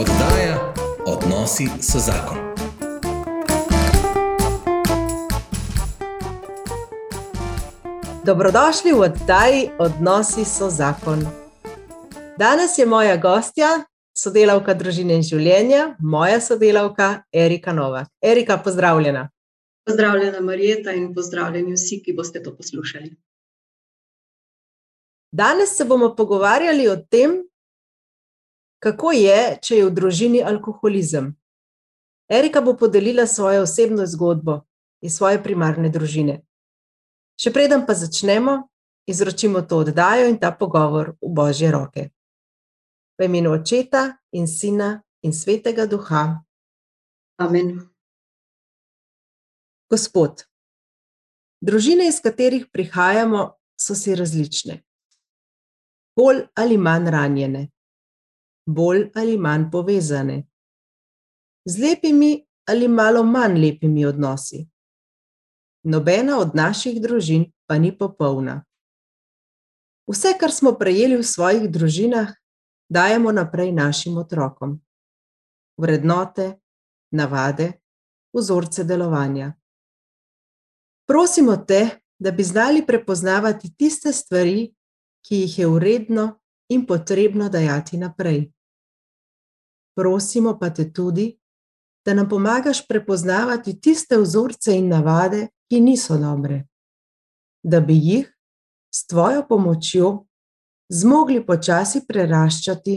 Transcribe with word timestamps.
Oddaja 0.00 0.74
Odnosi 1.06 1.66
so 1.80 1.98
zakon. 1.98 2.36
Dobrodošli 8.26 8.92
v 8.92 9.00
oddaji 9.00 9.70
Odnosi 9.78 10.44
so 10.44 10.70
zakon. 10.70 11.20
Danes 12.38 12.78
je 12.78 12.86
moja 12.86 13.16
gostja, 13.16 13.84
sodelavka 14.16 14.74
družine 14.74 15.20
in 15.20 15.22
življenja, 15.22 15.96
moja 16.00 16.40
sodelavka 16.40 17.22
Erika 17.32 17.72
Novak. 17.72 18.08
Erika, 18.22 18.56
pozdravljena. 18.56 19.28
Pozdravljena, 19.84 20.40
Marijeta, 20.40 20.96
in 20.96 21.12
pozdravljeni 21.14 21.76
vsi, 21.76 22.00
ki 22.00 22.16
boste 22.16 22.42
to 22.42 22.56
poslušali. 22.56 23.12
Danes 25.32 25.76
se 25.76 25.84
bomo 25.84 26.14
pogovarjali 26.16 26.88
o 26.88 26.96
tem, 26.96 27.49
kako 28.80 29.12
je, 29.12 29.58
če 29.62 29.76
je 29.76 29.86
v 29.86 29.94
družini 29.94 30.40
alkoholizem. 30.42 31.34
Erika 32.30 32.62
bo 32.64 32.76
podelila 32.78 33.26
svojo 33.26 33.62
osebno 33.62 34.06
zgodbo 34.06 34.62
iz 35.04 35.16
svoje 35.16 35.42
primarne 35.42 35.90
družine. 35.92 36.40
Še 37.40 37.52
preden 37.52 37.84
pa 37.86 37.96
začnemo, 37.96 38.56
izročimo 39.08 39.62
to 39.62 39.82
oddajo 39.84 40.28
in 40.28 40.38
ta 40.40 40.52
pogovor 40.52 41.14
v 41.20 41.32
Božje 41.34 41.70
roke. 41.72 42.10
V 43.18 43.28
imenu 43.28 43.52
Očeta 43.56 44.16
in 44.32 44.46
Sina 44.48 45.00
in 45.24 45.32
Svetega 45.32 45.86
Duha. 45.86 46.40
Amen. 47.40 47.80
Gospod, 49.90 50.44
družine, 51.60 52.06
iz 52.08 52.20
katerih 52.22 52.68
prihajamo, 52.72 53.56
so 53.80 53.96
si 53.96 54.14
različne. 54.14 54.78
Bolj 56.16 56.44
ali 56.54 56.76
manj 56.78 57.10
ranjene, 57.10 57.62
bolj 58.74 59.10
ali 59.14 59.38
manj 59.38 59.70
povezane, 59.72 60.46
z 61.64 61.78
lepimi 61.78 62.46
ali 62.68 62.88
malo 62.88 63.22
manj 63.24 63.58
lepimi 63.60 64.06
odnosi. 64.06 64.68
Nobena 65.82 66.38
od 66.38 66.54
naših 66.54 67.00
družin 67.02 67.46
pa 67.66 67.78
ni 67.78 67.90
popolna. 67.98 68.60
Vse, 70.10 70.34
kar 70.40 70.52
smo 70.52 70.74
prejeli 70.78 71.16
v 71.16 71.24
svojih 71.24 71.70
družinah, 71.70 72.34
dajemo 72.90 73.32
naprej 73.32 73.72
našim 73.72 74.18
otrokom. 74.18 74.80
Vrednote, 75.78 76.58
navade, 77.14 77.72
vzorce 78.34 78.84
delovanja. 78.84 79.54
Prosimo 81.06 81.56
te, 81.56 82.02
da 82.18 82.30
bi 82.30 82.44
znali 82.44 82.86
prepoznavati 82.86 83.72
tiste 83.76 84.12
stvari, 84.12 84.74
ki 85.24 85.36
jih 85.36 85.58
je 85.58 85.66
vredno 85.66 86.26
in 86.68 86.86
potrebno 86.86 87.48
dajati 87.48 87.98
naprej. 87.98 88.50
Prosimo 89.96 90.58
pa 90.58 90.70
te 90.70 90.92
tudi, 90.92 91.40
da 92.04 92.14
nam 92.14 92.28
pomagaš 92.28 92.86
prepoznavati 92.88 93.80
tiste 93.80 94.18
vzorce 94.18 94.74
in 94.76 94.88
navade, 94.88 95.48
ki 95.70 95.80
niso 95.80 96.18
dobre, 96.18 96.64
da 97.62 97.80
bi 97.80 97.94
jih 97.94 98.26
s 98.94 99.06
tvojo 99.06 99.44
pomočjo 99.48 100.26
zmogli 100.90 101.46
počasi 101.46 102.02
preraščati 102.08 102.96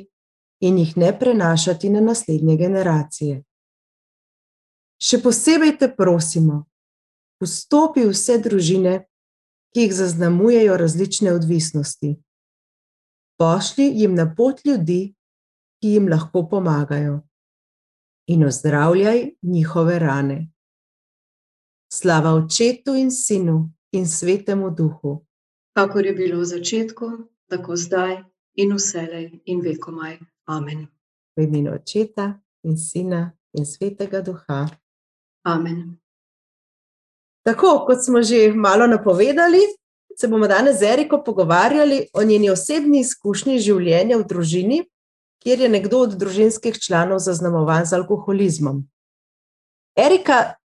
in 0.65 0.77
jih 0.77 0.97
ne 0.97 1.11
prenašati 1.19 1.89
na 1.89 2.01
naslednje 2.01 2.57
generacije. 2.57 3.41
Še 5.03 5.19
posebej 5.21 5.75
te 5.77 5.89
prosimo, 5.95 6.63
vstopi 7.43 8.05
v 8.07 8.13
vse 8.13 8.39
družine, 8.39 8.93
ki 9.73 9.87
jih 9.87 9.95
zaznamujejo 9.97 10.77
različne 10.77 11.33
odvisnosti. 11.33 12.15
Pošlji 13.41 13.89
jim 13.99 14.15
na 14.15 14.29
pot 14.37 14.61
ljudi, 14.65 15.15
ki 15.83 15.89
jim 15.97 16.05
lahko 16.07 16.45
pomagajo, 16.47 17.21
in 18.27 18.43
ozdravljaj 18.45 19.31
njihove 19.41 19.99
rane. 19.99 20.51
Slava 21.93 22.33
Očetu 22.33 22.95
in 22.95 23.11
Sinu 23.11 23.69
in 23.91 24.07
Svetemu 24.07 24.69
Duhu. 24.69 25.25
Kakor 25.75 26.05
je 26.05 26.13
bilo 26.13 26.39
v 26.39 26.45
začetku, 26.45 27.09
tako 27.49 27.75
zdaj 27.75 28.23
in 28.55 28.71
vselej 28.77 29.41
in 29.45 29.59
vekomaj. 29.61 30.19
Amen. 30.45 30.87
V 31.35 31.43
imenu 31.43 31.73
Očeta 31.75 32.39
in 32.63 32.77
Sina 32.77 33.31
in 33.53 33.65
Svetega 33.65 34.21
Duha. 34.21 34.67
Amen. 35.43 35.99
Tako 37.43 37.83
kot 37.87 38.05
smo 38.05 38.23
že 38.23 38.53
malo 38.55 38.87
napovedali, 38.87 39.59
se 40.15 40.27
bomo 40.27 40.47
danes 40.47 40.79
z 40.79 40.83
Eriko 40.83 41.23
pogovarjali 41.23 42.07
o 42.13 42.23
njeni 42.23 42.49
osebni 42.49 42.99
izkušnji 42.99 43.59
življenja 43.59 44.17
v 44.17 44.23
družini, 44.23 44.83
kjer 45.43 45.59
je 45.59 45.69
nekdo 45.69 46.05
od 46.07 46.15
družinskih 46.19 46.79
članov 46.79 47.19
zaznamovan 47.19 47.85
z 47.85 47.97
alkoholizmom. 47.99 48.83
Erika, 49.95 50.55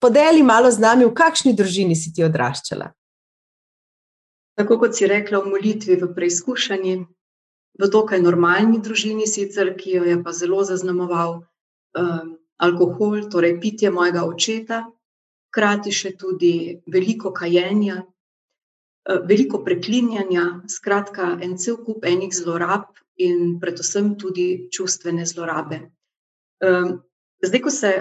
podeli 0.00 0.42
malo 0.42 0.70
z 0.70 0.78
nami, 0.78 1.04
v 1.04 1.14
kakšni 1.14 1.52
družini 1.58 1.96
si 1.98 2.12
ti 2.14 2.24
odraščala? 2.24 2.92
Tako 4.58 4.78
kot 4.78 4.96
si 4.96 5.06
rekla, 5.06 5.42
v 5.42 5.54
molitvi, 5.54 5.98
v 5.98 6.10
preizkušanji, 6.14 6.94
v 7.78 7.90
dokaj 7.90 8.22
normalni 8.22 8.80
družini, 8.82 9.26
sicer, 9.26 9.74
ki 9.78 9.98
jo 9.98 10.06
je 10.06 10.16
pa 10.22 10.32
zelo 10.34 10.64
zaznamoval 10.66 11.42
um, 11.42 12.38
alkohol, 12.58 13.28
torej 13.30 13.58
pitje 13.62 13.90
mojega 13.94 14.24
očeta, 14.26 14.86
hkrati 15.50 15.94
še 15.94 16.14
tudi 16.18 16.80
veliko 16.90 17.30
kajenja, 17.32 18.02
eh, 18.02 19.20
veliko 19.26 19.62
preklinjanja, 19.64 20.62
skratka, 20.66 21.38
en 21.42 21.56
cel 21.58 21.78
kup 21.84 22.04
enih 22.04 22.34
zlorab 22.34 22.90
in 23.18 23.58
predvsem 23.60 24.14
tudi 24.18 24.68
čustvene 24.70 25.26
zlorabe. 25.26 25.80
Zdaj, 27.42 27.60
ko 27.62 27.70
se 27.70 27.92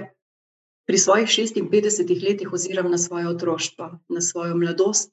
pri 0.88 0.97
svojih 0.97 1.29
šestinpetdesetih 1.29 2.23
letih 2.23 2.53
oziram 2.53 2.91
na 2.91 2.97
svoje 2.97 3.28
otroštvo, 3.28 4.00
na 4.09 4.22
svojo 4.22 4.55
mladost, 4.55 5.11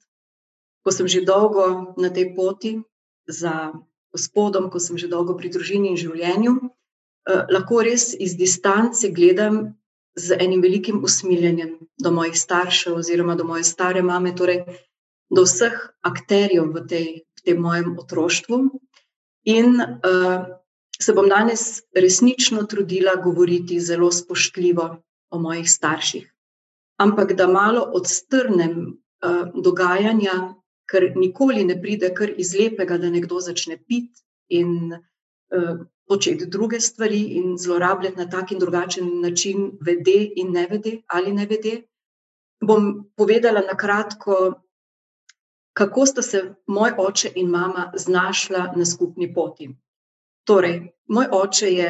ko 0.85 0.91
sem 0.91 1.07
že 1.07 1.25
dolgo 1.25 1.93
na 1.97 2.09
tej 2.09 2.31
poti 2.35 2.79
za 3.27 3.73
Gospodom, 4.15 4.69
ko 4.71 4.79
sem 4.79 4.95
že 4.95 5.11
dolgo 5.11 5.35
pri 5.35 5.51
družini 5.51 5.91
in 5.91 5.99
življenju, 5.99 6.53
eh, 6.55 7.43
lahko 7.51 7.83
res 7.83 8.13
iz 8.15 8.37
distance 8.39 9.03
gledam 9.11 9.75
z 10.15 10.37
enim 10.39 10.61
velikim 10.63 11.03
usmiljenjem 11.03 11.75
do 11.99 12.11
mojih 12.11 12.37
staršev 12.39 12.95
oziroma 12.95 13.35
do 13.35 13.43
moje 13.43 13.67
stare 13.67 14.01
mame, 14.01 14.31
torej 14.31 14.63
do 15.27 15.43
vseh 15.43 15.75
akterjev 16.07 16.71
v 16.71 16.85
tej, 16.87 17.07
v 17.25 17.39
tem 17.43 17.59
mojem 17.59 17.97
otroštvu. 17.99 18.61
In 19.45 19.81
uh, 19.81 20.45
se 20.99 21.13
bom 21.13 21.29
danes 21.29 21.81
resnično 21.93 22.63
trudila 22.63 23.15
govoriti 23.23 23.79
zelo 23.79 24.11
spoštljivo 24.11 24.87
o 25.29 25.39
mojih 25.39 25.71
starših. 25.71 26.31
Ampak 26.97 27.33
da 27.33 27.47
malo 27.47 27.81
odstrnem 27.93 28.77
uh, 28.87 29.49
dogajanja, 29.63 30.55
ker 30.89 31.11
nikoli 31.15 31.65
ne 31.65 31.75
pride 31.81 32.13
kar 32.13 32.31
iz 32.37 32.53
lepega, 32.55 32.97
da 32.97 33.09
nekdo 33.09 33.39
začne 33.39 33.77
piti 33.77 34.23
in 34.49 34.93
uh, 34.93 35.85
početi 36.07 36.45
druge 36.45 36.79
stvari 36.79 37.21
in 37.39 37.57
zlorabljati 37.57 38.17
na 38.17 38.29
tak 38.29 38.51
in 38.51 38.59
drugačen 38.59 39.21
način, 39.21 39.71
vede 39.81 40.19
in 40.35 40.51
ne 40.51 40.67
vede 40.71 41.01
ali 41.07 41.33
ne 41.33 41.45
vede. 41.45 41.81
Bom 42.61 43.09
povedala 43.17 43.61
na 43.61 43.77
kratko, 43.77 44.53
kako 45.75 46.05
sta 46.05 46.21
se 46.21 46.41
moj 46.67 46.93
oče 46.97 47.31
in 47.35 47.49
mama 47.51 47.91
znašla 47.95 48.73
na 48.75 48.85
skupni 48.85 49.33
poti. 49.33 49.69
Torej, 50.47 50.77
moj 51.07 51.27
oče 51.31 51.71
je 51.73 51.89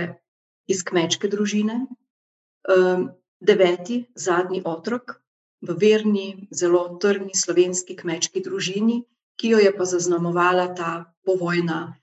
iz 0.68 0.82
kmečke 0.84 1.30
družine, 1.30 1.86
um, 1.86 3.10
deveti, 3.40 4.06
zadnji 4.16 4.64
otrok 4.66 5.20
v 5.62 5.76
verni, 5.82 6.48
zelo 6.52 6.98
trdni 7.02 7.36
slovenski 7.36 7.96
kmečki 7.96 8.42
družini, 8.42 9.04
ki 9.38 9.54
jo 9.54 9.60
je 9.62 9.72
pa 9.78 9.86
zaznamovala 9.86 10.72
ta 10.76 10.92
povojna 11.26 11.94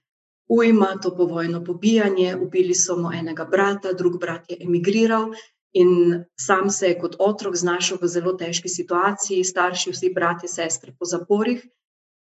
ujma, 0.53 0.99
to 1.03 1.17
povojno 1.17 1.65
pobijanje, 1.65 2.37
ubili 2.37 2.75
so 2.75 2.97
mu 2.97 3.13
enega 3.13 3.45
brata, 3.45 3.93
drug 3.93 4.21
brat 4.21 4.51
je 4.51 4.57
emigriral 4.61 5.33
in 5.73 6.25
sam 6.37 6.71
se 6.71 6.89
je 6.89 6.99
kot 6.99 7.17
otrok 7.19 7.57
znašel 7.57 7.99
v 8.01 8.09
zelo 8.09 8.33
težki 8.39 8.69
situaciji, 8.69 9.45
starši, 9.45 9.93
vsi 9.93 10.13
bratje, 10.15 10.49
sestre 10.49 10.95
po 10.99 11.09
zaporih. 11.09 11.65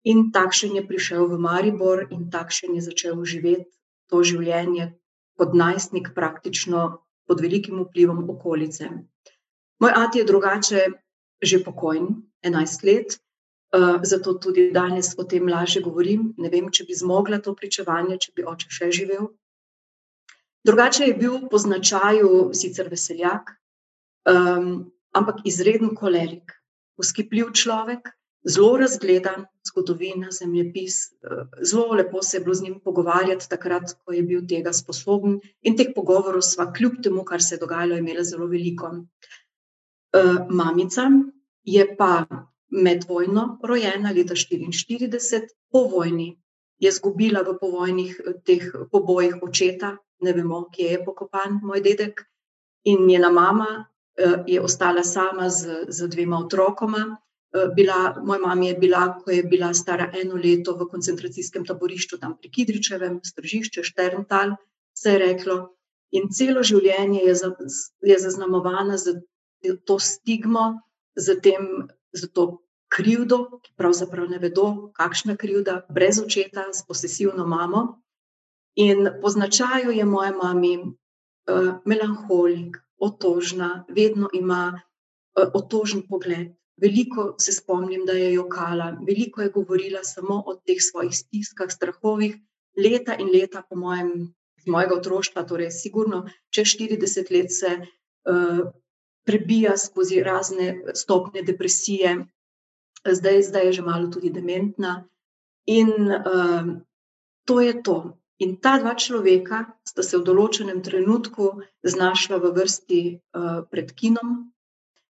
In 0.05 0.31
takšen 0.33 0.77
je 0.79 0.87
prišel 0.87 1.27
v 1.29 1.39
Maribor 1.39 2.07
in 2.11 2.31
takšen 2.31 2.75
je 2.79 2.87
začel 2.89 3.21
živeti 3.25 3.69
to 4.09 4.23
življenje 4.25 4.93
kot 5.37 5.53
najstnik, 5.55 6.13
praktično 6.15 7.05
pod 7.29 7.41
velikim 7.41 7.83
vplivom 7.85 8.25
okolice. 8.31 8.89
Moj 9.81 9.93
ati 9.97 10.21
je 10.21 10.29
drugače 10.29 10.87
že 11.41 11.65
pokojen, 11.65 12.09
enajst 12.45 12.83
let, 12.85 13.17
Eh, 13.71 14.01
zato 14.03 14.35
tudi 14.35 14.73
danes 14.75 15.15
o 15.19 15.25
tem 15.25 15.47
lažje 15.49 15.83
govorim. 15.83 16.35
Ne 16.39 16.49
vem, 16.51 16.71
če 16.75 16.85
bi 16.89 16.95
zmogla 16.99 17.39
to 17.39 17.55
pričevanje, 17.55 18.17
če 18.19 18.33
bi 18.35 18.47
oče 18.53 18.71
še 18.77 18.89
živel. 18.91 19.29
Drugače 20.65 21.05
je 21.05 21.15
bil 21.15 21.49
po 21.51 21.59
značaju 21.59 22.51
sicer 22.55 22.89
veseljak, 22.91 23.53
um, 24.29 24.91
ampak 25.17 25.45
izreden 25.45 25.95
kolerik, 25.97 26.53
uskipljiv 27.01 27.53
človek, 27.57 28.11
zelo 28.45 28.77
razgledan, 28.77 29.45
zgodovina, 29.67 30.31
zemljepis, 30.33 30.97
zelo 31.63 31.95
lepo 31.97 32.23
se 32.23 32.37
je 32.37 32.41
bilo 32.41 32.55
z 32.55 32.63
njim 32.63 32.81
pogovarjati, 32.85 33.49
takrat, 33.49 33.93
ko 34.05 34.13
je 34.13 34.23
bil 34.23 34.47
tega 34.49 34.73
sposoben. 34.73 35.41
In 35.63 35.77
teh 35.77 35.93
pogovorov 35.97 36.43
sva, 36.43 36.71
kljub 36.73 37.01
temu, 37.03 37.25
kar 37.25 37.43
se 37.43 37.55
je 37.55 37.61
dogajalo, 37.61 37.97
imela 37.97 38.25
zelo 38.25 38.47
veliko. 38.47 38.93
mamica 40.51 41.11
je 41.65 41.97
pa 41.97 42.27
med 42.71 43.05
vojno 43.09 43.59
rojena, 43.63 44.13
leta 44.13 44.35
štiriinštirideset, 44.35 45.51
po 45.73 45.85
vojni 45.89 46.39
je 46.79 46.89
izgubila 46.89 47.43
v 47.43 47.59
povojnih 47.61 48.21
teh 48.45 48.65
pobojih 48.93 49.43
očeta, 49.43 49.97
ne 50.21 50.33
vemo, 50.33 50.65
kje 50.73 50.93
je 50.95 51.05
pokopan 51.05 51.61
moj 51.63 51.81
dedek, 51.81 52.25
in 52.85 53.07
njena 53.07 53.31
mama, 53.31 53.87
je 54.47 54.61
ostala 54.61 55.03
sama 55.03 55.49
z, 55.49 55.85
z 55.89 56.09
dvema 56.09 56.39
otrokoma. 56.39 57.17
bila, 57.75 58.15
moji 58.25 58.41
mami 58.41 58.67
je 58.67 58.75
bila, 58.75 59.19
ko 59.25 59.31
je 59.31 59.43
bila 59.43 59.75
stara 59.75 60.11
eno 60.15 60.35
leto, 60.35 60.77
v 60.79 60.87
koncentracijskem 60.91 61.65
taborišču 61.67 62.19
tam 62.19 62.37
pri 62.39 62.51
Kidričevem, 62.51 63.21
Tržiče, 63.37 63.83
Šterntal, 63.83 64.55
se 64.95 65.11
je 65.11 65.19
reklo. 65.19 65.57
In 66.11 66.29
celo 66.31 66.63
življenje 66.63 67.25
je 67.25 67.35
je 68.03 68.19
zaznamovana 68.19 68.99
s 68.99 69.09
to 69.85 69.99
stigmo, 69.99 70.81
s 71.17 71.35
tem, 71.43 71.89
s 72.13 72.31
to 72.33 72.63
krivdo, 72.91 73.61
ki 73.63 73.75
pravzaprav 73.77 74.31
ne 74.31 74.39
vedo, 74.39 74.91
kakšna 74.95 75.37
krivda, 75.37 75.87
brez 75.91 76.21
očeta, 76.23 76.69
s 76.73 76.87
posesivno 76.87 77.47
mamo. 77.47 78.01
In 78.77 79.09
po 79.23 79.29
značaju 79.29 79.91
je 79.91 80.05
moja 80.05 80.33
mami, 80.33 80.79
melanholik, 81.85 82.77
otožna, 82.99 83.85
vedno 83.89 84.29
ima, 84.33 84.81
otožen 85.35 86.03
pogled. 86.09 86.53
Veliko 86.81 87.35
se 87.39 87.53
spomnim, 87.53 88.07
da 88.07 88.13
je 88.13 88.33
jokala, 88.33 88.97
veliko 89.07 89.43
je 89.43 89.51
govorila 89.51 90.05
samo 90.05 90.43
o 90.47 90.55
teh 90.55 90.79
svojih 90.81 91.13
stiskah, 91.17 91.69
strahovih. 91.71 92.39
Leta 92.77 93.17
in 93.19 93.29
leta 93.29 93.63
po 93.69 93.77
mojem, 93.77 94.33
iz 94.57 94.67
mojega 94.67 94.95
otroštva, 94.95 95.43
torej 95.45 95.71
sigurno 95.71 96.23
čez 96.55 96.71
štirideset 96.73 97.31
let 97.31 97.53
se, 97.53 97.75
prebija 99.27 99.77
skozi 99.77 100.23
razne 100.23 100.83
stopnje 100.95 101.43
depresije. 101.43 102.27
zdaj, 103.05 103.43
zdaj 103.43 103.67
je 103.67 103.73
že 103.73 103.83
malo 103.83 104.09
tudi 104.09 104.31
dementna. 104.31 105.05
In, 105.67 105.89
to 107.45 107.61
je 107.61 107.83
to. 107.83 108.20
In 108.41 108.57
ta 108.57 108.79
dva 108.81 108.95
človeka 108.97 109.67
sta 109.85 110.03
se 110.03 110.17
v 110.17 110.25
določenem 110.25 110.81
trenutku 110.83 111.61
znašla 111.85 112.41
v 112.41 112.53
vrsti, 112.57 113.03
pred 113.69 113.93
kinom, 113.93 114.49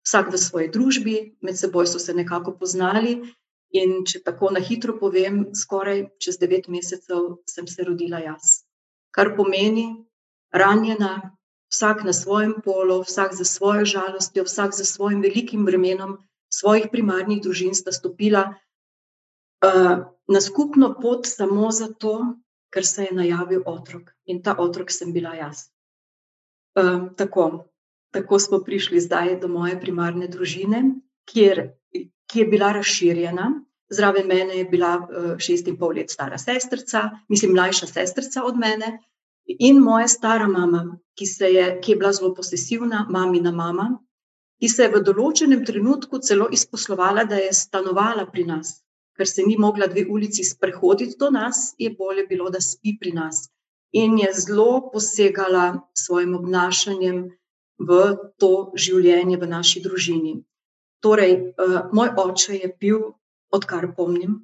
vsak 0.03 0.33
v 0.35 0.41
svoji 0.41 0.69
družbi, 0.75 1.17
med 1.39 1.55
seboj 1.55 1.87
so 1.87 2.03
se 2.03 2.15
nekako 2.17 2.57
poznali, 2.59 3.21
in 3.71 4.03
če 4.03 4.25
tako 4.27 4.51
na 4.51 4.59
hitro 4.59 4.97
povem, 4.99 5.55
skoraj 5.55 6.09
čez 6.19 6.41
devet 6.43 6.67
mesecev 6.67 7.39
sem 7.47 7.71
se 7.71 7.87
rodila 7.87 8.19
jaz. 8.19 8.67
Kar 9.15 9.37
pomeni, 9.39 10.03
ranjena, 10.51 11.31
vsak 11.71 12.03
na 12.03 12.13
svojem 12.13 12.59
polu, 12.65 12.99
vsak 13.07 13.39
s 13.39 13.47
svojo 13.47 13.87
žalostjo, 13.87 14.43
vsak 14.43 14.75
s 14.75 14.91
svojim 14.91 15.23
velikim 15.23 15.63
bremenom 15.65 16.19
svojih 16.51 16.91
primarnih 16.91 17.39
družin 17.43 17.79
sta 17.79 17.95
stopila, 17.95 18.59
na 19.63 20.41
skupno 20.41 20.95
pot 20.99 21.27
samo 21.31 21.71
zato, 21.71 22.35
ker 22.71 22.87
se 22.87 23.09
je 23.09 23.17
najavil 23.17 23.63
otrok. 23.67 24.13
In 24.27 24.43
ta 24.43 24.57
otrok 24.59 24.91
sem 24.91 25.13
bila 25.13 25.35
jaz. 25.35 25.69
tako. 27.17 27.67
Tako 28.11 28.39
smo 28.39 28.59
prišli 28.67 29.01
zdaj 29.01 29.37
do 29.41 29.49
moje 29.49 29.77
primarne 29.81 30.27
družine, 30.27 30.81
kjer, 31.31 31.61
ki 32.27 32.41
je 32.41 32.47
bila 32.47 32.73
razširjena. 32.73 33.45
Zraven 33.91 34.27
mene 34.27 34.57
je 34.57 34.65
bila, 34.65 34.91
šest 35.39 35.69
in 35.71 35.77
pol 35.79 35.95
let 35.95 36.11
stara 36.11 36.39
sestrica, 36.39 37.05
mislim, 37.29 37.53
mlajša 37.55 37.87
sestrica 37.87 38.43
od 38.45 38.59
mene, 38.59 38.99
in 39.47 39.79
moja 39.79 40.09
stara 40.09 40.49
mama, 40.49 40.99
ki 41.15 41.27
je, 41.55 41.67
ki 41.83 41.93
je 41.93 41.97
bila 41.97 42.13
zelo 42.13 42.35
posesivna, 42.35 43.07
mamina 43.11 43.51
mama, 43.51 43.99
ki 44.61 44.69
se 44.69 44.87
je 44.87 44.93
v 44.95 45.03
določenem 45.07 45.65
trenutku 45.67 46.19
celo 46.19 46.49
izposlovala, 46.53 47.25
da 47.25 47.39
je 47.41 47.53
stanovala 47.53 48.27
pri 48.31 48.45
nas. 48.45 48.75
Ker 49.21 49.29
se 49.29 49.45
ni 49.45 49.59
mogla 49.61 49.85
dve 49.87 50.07
ulici 50.09 50.47
sprehoditi 50.49 51.19
do 51.21 51.29
nas, 51.29 51.75
je 51.77 51.91
bolje 51.93 52.25
bilo, 52.31 52.49
da 52.49 52.61
spi 52.65 52.95
pri 53.01 53.13
nas. 53.13 53.51
In 53.93 54.17
je 54.17 54.31
zelo 54.33 54.89
posegala 54.93 55.67
s 55.93 56.07
svojim 56.07 56.33
obnašanjem 56.39 57.27
v 57.77 57.99
to 58.41 58.73
življenje 58.73 59.37
v 59.37 59.51
naši 59.51 59.83
družini. 59.85 60.39
Torej, 61.05 61.53
moj 61.93 62.15
oče 62.25 62.63
je 62.63 62.73
pil, 62.81 63.05
odkar 63.53 63.91
pomnim. 63.97 64.41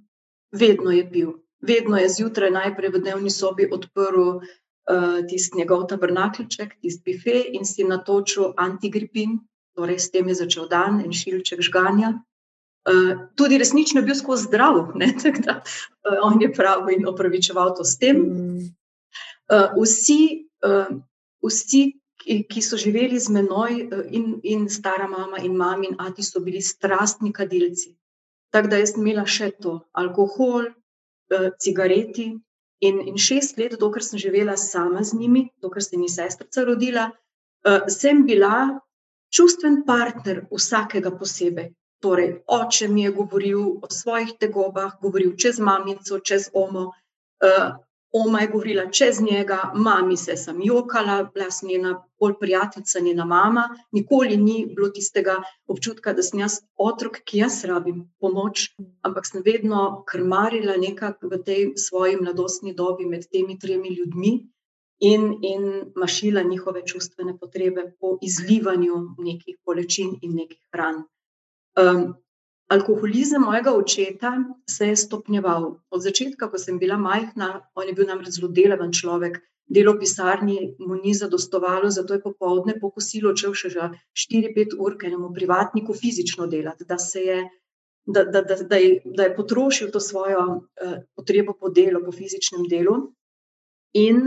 Vedno 0.52 0.92
je 0.92 1.08
pil. 1.08 1.32
Vedno 1.64 1.96
je 1.96 2.12
zjutraj 2.12 2.52
najprej 2.52 2.92
v 2.92 3.00
dnevni 3.00 3.32
sobi 3.32 3.64
odprl, 3.72 4.42
tisti 5.28 5.58
njegov 5.58 5.88
tabernakeljček, 5.88 6.76
tisti 6.84 7.02
bife, 7.04 7.36
in 7.56 7.64
si 7.64 7.84
natočil 7.84 8.52
antigripin, 8.56 9.40
torej 9.76 9.98
s 9.98 10.12
tem 10.12 10.28
je 10.28 10.36
začel 10.44 10.68
dan, 10.68 11.00
en 11.00 11.12
šilček 11.12 11.64
žganja. 11.64 12.12
Tudi 13.34 13.58
resnično 13.58 14.02
bil 14.02 14.14
skozi 14.14 14.46
zdrav, 14.46 14.92
tako 15.22 15.42
da, 15.44 15.60
on 16.22 16.42
je 16.42 16.52
pravil 16.52 16.98
in 16.98 17.08
opravičeval 17.08 17.74
to 17.76 17.84
s 17.84 17.98
tem. 17.98 18.22
vsi, 19.82 20.46
vsi, 21.42 21.82
ki, 22.26 22.62
so 22.62 22.78
živeli 22.78 23.18
z 23.20 23.30
menoj, 23.30 23.88
in, 24.10 24.40
in 24.42 24.68
stara 24.68 25.06
mama 25.08 25.38
in 25.42 25.54
mamin 25.56 25.94
ati 25.98 26.22
so 26.22 26.40
bili 26.40 26.62
strastni 26.62 27.32
kadilci. 27.32 27.94
Tako 28.50 28.68
da 28.68 28.80
jaz 28.80 28.96
imela 28.96 29.26
še 29.26 29.50
to, 29.62 29.80
alkohol, 29.92 30.70
cigareti 31.58 32.30
in, 32.80 33.00
in 33.08 33.16
šest 33.18 33.58
let, 33.58 33.76
dokler 33.80 34.04
sem 34.04 34.18
živela 34.18 34.56
sama 34.56 35.02
z 35.04 35.18
njimi, 35.18 35.48
dokler 35.62 35.84
se 35.84 35.96
ni 35.96 36.08
sestrica 36.08 36.64
rodila, 36.64 37.10
sem 37.90 38.24
bila 38.26 38.80
čustveni 39.34 39.82
partner 39.86 40.44
vsakega 40.52 41.10
posebej. 41.18 41.72
Torej 42.06 42.28
oče 42.46 42.86
mi 42.88 43.02
je 43.02 43.10
govoril 43.10 43.62
o 43.82 43.88
svojih 43.90 44.36
tegobah, 44.38 44.92
govoril 45.02 45.32
čez 45.42 45.56
mamico, 45.58 46.18
čez 46.22 46.44
omo, 46.54 46.92
oma 48.12 48.40
je 48.44 48.50
govorila 48.52 48.84
čez 48.98 49.18
njega, 49.20 49.72
mami 49.74 50.16
se 50.16 50.36
sem 50.36 50.60
jokala, 50.62 51.16
bila 51.34 51.50
sem 51.50 51.68
njena 51.68 51.94
bolj 52.20 52.36
prijateljica, 52.40 53.00
njena 53.00 53.24
mama, 53.24 53.64
nikoli 53.92 54.36
ni 54.36 54.54
bilo 54.76 54.88
tistega 54.88 55.34
občutka, 55.66 56.12
da 56.12 56.22
sem 56.22 56.44
jaz 56.44 56.60
otrok, 56.76 57.18
ki 57.24 57.42
jaz 57.42 57.58
rabim 57.64 58.04
pomoč, 58.20 58.68
ampak 59.02 59.26
sem 59.26 59.42
vedno 59.44 60.04
krmarila 60.06 60.78
nekako 60.86 61.32
v 61.34 61.42
tej 61.42 61.66
svoji 61.88 62.20
mladostni 62.22 62.74
dobi 62.74 63.06
med 63.06 63.26
temi 63.32 63.58
tremi 63.58 63.96
ljudmi 63.98 64.32
in, 65.00 65.26
in 65.42 65.66
mašila 65.96 66.42
njihove 66.42 66.86
čustvene 66.86 67.38
potrebe 67.38 67.90
po 68.00 68.14
izlivanju 68.22 69.02
nekih 69.18 69.58
bolečin 69.66 70.16
in 70.22 70.38
nekih 70.44 70.62
ran. 70.72 71.02
Alkoholizem 72.68 73.42
mojega 73.42 73.74
očeta 73.74 74.32
se 74.70 74.86
je 74.86 74.96
stopnjeval. 74.96 75.74
Od 75.90 76.02
začetka, 76.02 76.50
ko 76.50 76.58
sem 76.58 76.78
bila 76.78 76.96
majhna, 76.96 77.60
on 77.74 77.88
je 77.88 77.94
bil 77.94 78.08
namreč 78.08 78.38
zelo 78.38 78.48
delaven 78.48 78.92
človek, 78.92 79.38
delo 79.66 79.94
v 79.94 80.02
pisarni 80.02 80.58
mu 80.78 80.94
ni 80.94 81.14
zadostovalo, 81.14 81.90
zato 81.90 82.14
je 82.14 82.22
popoldne 82.22 82.78
po 82.80 82.90
kosilu 82.90 83.30
odšel 83.34 83.54
še 83.54 83.70
za 83.74 83.90
štiri, 84.14 84.54
pet 84.54 84.74
ur 84.78 84.96
k 84.98 85.10
enemu 85.10 85.32
privatniku 85.34 85.94
fizično 85.94 86.46
delat, 86.46 86.82
da 86.86 86.98
je, 87.14 87.38
da, 88.06 88.24
da, 88.24 88.42
da, 88.42 88.56
da 88.62 88.76
je, 88.76 89.00
da 89.04 89.26
je 89.26 89.34
potrošil 89.36 89.90
to 89.90 90.00
svojo, 90.00 90.66
potrebo 91.18 91.54
po 91.58 91.70
delu, 91.70 92.02
po 92.04 92.14
fizičnem 92.14 92.66
delu. 92.70 92.98
In, 93.96 94.26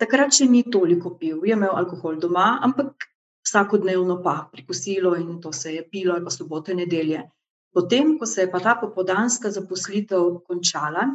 takrat 0.00 0.34
še 0.34 0.48
ni 0.50 0.64
toliko 0.66 1.14
pil, 1.18 1.42
je 1.46 1.54
imel 1.54 1.74
alkohol 1.76 2.18
doma, 2.18 2.58
ampak 2.62 3.06
vsakodnevno 3.44 4.20
pa 4.22 4.48
pri 4.52 4.64
kosilu, 4.66 5.14
in 5.16 5.40
to 5.40 5.52
se 5.52 5.74
je 5.74 5.84
pilo, 5.90 6.14
ali 6.14 6.24
pa 6.24 6.30
sobote, 6.30 6.74
nedelje. 6.74 7.22
Potem 7.74 8.18
ko 8.18 8.26
se 8.26 8.44
je 8.44 8.50
pa 8.50 8.60
ta 8.60 8.74
popoldanska 8.80 9.50
zaposlitev 9.50 10.40
končala, 10.46 11.08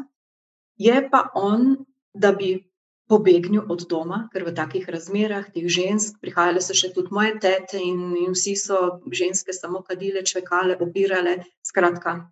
je 0.77 1.09
pa 1.11 1.29
on, 1.35 1.77
da 2.13 2.31
bi 2.31 2.69
pobegnil 3.09 3.65
od 3.69 3.87
doma, 3.89 4.27
ker 4.33 4.45
v 4.45 4.53
takih 4.53 4.85
razmerah 4.85 5.47
teh 5.53 5.65
žensk, 5.65 6.19
prihajale 6.21 6.61
so 6.61 6.75
še 6.77 6.91
tudi 6.93 7.09
moje 7.15 7.39
tete 7.41 7.79
in, 7.81 8.13
in 8.21 8.35
vsi 8.37 8.53
so 8.59 8.99
ženske 9.09 9.55
samo 9.55 9.81
kadile, 9.81 10.21
čvekale, 10.21 10.77
obirale, 10.77 11.39
skratka, 11.65 12.29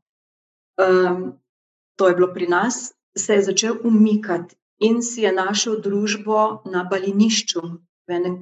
to 1.97 2.09
je 2.09 2.15
bilo 2.19 2.29
pri 2.33 2.47
nas, 2.47 2.93
se 3.17 3.39
je 3.39 3.47
začel 3.49 3.81
umikati 3.83 4.55
in 4.85 5.01
si 5.01 5.25
je 5.25 5.31
našel 5.33 5.81
družbo 5.81 6.61
na 6.69 6.85
balinišču, 6.85 7.61
v 8.07 8.13
enem 8.13 8.35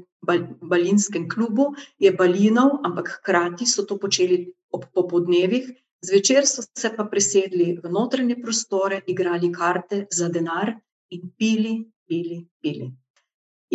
balinskem 0.61 1.29
klubu 1.29 1.71
je 1.99 2.11
balinal, 2.11 2.79
ampak 2.83 3.19
hkrati 3.19 3.65
so 3.65 3.85
to 3.85 3.97
počeli 4.01 4.53
ob 4.73 4.85
popoldnevih, 4.93 5.71
zvečer 6.05 6.47
so 6.47 6.65
se 6.65 6.91
pa 6.95 7.05
presedli 7.05 7.75
v 7.83 7.91
notranje 7.91 8.37
prostore, 8.41 9.01
igrali 9.07 9.51
karte 9.53 10.05
za 10.11 10.29
denar 10.29 10.75
in 11.09 11.31
pili, 11.37 11.85
pili, 12.07 12.45
pili. 12.61 12.91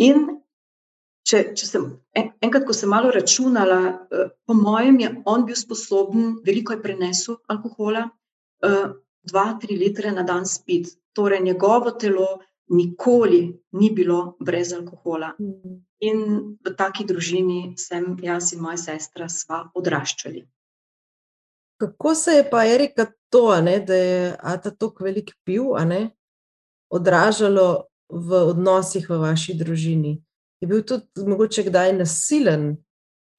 In 0.01 0.27
če, 1.27 1.43
če 1.57 1.67
sem, 1.67 1.87
en, 2.17 2.31
enkrat, 2.43 2.65
ko 2.67 2.75
sem 2.75 2.91
malo 2.91 3.11
računala, 3.13 3.79
uh, 3.89 4.31
po 4.47 4.57
mojem 4.57 4.99
je 5.03 5.11
on 5.25 5.45
bil 5.47 5.57
sposoben, 5.57 6.37
veliko 6.45 6.75
je 6.75 6.83
prenesel 6.83 7.39
alkohola, 7.51 8.07
uh, 8.67 8.93
dva, 9.31 9.45
tri 9.61 9.77
litre 9.77 10.13
na 10.15 10.25
dan 10.27 10.47
spiti. 10.49 10.97
Torej, 11.11 11.41
njegovo 11.43 11.91
telo 11.99 12.39
nikoli 12.71 13.61
ni 13.71 13.91
bilo 13.91 14.35
brez 14.39 14.73
alkohola. 14.73 15.35
Mhm. 15.39 15.79
In 16.01 16.17
v 16.65 16.73
taki 16.77 17.05
družini 17.05 17.77
sem 17.77 18.15
jaz 18.23 18.53
in 18.53 18.61
moja 18.63 18.77
sestra 18.77 19.27
sva 19.29 19.67
odraščali. 19.75 20.47
Kako 21.81 22.15
se 22.15 22.31
je 22.31 22.49
pa 22.49 22.63
Erika 22.65 23.05
to, 23.29 23.61
ne, 23.61 23.79
da 23.79 23.95
je 23.95 24.35
Ata 24.39 24.71
tako 24.71 25.03
velik 25.03 25.33
pil, 25.45 25.73
ne, 25.85 26.09
odražalo 26.89 27.85
v 28.09 28.41
odnosih 28.53 29.09
v 29.09 29.17
vaši 29.21 29.53
družini? 29.57 30.15
Je 30.61 30.67
bil 30.67 30.81
tudi 30.85 31.25
mogoče 31.25 31.63
kdaj 31.69 31.93
nasilen, 31.97 32.65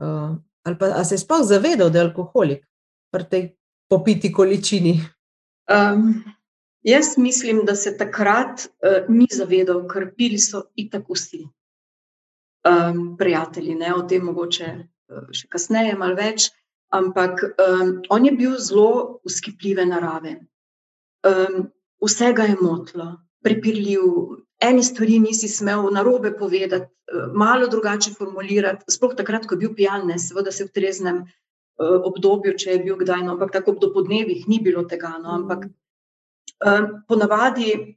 uh, 0.02 0.38
ali 0.66 0.78
pa 0.78 1.04
se 1.04 1.14
je 1.14 1.22
sploh 1.22 1.42
zavedal, 1.46 1.90
da 1.90 1.98
je 1.98 2.06
alkoholik 2.08 2.64
pri 3.10 3.24
tej 3.30 3.44
popiti 3.90 4.32
količini? 4.32 4.96
Um, 5.70 6.22
jaz 6.82 7.16
mislim, 7.18 7.64
da 7.66 7.74
se 7.74 7.96
takrat 7.98 8.66
uh, 8.66 9.08
ni 9.08 9.26
zavedal, 9.30 9.84
ker 9.88 10.10
pili 10.16 10.38
so 10.38 10.66
itak 10.76 11.08
vsi. 11.10 11.44
Um, 12.62 13.16
prijatelji, 13.18 13.74
ne, 13.74 13.94
o 13.94 14.04
tem 14.06 14.24
mogoče 14.24 14.68
uh, 14.76 15.28
še 15.34 15.48
kasneje, 15.50 15.96
malo 15.98 16.18
več. 16.18 16.50
Ampak 16.92 17.42
um, 17.56 17.96
on 18.12 18.26
je 18.28 18.32
bil 18.36 18.56
zelo 18.60 19.18
uskipljive 19.26 19.86
narave. 19.88 20.36
Um, 21.26 21.70
vse 22.04 22.32
ga 22.36 22.46
je 22.50 22.58
motilo, 22.60 23.08
prepirljiv, 23.42 24.02
ene 24.62 24.82
stvari 24.84 25.18
nisi 25.22 25.48
smel 25.48 25.88
na 25.94 26.02
robe 26.06 26.34
povedati, 26.38 26.90
malo 27.34 27.66
drugače 27.66 28.12
formulirati. 28.14 28.84
Sploh 28.90 29.14
takrat, 29.16 29.46
ko 29.46 29.54
je 29.54 29.64
bil 29.64 29.74
pijan, 29.76 30.06
ne, 30.06 30.18
seveda 30.18 30.52
se 30.52 30.64
v 30.64 30.72
treznem 30.74 31.22
uh, 31.22 31.98
obdobju, 32.08 32.54
če 32.58 32.76
je 32.76 32.82
bil 32.86 32.98
kdaj, 33.00 33.24
no, 33.26 33.36
ampak 33.36 33.52
tako 33.58 33.76
do 33.80 33.92
podnevih 33.94 34.46
ni 34.48 34.60
bilo 34.62 34.84
tega. 34.88 35.14
No, 35.22 35.34
ampak 35.40 35.66
ponavadi 37.08 37.96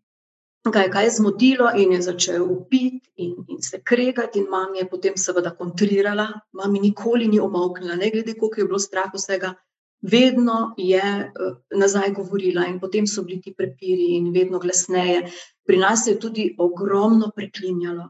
ga 0.72 0.80
je 0.80 0.92
kaj 0.92 1.10
zmotilo 1.10 1.70
in 1.78 1.92
je 1.92 2.02
začel 2.02 2.44
upiti 2.44 3.12
in, 3.16 3.36
in 3.48 3.62
se 3.62 3.82
kregati, 3.84 4.40
in 4.40 4.48
mama 4.50 4.78
je 4.78 4.90
potem 4.90 5.18
seveda 5.18 5.52
kontrirala, 5.56 6.28
mama 6.52 6.80
nikoli 6.82 7.28
ni 7.28 7.40
omoknila, 7.40 7.96
ne 7.96 8.10
glede 8.12 8.34
koliko 8.34 8.62
je 8.62 8.66
bilo 8.66 8.80
strah 8.80 9.12
vsega. 9.14 9.54
Vedno 10.02 10.74
je 10.78 11.02
uh, 11.02 11.58
nazaj 11.78 12.12
govorila, 12.14 12.66
in 12.68 12.80
potem 12.80 13.08
so 13.08 13.24
bili 13.24 13.42
ti 13.42 13.54
prepiri, 13.58 14.16
in 14.18 14.32
vedno 14.34 14.60
glasneje. 14.60 15.32
Pri 15.66 15.78
nas 15.78 16.08
je 16.08 16.20
tudi 16.20 16.56
ogromno 16.60 17.32
preklinjalo, 17.36 18.10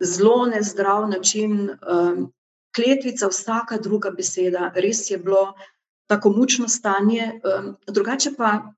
zelo 0.00 0.46
nezdrav 0.46 1.08
način, 1.08 1.70
um, 1.70 2.32
kletvica, 2.76 3.28
vsaka 3.28 3.78
druga 3.78 4.10
beseda, 4.10 4.72
res 4.74 5.10
je 5.10 5.18
bilo 5.18 5.52
tako 6.06 6.32
mučno 6.36 6.68
stanje. 6.68 7.40
Um, 7.44 7.76
drugače 7.86 8.34
pa 8.36 8.72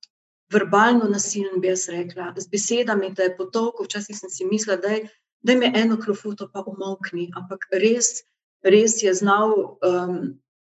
verbalno 0.54 1.08
nasilen, 1.10 1.58
bi 1.60 1.72
jaz 1.72 1.88
rekla, 1.92 2.32
z 2.38 2.48
besedami, 2.52 3.12
da 3.16 3.28
je 3.28 3.36
potovko. 3.36 3.84
Včasih 3.88 4.18
sem 4.18 4.30
si 4.30 4.46
mislila, 4.48 4.78
da 4.80 4.94
je, 4.96 5.08
da 5.42 5.58
je 5.58 5.72
eno 5.82 5.98
klofuto, 6.00 6.48
pa 6.52 6.64
umokni. 6.66 7.30
Ampak 7.36 7.66
res, 7.72 8.24
res 8.62 9.02
je 9.02 9.14
znal 9.14 9.54
um, 9.82 10.18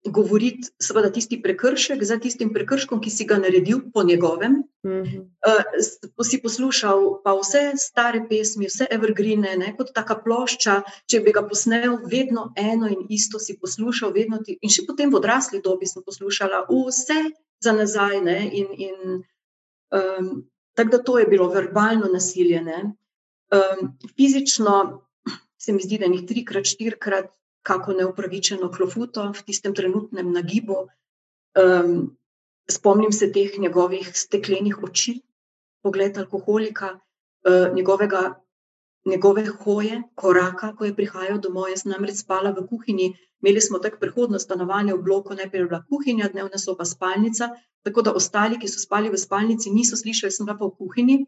govoriti, 0.05 0.69
seveda, 0.83 1.09
tisti 1.13 1.39
prekršek 1.43 2.03
za 2.05 2.19
tistim 2.21 2.53
prekrškom, 2.53 3.01
ki 3.01 3.11
si 3.11 3.25
ga 3.29 3.39
naredil 3.41 3.81
po 3.93 4.05
njegovem. 4.05 4.63
Mm 4.85 5.03
-hmm. 5.03 5.21
uh, 5.49 6.25
si 6.25 6.43
poslušal 6.43 7.23
pa 7.25 7.33
vse 7.41 7.73
stare 7.77 8.27
pesmi, 8.29 8.67
vse 8.67 8.87
evergrine, 8.91 9.57
ne, 9.57 9.77
kot 9.77 9.93
taka 9.95 10.15
plošča. 10.25 10.83
Če 11.11 11.21
bi 11.21 11.33
ga 11.33 11.43
posnel, 11.49 11.99
vedno 12.11 12.53
eno 12.57 12.89
in 12.89 13.07
isto 13.09 13.39
si 13.39 13.59
poslušal, 13.61 14.13
ti, 14.45 14.59
in 14.61 14.71
še 14.71 14.83
potem 14.87 15.11
v 15.11 15.17
odrasli 15.17 15.61
dobi 15.65 15.87
sem 15.87 16.03
poslušala 16.03 16.67
vse 16.69 17.21
za 17.61 17.73
nazaj. 17.73 18.21
Ne, 18.21 18.51
in, 18.53 18.67
in, 18.77 19.25
Um, 19.95 20.51
tako 20.75 20.91
da 20.91 21.03
to 21.03 21.19
je 21.19 21.27
bilo 21.27 21.49
verbalno 21.49 22.11
nasilje. 22.13 22.61
Um, 22.65 23.99
fizično 24.17 25.07
se 25.59 25.73
mi 25.73 25.83
zdi, 25.83 25.99
da 25.99 26.11
jih 26.11 26.27
trikrat, 26.27 26.67
štirikrat, 26.67 27.31
kako 27.65 27.95
neupravičeno 27.97 28.69
klofuto 28.73 29.31
v 29.33 29.45
tistem 29.47 29.75
trenutnem 29.75 30.33
nagibu. 30.33 30.89
Um, 31.57 32.17
spomnim 32.71 33.13
se 33.13 33.31
teh 33.33 33.59
njegovih 33.59 34.11
steklenih 34.15 34.83
oči, 34.83 35.21
pogled 35.83 36.19
alkoholika, 36.19 36.99
uh, 37.49 37.75
njegovega 37.77 38.35
njegove 39.05 39.45
hoje, 39.47 40.03
koraka, 40.15 40.73
ko 40.77 40.85
je 40.85 40.97
prihajal 40.97 41.39
domov. 41.39 41.69
Jaz 41.69 41.85
sem 41.85 41.93
namreč 41.93 42.23
spala 42.23 42.55
v 42.57 42.65
kuhinji, 42.69 43.13
imeli 43.43 43.61
smo 43.61 43.79
tako 43.79 44.01
prehodno 44.01 44.39
stanovanje 44.39 44.95
v 44.95 45.03
bloku, 45.03 45.35
najprej 45.35 45.61
je 45.61 45.69
bila 45.69 45.83
kuhinja, 45.89 46.29
dnevna 46.33 46.59
soba, 46.59 46.85
spalnica. 46.85 47.51
Tako 47.85 48.03
da 48.03 48.15
ostali, 48.17 48.59
ki 48.59 48.69
so 48.69 48.81
spali 48.81 49.11
v 49.13 49.21
spalnici, 49.21 49.71
niso 49.71 49.97
slišali, 49.97 50.33
sem 50.33 50.47
bila 50.47 50.57
pa 50.59 50.71
v 50.71 50.77
kuhinji. 50.79 51.19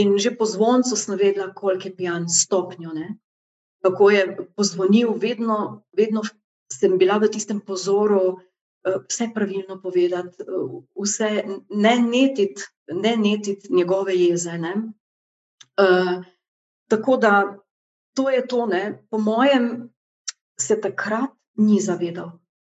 In 0.00 0.16
že 0.18 0.32
po 0.34 0.48
zvoncu 0.48 0.96
sem 0.96 1.18
vedela, 1.18 1.52
koliko 1.54 1.88
je 1.88 1.96
pijan 1.96 2.28
stopnjo. 2.28 2.94
Ne? 2.96 3.18
Kako 3.84 4.10
je 4.10 4.22
pozvonil, 4.56 5.12
vedno, 5.20 5.84
vedno 5.92 6.24
sem 6.72 6.98
bila 6.98 7.20
v 7.20 7.28
tistem 7.28 7.60
pozoru, 7.60 8.40
eh, 8.88 8.96
vse 9.08 9.28
pravilno 9.34 9.78
povedati, 9.82 10.42
eh, 10.42 10.82
vse 10.96 11.30
ne 11.70 11.94
netiti, 12.00 12.62
ne 12.88 13.16
netiti 13.16 13.68
njegove 13.70 14.16
jeze. 14.16 14.58
Ne? 14.58 14.74
Uh, 15.74 16.22
Tako 16.88 17.16
da 17.16 17.34
to 18.14 18.30
je 18.30 18.46
to. 18.46 18.66
Ne. 18.66 19.04
Po 19.10 19.18
mojem, 19.18 19.90
se 20.60 20.80
takrat 20.80 21.30
ni 21.56 21.80
zavedal, 21.80 22.30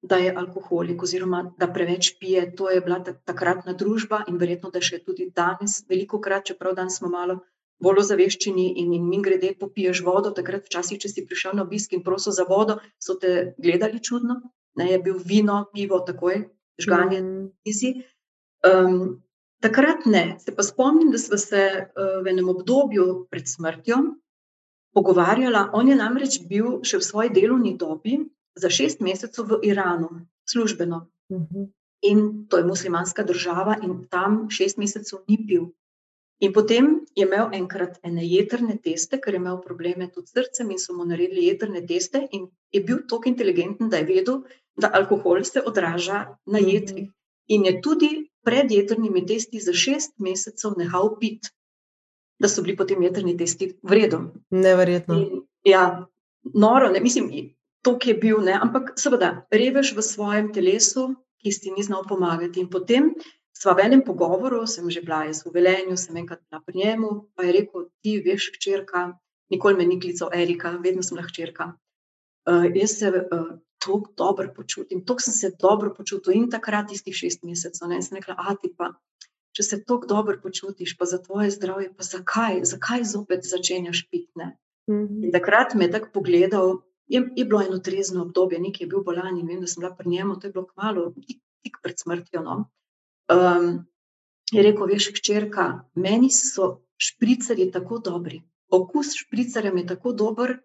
da 0.01 0.17
je 0.17 0.33
alkoholik, 0.37 1.03
oziroma 1.03 1.53
da 1.57 1.67
preveč 1.73 2.15
pije. 2.19 2.55
To 2.55 2.69
je 2.69 2.81
bila 2.81 2.99
takratna 3.03 3.73
družba 3.73 4.23
in 4.27 4.37
verjetno, 4.37 4.69
da 4.71 4.81
še 4.81 5.01
tudi 5.03 5.31
danes, 5.35 5.81
veliko 5.89 6.21
krat, 6.21 6.45
čeprav 6.51 6.75
danes 6.75 6.99
smo 6.99 7.09
malo 7.09 7.39
bolj 7.83 8.05
ozaveščeni 8.05 8.67
in, 8.81 8.93
in 8.95 9.07
mi 9.09 9.19
grede, 9.23 9.51
popiješ 9.59 10.03
vodo. 10.05 10.31
Takrat, 10.35 10.67
včasih, 10.69 10.99
če 11.01 11.11
si 11.11 11.25
prišel 11.27 11.57
na 11.57 11.65
obisk 11.65 11.93
in 11.93 12.03
prosil 12.03 12.35
za 12.35 12.45
vodo, 12.47 12.79
so 12.99 13.17
te 13.19 13.55
gledali 13.57 13.99
čudno. 14.03 14.39
Ne, 14.79 14.91
je 14.91 14.99
bil 14.99 15.19
vino, 15.23 15.61
pivo, 15.73 16.01
takoj, 16.03 16.45
žganje, 16.79 17.21
tizi. 17.63 17.95
Um, 18.65 19.21
Takrat 19.65 20.05
ne. 20.05 20.37
Se 20.39 20.53
pa 20.55 20.63
spomnim, 20.63 21.09
da 21.11 21.17
smo 21.17 21.37
se 21.41 21.61
uh, 21.81 22.19
v 22.23 22.29
enem 22.29 22.49
obdobju 22.53 23.25
pred 23.31 23.47
smrtjo 23.49 23.97
pogovarjali. 24.93 25.69
On 25.73 25.89
je 25.89 25.95
namreč 25.97 26.37
bil 26.49 26.83
še 26.85 26.99
v 27.01 27.07
svoji 27.07 27.31
delovni 27.33 27.73
dobi 27.77 28.19
za 28.55 28.69
šest 28.69 29.01
mesecev 29.01 29.49
v 29.49 29.59
Iranu, 29.71 30.11
službeno. 30.49 31.07
Uh 31.29 31.37
mhm. 31.37 31.47
-huh. 31.49 31.71
In 32.05 32.45
to 32.49 32.57
je 32.57 32.63
muslimanska 32.63 33.23
država, 33.23 33.77
in 33.81 34.05
tam 34.09 34.49
šest 34.49 34.77
mesecev 34.77 35.19
ni 35.27 35.37
pil. 35.47 35.71
In 36.39 36.53
potem 36.53 37.05
je 37.15 37.25
imel 37.25 37.49
enkrat 37.53 37.99
ene 38.03 38.25
jedrne 38.27 38.77
teste, 38.83 39.17
ker 39.21 39.33
je 39.33 39.39
imel 39.39 39.61
probleme 39.61 40.11
tudi 40.11 40.27
s 40.27 40.35
srcem, 40.35 40.71
in 40.71 40.79
so 40.79 40.93
mu 40.93 41.05
naredili 41.05 41.47
jedrne 41.47 41.81
teste, 41.87 42.27
in 42.31 42.47
je 42.71 42.83
bil 42.83 42.99
tako 43.09 43.29
inteligenten, 43.29 43.89
da 43.89 43.97
je 43.97 44.05
vedel, 44.05 44.41
da 44.75 44.91
alkohol 44.93 45.43
se 45.43 45.63
odraža 45.65 46.37
na 46.45 46.59
jedrih. 46.59 47.14
In 47.47 47.65
je 47.65 47.79
tudi 47.81 48.09
pred 48.45 48.71
jedrnimi 48.71 49.25
testi 49.25 49.59
za 49.59 49.73
šest 49.73 50.15
mesecev 50.19 50.77
nehal 50.77 51.15
piti, 51.19 51.49
da 52.39 52.49
so 52.49 52.61
bili 52.61 52.75
potem 52.77 53.03
jedrni 53.03 53.37
testi 53.37 53.73
vredni. 53.83 54.31
Neverjetno. 54.49 55.19
Ja, 55.65 56.05
noro, 56.53 56.89
ne 56.91 56.99
mislim, 57.01 57.29
to, 57.81 57.97
ki 57.99 58.09
je 58.09 58.17
bil, 58.21 58.41
ne, 58.41 58.57
ampak 58.61 58.95
seveda, 58.99 59.45
revež 59.53 59.93
v 59.95 60.03
svojem 60.05 60.51
telesu, 60.53 61.13
ki 61.41 61.53
si 61.53 61.73
ni 61.73 61.85
znal 61.85 62.05
pomagati. 62.09 62.61
In 62.61 62.69
potem 62.69 63.13
sva 63.53 63.75
v 63.77 63.85
enem 63.87 64.01
pogovoru, 64.05 64.65
sem 64.67 64.89
že 64.89 65.05
bila 65.05 65.23
jaz 65.29 65.45
v 65.45 65.53
velenju, 65.53 65.97
sem 65.97 66.17
enkrat 66.17 66.41
bila 66.49 66.61
pri 66.65 66.81
njemu, 66.81 67.11
pa 67.37 67.45
je 67.45 67.51
rekel: 67.61 67.89
Ti 68.01 68.17
veš, 68.25 68.51
hčerka, 68.57 69.13
nikoli 69.53 69.77
me 69.77 69.85
ni 69.85 69.99
klical 70.01 70.33
Erika, 70.33 70.75
vedno 70.81 71.05
sem 71.05 71.17
lahko 71.17 71.33
hčerka. 71.33 71.73
Uh, 72.45 72.65
jaz 72.73 72.97
se 72.99 73.09
uh, 73.09 73.57
tako 73.85 74.13
dobro 74.17 74.51
počutim, 74.55 75.05
tako 75.05 75.21
sem 75.21 75.33
se 75.33 75.51
dobro 75.61 75.93
počutil 75.93 76.33
in 76.33 76.49
takrat, 76.49 76.89
tistih 76.89 77.15
šest 77.15 77.43
mesecev. 77.43 77.87
Ne, 77.89 78.01
sem 78.01 78.17
rekla, 78.17 78.35
a 78.37 78.55
ti 78.61 78.71
pa, 78.77 78.91
če 79.55 79.63
se 79.63 79.81
tako 79.83 80.09
dobro 80.09 80.39
počutiš, 80.43 80.97
pa 80.97 81.05
za 81.05 81.21
tvoje 81.21 81.51
zdravje, 81.55 81.91
pa 81.97 82.03
zakaj, 82.03 82.63
zakaj 82.65 83.05
zopet 83.13 83.47
začenjaš 83.47 84.07
piti? 84.11 84.31
Mm 84.89 84.93
-hmm. 84.93 85.31
Takrat 85.31 85.73
me 85.73 85.85
je 85.85 85.91
tako 85.91 86.09
pogledal, 86.13 86.81
je, 87.07 87.29
je 87.35 87.45
bilo 87.45 87.61
eno 87.61 87.79
trezno 87.79 88.21
obdobje, 88.21 88.59
nekaj 88.59 88.85
je 88.85 88.87
bil 88.87 89.03
bolan 89.03 89.37
in 89.39 89.47
vem, 89.47 89.61
da 89.61 89.67
sem 89.67 89.81
bila 89.81 89.95
pri 89.95 90.09
njemu, 90.09 90.39
to 90.39 90.47
je 90.47 90.51
bilo 90.51 90.65
kmalo, 90.65 91.13
tik, 91.27 91.41
tik 91.63 91.77
pred 91.83 91.99
smrtjo. 91.99 92.41
No. 92.41 92.69
Um, 93.33 93.85
je 94.51 94.63
rekel, 94.63 94.85
veš, 94.85 95.09
hčerka, 95.17 95.89
meni 95.95 96.29
so 96.29 96.81
špricerji 96.97 97.71
tako 97.71 97.99
dobri, 97.99 98.41
okus 98.69 99.13
špricerja 99.15 99.71
je 99.75 99.87
tako 99.87 100.11
dober 100.11 100.57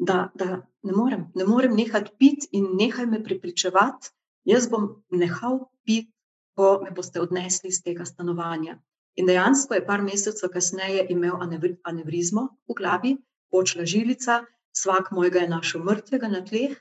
da, 0.00 0.30
da 0.34 0.62
ne, 0.82 0.92
morem, 0.92 1.26
ne 1.34 1.44
morem 1.44 1.76
nehati 1.76 2.12
piti 2.18 2.48
in 2.56 2.72
nehaj 2.78 3.06
me 3.06 3.22
pripričevati. 3.24 4.12
Jaz 4.48 4.68
bom 4.72 4.88
nehal 5.12 5.66
piti, 5.84 6.12
ko 6.56 6.80
me 6.84 6.90
boste 6.90 7.20
odnesli 7.20 7.68
iz 7.68 7.82
tega 7.84 8.04
stanovanja. 8.04 8.78
In 9.20 9.28
dejansko 9.28 9.76
je 9.76 9.84
par 9.86 10.02
mesecev 10.02 10.50
kasneje 10.52 11.06
imel 11.12 11.36
anevrizmo 11.84 12.48
v 12.68 12.76
glavi, 12.78 13.16
počela 13.52 13.84
žilica, 13.84 14.40
vsak 14.76 15.10
mojega 15.12 15.44
je 15.44 15.52
našel 15.52 15.84
mrtvega 15.84 16.28
na 16.28 16.40
tleh, 16.44 16.76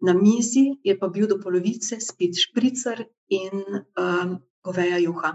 na 0.00 0.14
mizi 0.14 0.64
je 0.84 0.96
pa 0.98 1.08
bil 1.08 1.28
do 1.30 1.38
polovice 1.40 2.00
spit 2.00 2.36
špricer 2.40 3.04
in 3.28 3.62
um, 3.62 4.38
goveja 4.64 4.98
juha. 4.98 5.32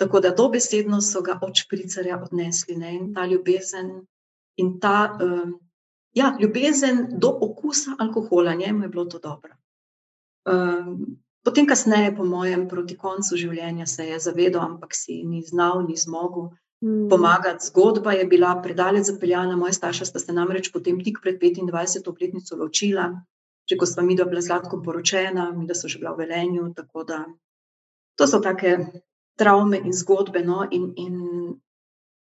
Tako 0.00 0.20
da 0.20 0.32
dobesedno 0.34 1.00
so 1.00 1.22
ga 1.22 1.38
od 1.42 1.54
špricerja 1.54 2.18
odnesli 2.22 2.76
ne? 2.76 2.94
in 2.94 3.12
ta 3.14 3.26
ljubezen 3.26 3.92
in 4.56 4.78
ta 4.80 5.18
um, 5.20 5.58
ja, 6.14 6.36
ljubezen 6.40 7.06
do 7.18 7.38
okusa 7.40 7.96
alkohola, 7.98 8.54
njemu 8.54 8.82
je 8.82 8.88
bilo 8.88 9.04
to 9.04 9.18
dobro. 9.18 9.54
Um, 10.44 11.18
potem, 11.44 11.66
kasneje, 11.66 12.16
po 12.16 12.24
mojem, 12.24 12.68
proti 12.68 12.96
koncu 12.96 13.36
življenja, 13.36 13.86
se 13.86 14.06
je 14.06 14.18
zavedal, 14.18 14.62
ampak 14.62 14.94
si 14.94 15.22
ni 15.24 15.42
znal, 15.42 15.84
ni 15.86 15.96
zmogel 15.96 16.50
mm. 16.82 17.08
pomagati. 17.08 17.66
Zgodba 17.66 18.12
je 18.12 18.26
bila 18.26 18.54
predaleč 18.62 19.06
zapeljana, 19.06 19.56
moja 19.56 19.72
starša 19.72 20.10
sta 20.10 20.18
se 20.18 20.32
namreč 20.32 20.72
potem 20.72 21.00
tik 21.04 21.22
pred 21.22 21.38
25. 21.40 22.08
obletnico 22.08 22.56
ločila, 22.56 23.08
če 23.68 23.78
ko 23.78 23.86
sva 23.86 24.02
mi 24.02 24.16
bila 24.18 24.42
zlatko 24.42 24.82
poročena, 24.82 25.50
mi 25.56 25.66
da 25.66 25.74
so 25.74 25.88
že 25.88 26.02
bila 26.02 26.16
v 26.16 26.26
velenju. 26.26 26.72
Tako 26.74 27.04
da 27.04 27.24
to 28.18 28.26
so 28.26 28.40
take 28.40 28.78
travme 29.38 29.78
in 29.78 29.92
zgodbe. 29.92 30.42
No, 30.44 30.66
in, 30.70 30.92
in 30.96 31.14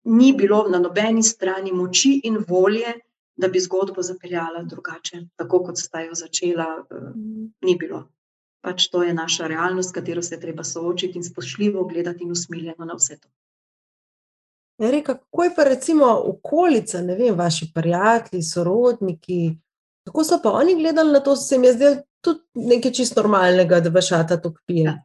ni 0.05 0.33
bilo 0.33 0.67
na 0.69 0.79
nobeni 0.79 1.23
strani 1.23 1.71
moči 1.73 2.21
in 2.23 2.39
volje, 2.47 2.93
da 3.35 3.47
bi 3.47 3.59
zgodbo 3.59 4.01
zapeljala 4.01 4.63
drugače, 4.63 5.21
tako 5.35 5.63
kot 5.63 5.77
sta 5.77 6.01
jo 6.01 6.13
začela, 6.13 6.85
mm. 6.91 7.53
ni 7.61 7.75
bilo. 7.79 8.05
Pač 8.61 8.87
to 8.89 9.03
je 9.03 9.13
naša 9.13 9.47
realnost, 9.47 9.89
s 9.89 9.93
katero 9.93 10.21
se 10.21 10.35
je 10.35 10.39
treba 10.41 10.63
soočiti 10.63 11.17
in 11.17 11.23
spoštljivo 11.23 11.83
gledati 11.85 12.23
in 12.23 12.31
usmiljeno 12.31 12.85
na 12.85 12.93
vse 12.93 13.19
to. 13.19 13.29
Erika, 14.79 15.13
kako 15.13 15.43
je 15.43 15.51
pa 15.55 15.63
recimo 15.63 16.05
okolica, 16.25 17.01
ne 17.01 17.15
vem, 17.15 17.35
vaši 17.35 17.71
prijatelji, 17.73 18.43
sorodniki, 18.43 19.57
kako 20.05 20.23
so 20.23 20.39
pa 20.43 20.51
oni 20.51 20.75
gledali 20.75 21.11
na 21.11 21.19
to, 21.19 21.35
se 21.35 21.57
mi 21.57 21.67
je 21.67 21.73
zdelo 21.73 21.95
tudi 22.21 22.39
nekaj 22.55 22.91
čist 22.91 23.15
normalnega, 23.15 23.79
da 23.79 23.89
vaš 23.89 24.11
ata 24.11 24.37
to 24.41 24.53
pije. 24.65 24.83
Ja, 24.83 25.03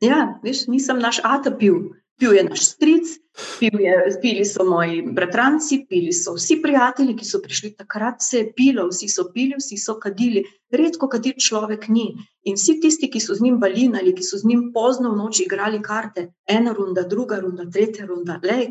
ja 0.00 0.40
veš, 0.42 0.66
nisem 0.66 0.98
naš 0.98 1.20
ata 1.24 1.50
pil, 1.58 1.74
pil 2.20 2.32
je 2.36 2.44
naš 2.44 2.64
stric, 2.66 3.16
pil 3.58 3.80
je, 3.80 3.94
pili 4.22 4.44
so 4.44 4.64
moji 4.64 5.02
bratranci, 5.02 5.86
pili 5.88 6.12
so 6.12 6.34
vsi 6.36 6.58
prijatelji, 6.62 7.16
ki 7.16 7.24
so 7.24 7.40
prišli 7.42 7.72
takrat, 7.76 8.22
se 8.22 8.38
je 8.38 8.52
pilo, 8.56 8.86
vsi 8.90 9.08
so 9.08 9.24
pili, 9.34 9.56
vsi 9.58 9.78
so 9.80 9.96
kadili, 10.00 10.44
redko 10.70 11.08
kater 11.08 11.34
človek 11.40 11.88
ni. 11.88 12.12
In 12.44 12.58
vsi 12.60 12.78
tisti, 12.80 13.10
ki 13.10 13.20
so 13.20 13.34
z 13.34 13.46
njim 13.46 13.58
balinali, 13.62 14.14
ki 14.14 14.24
so 14.26 14.38
z 14.38 14.48
njim 14.48 14.70
pozno 14.74 15.12
v 15.12 15.20
noči 15.22 15.46
igrali 15.46 15.82
karte, 15.82 16.28
ena 16.46 16.74
runda, 16.76 17.02
druga 17.02 17.40
runda, 17.40 17.68
tretja 17.70 18.06
runda, 18.06 18.40
lej. 18.44 18.70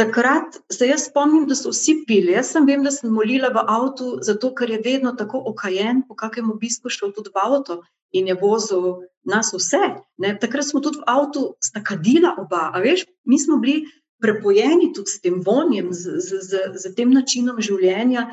Takrat 0.00 0.56
se 0.72 0.86
jaz 0.88 1.10
spomnim, 1.10 1.44
da 1.48 1.54
so 1.58 1.74
vsi 1.74 1.98
pili. 2.08 2.32
Jaz 2.32 2.54
sem 2.54 2.66
vem, 2.66 2.84
da 2.86 2.92
sem 2.94 3.10
molila 3.12 3.50
v 3.52 3.66
avtu, 3.68 4.14
zato 4.24 4.54
ker 4.56 4.70
je 4.70 4.80
vedno 4.84 5.12
tako 5.12 5.42
okajen, 5.52 6.06
po 6.08 6.16
kakem 6.16 6.48
obisku 6.54 6.88
šel 6.88 7.12
tudi 7.12 7.34
v 7.34 7.42
avto 7.42 7.82
in 8.12 8.28
je 8.30 8.36
vozil 8.40 9.06
nas 9.24 9.52
vse. 9.54 9.82
Ne? 10.18 10.34
Takrat 10.40 10.66
smo 10.66 10.80
tudi 10.80 11.00
v 11.00 11.06
avtu 11.06 11.54
stakadila 11.62 12.34
oba, 12.40 12.70
a 12.74 12.80
veš, 12.82 13.04
mi 13.24 13.38
smo 13.38 13.60
bili 13.62 13.86
prepojeni 14.20 14.92
tudi 14.92 15.10
s 15.10 15.20
tem 15.20 15.40
vonjem, 15.40 15.92
z, 15.92 16.20
z, 16.20 16.40
z, 16.44 16.52
z 16.76 16.94
tem 16.96 17.12
načinom 17.12 17.60
življenja. 17.60 18.28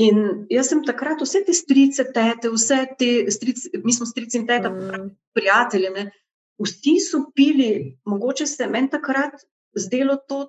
In 0.00 0.46
jaz 0.48 0.70
sem 0.72 0.80
takrat 0.88 1.20
vse 1.20 1.42
te 1.44 1.52
strice, 1.52 2.06
tete, 2.16 2.48
vse 2.48 2.80
te 2.96 3.10
strice, 3.28 3.68
mi 3.84 3.92
smo 3.92 4.08
strici 4.08 4.40
in 4.40 4.46
tete, 4.48 4.70
mm. 4.72 5.10
prijatelje, 5.36 5.92
ne? 5.92 6.08
vsi 6.62 6.96
so 7.02 7.26
pili, 7.34 7.98
mogoče 8.06 8.46
se 8.46 8.68
meni 8.70 8.88
takrat 8.88 9.40
zdelo 9.76 10.16
to 10.28 10.46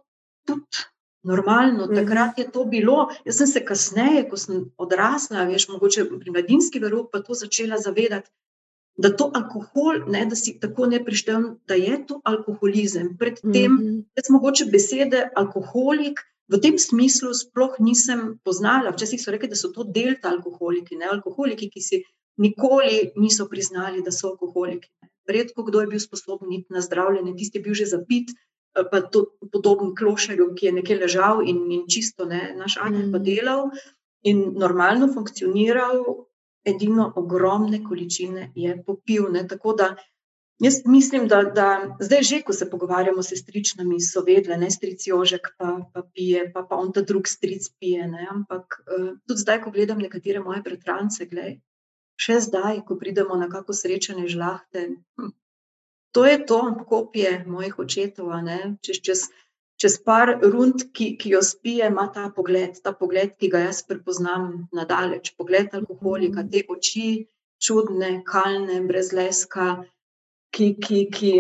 tudi 0.48 0.86
normalno, 1.27 1.88
mm. 1.88 1.95
takrat 1.95 2.39
je 2.39 2.48
to 2.51 2.63
bilo. 2.72 3.10
Jaz 3.25 3.41
sem 3.41 3.50
se 3.51 3.65
kasneje, 3.65 4.24
ko 4.29 4.39
sem 4.39 4.63
odrasla, 4.77 5.48
veš, 5.50 5.67
mogoče 5.74 6.07
pri 6.12 6.31
mladinski 6.31 6.79
veru, 6.83 7.07
pa 7.12 7.19
to 7.24 7.36
začela 7.36 7.79
zavedati, 7.83 8.31
da 8.96 9.10
to 9.16 9.32
alkohol, 9.34 10.04
ne, 10.08 10.26
da 10.30 10.36
si 10.36 10.60
tako 10.60 10.86
ne 10.86 11.00
prištevam, 11.06 11.58
da 11.68 11.74
je 11.74 11.98
to 12.08 12.22
alkoholizem. 12.24 13.18
Predtem, 13.18 13.72
mm 13.72 13.80
-hmm. 13.80 14.04
jaz 14.16 14.30
mogoče 14.30 14.66
besede 14.66 15.30
alkoholik 15.36 16.20
v 16.48 16.60
tem 16.60 16.78
smislu 16.78 17.34
sploh 17.34 17.80
nisem 17.80 18.40
poznala. 18.44 18.92
Včasih 18.92 19.22
so 19.22 19.32
rekli, 19.32 19.50
da 19.50 19.56
so 19.56 19.72
to 19.72 19.84
delta 19.84 20.30
alkoholiki, 20.30 21.00
ne 21.00 21.10
alkoholiki, 21.10 21.70
ki 21.72 21.82
si 21.82 22.04
nikoli 22.38 23.14
niso 23.16 23.48
priznali, 23.50 24.03
da 24.03 24.12
so 24.12 24.34
alkoholiki. 24.34 24.90
Redko 25.29 25.64
kdo 25.64 25.82
je 25.82 25.88
bil 25.88 26.00
sposoben 26.00 26.51
iti 26.51 26.74
na 26.74 26.82
zdravljenje, 26.82 27.36
tisti 27.38 27.58
je 27.58 27.64
bil 27.64 27.74
že 27.74 27.86
zapit, 27.86 28.34
pa 28.74 29.01
to 29.01 29.25
podoben 29.53 29.94
klošarju, 29.96 30.51
ki 30.58 30.66
je 30.66 30.75
nekje 30.82 30.98
ležal 31.00 31.44
in, 31.46 31.64
in 31.72 31.86
čisto 31.88 32.25
ne, 32.25 32.51
naš 32.58 32.77
anje 32.82 33.06
pa 33.12 33.20
mhm. 33.22 33.24
delal 33.24 33.70
in 34.24 34.53
normalno 34.56 35.12
funkcioniral, 35.14 36.25
edino 36.66 37.12
ogromne 37.16 37.84
količine 37.84 38.52
je 38.56 38.84
popil. 38.86 39.32
Ne? 39.32 39.48
Tako 39.48 39.74
da 39.74 39.96
jaz 40.60 40.82
mislim, 40.86 41.28
da, 41.28 41.44
da 41.44 41.98
zdaj 42.00 42.22
že, 42.22 42.42
ko 42.42 42.54
se 42.54 42.70
pogovarjamo 42.70 43.24
s 43.24 43.34
sestričnami, 43.34 44.00
so 44.02 44.24
vedle, 44.28 44.58
ne 44.58 44.72
stric 44.72 45.08
Jožek 45.08 45.54
pa, 45.58 45.78
pa 45.94 46.04
pije, 46.14 46.52
pa, 46.54 46.64
pa 46.70 46.76
on 46.76 46.94
ta 46.94 47.02
drug 47.02 47.28
stric 47.28 47.70
pije. 47.80 48.08
Ne? 48.08 48.28
Ampak 48.32 48.82
uh, 48.88 49.14
tudi 49.28 49.40
zdaj, 49.40 49.62
ko 49.64 49.72
gledam 49.72 50.00
nekatere 50.00 50.40
moje 50.40 50.62
bratrance, 50.62 51.26
gledaj, 51.26 51.60
še 52.16 52.40
zdaj, 52.48 52.84
ko 52.88 53.00
pridemo 53.00 53.36
na 53.36 53.50
kako 53.50 53.74
srečanje 53.74 54.28
žlahte. 54.28 54.90
Hm, 55.20 55.34
To 56.14 56.26
je 56.26 56.46
to, 56.46 56.86
kopije 56.90 57.44
mojih 57.48 57.80
očetov. 57.80 58.30
Čez, 58.86 58.98
čez, 59.02 59.22
čez 59.83 59.98
par 60.00 60.29
rund, 60.39 60.87
ki, 60.96 61.13
ki 61.19 61.35
jo 61.35 61.41
spije, 61.43 61.89
ima 61.91 62.07
ta 62.15 62.29
pogled, 62.35 62.79
ta 62.83 62.93
pogled, 62.96 63.35
ki 63.39 63.50
ga 63.51 63.65
jaz 63.65 63.81
prepoznam 63.87 64.69
nadalječ. 64.72 65.33
Pogled 65.35 65.75
alkoholika, 65.75 66.46
te 66.48 66.63
oči, 66.72 67.25
čudne, 67.59 68.13
kalne, 68.27 68.79
brez 68.87 69.11
leska, 69.15 69.67
ki, 70.55 70.69
ki, 70.79 71.01
ki 71.11 71.33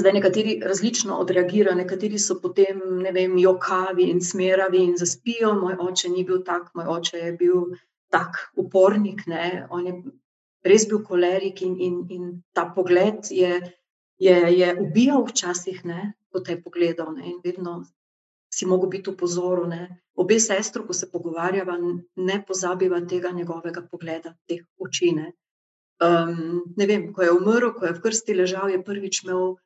zdaj 0.00 0.16
nekateri 0.18 0.58
različno 0.64 1.20
odreagirajo, 1.22 1.76
nekateri 1.78 2.18
so 2.18 2.38
potem, 2.42 2.82
ne 3.04 3.14
vem, 3.14 3.38
jokavi 3.38 4.10
in 4.10 4.20
smeravi 4.20 4.82
in 4.90 4.96
zaspijo. 4.98 5.54
Moj 5.60 5.78
oče 5.86 6.10
ni 6.10 6.26
bil 6.26 6.42
tak, 6.44 6.72
moj 6.74 6.90
oče 6.98 7.22
je 7.22 7.32
bil 7.38 7.64
tak 8.10 8.40
upornik. 8.56 9.26
Ne? 9.30 9.66
On 9.70 9.86
je 9.86 9.94
res 10.66 10.86
bil 10.90 11.02
kolerik 11.06 11.62
in, 11.62 11.78
in, 11.78 11.98
in 12.10 12.30
ta 12.54 12.66
pogled 12.74 13.30
je, 13.30 13.60
je, 14.18 14.36
je 14.58 14.74
ubijal 14.82 15.26
včasih, 15.30 15.84
ne? 15.86 16.12
Ko 16.36 16.44
te 16.44 16.52
je 16.52 16.62
pogledal 16.62 17.14
ne? 17.16 17.30
in 17.32 17.40
vedno 17.44 17.80
si 18.52 18.66
mogel 18.68 18.90
biti 18.92 19.10
v 19.10 19.16
pozoru. 19.16 19.66
Ne? 19.68 19.88
Obe 20.16 20.38
sestri, 20.40 20.84
ko 20.86 20.94
se 20.96 21.08
pogovarjava, 21.12 21.76
ne 22.16 22.36
pozabiva 22.46 23.00
tega 23.08 23.32
njegovega 23.32 23.84
pogleda, 23.90 24.34
teh 24.48 24.64
oči. 24.80 25.12
Ne? 25.16 25.32
Um, 26.00 26.64
ne 26.76 26.88
vem, 26.88 27.08
ko 27.16 27.24
je 27.24 27.32
umrl, 27.32 27.72
ko 27.76 27.88
je 27.88 27.94
v 27.96 28.02
krsti 28.04 28.36
ležal, 28.36 28.68
je 28.72 28.82
prvič 28.84 29.24
imel 29.24 29.56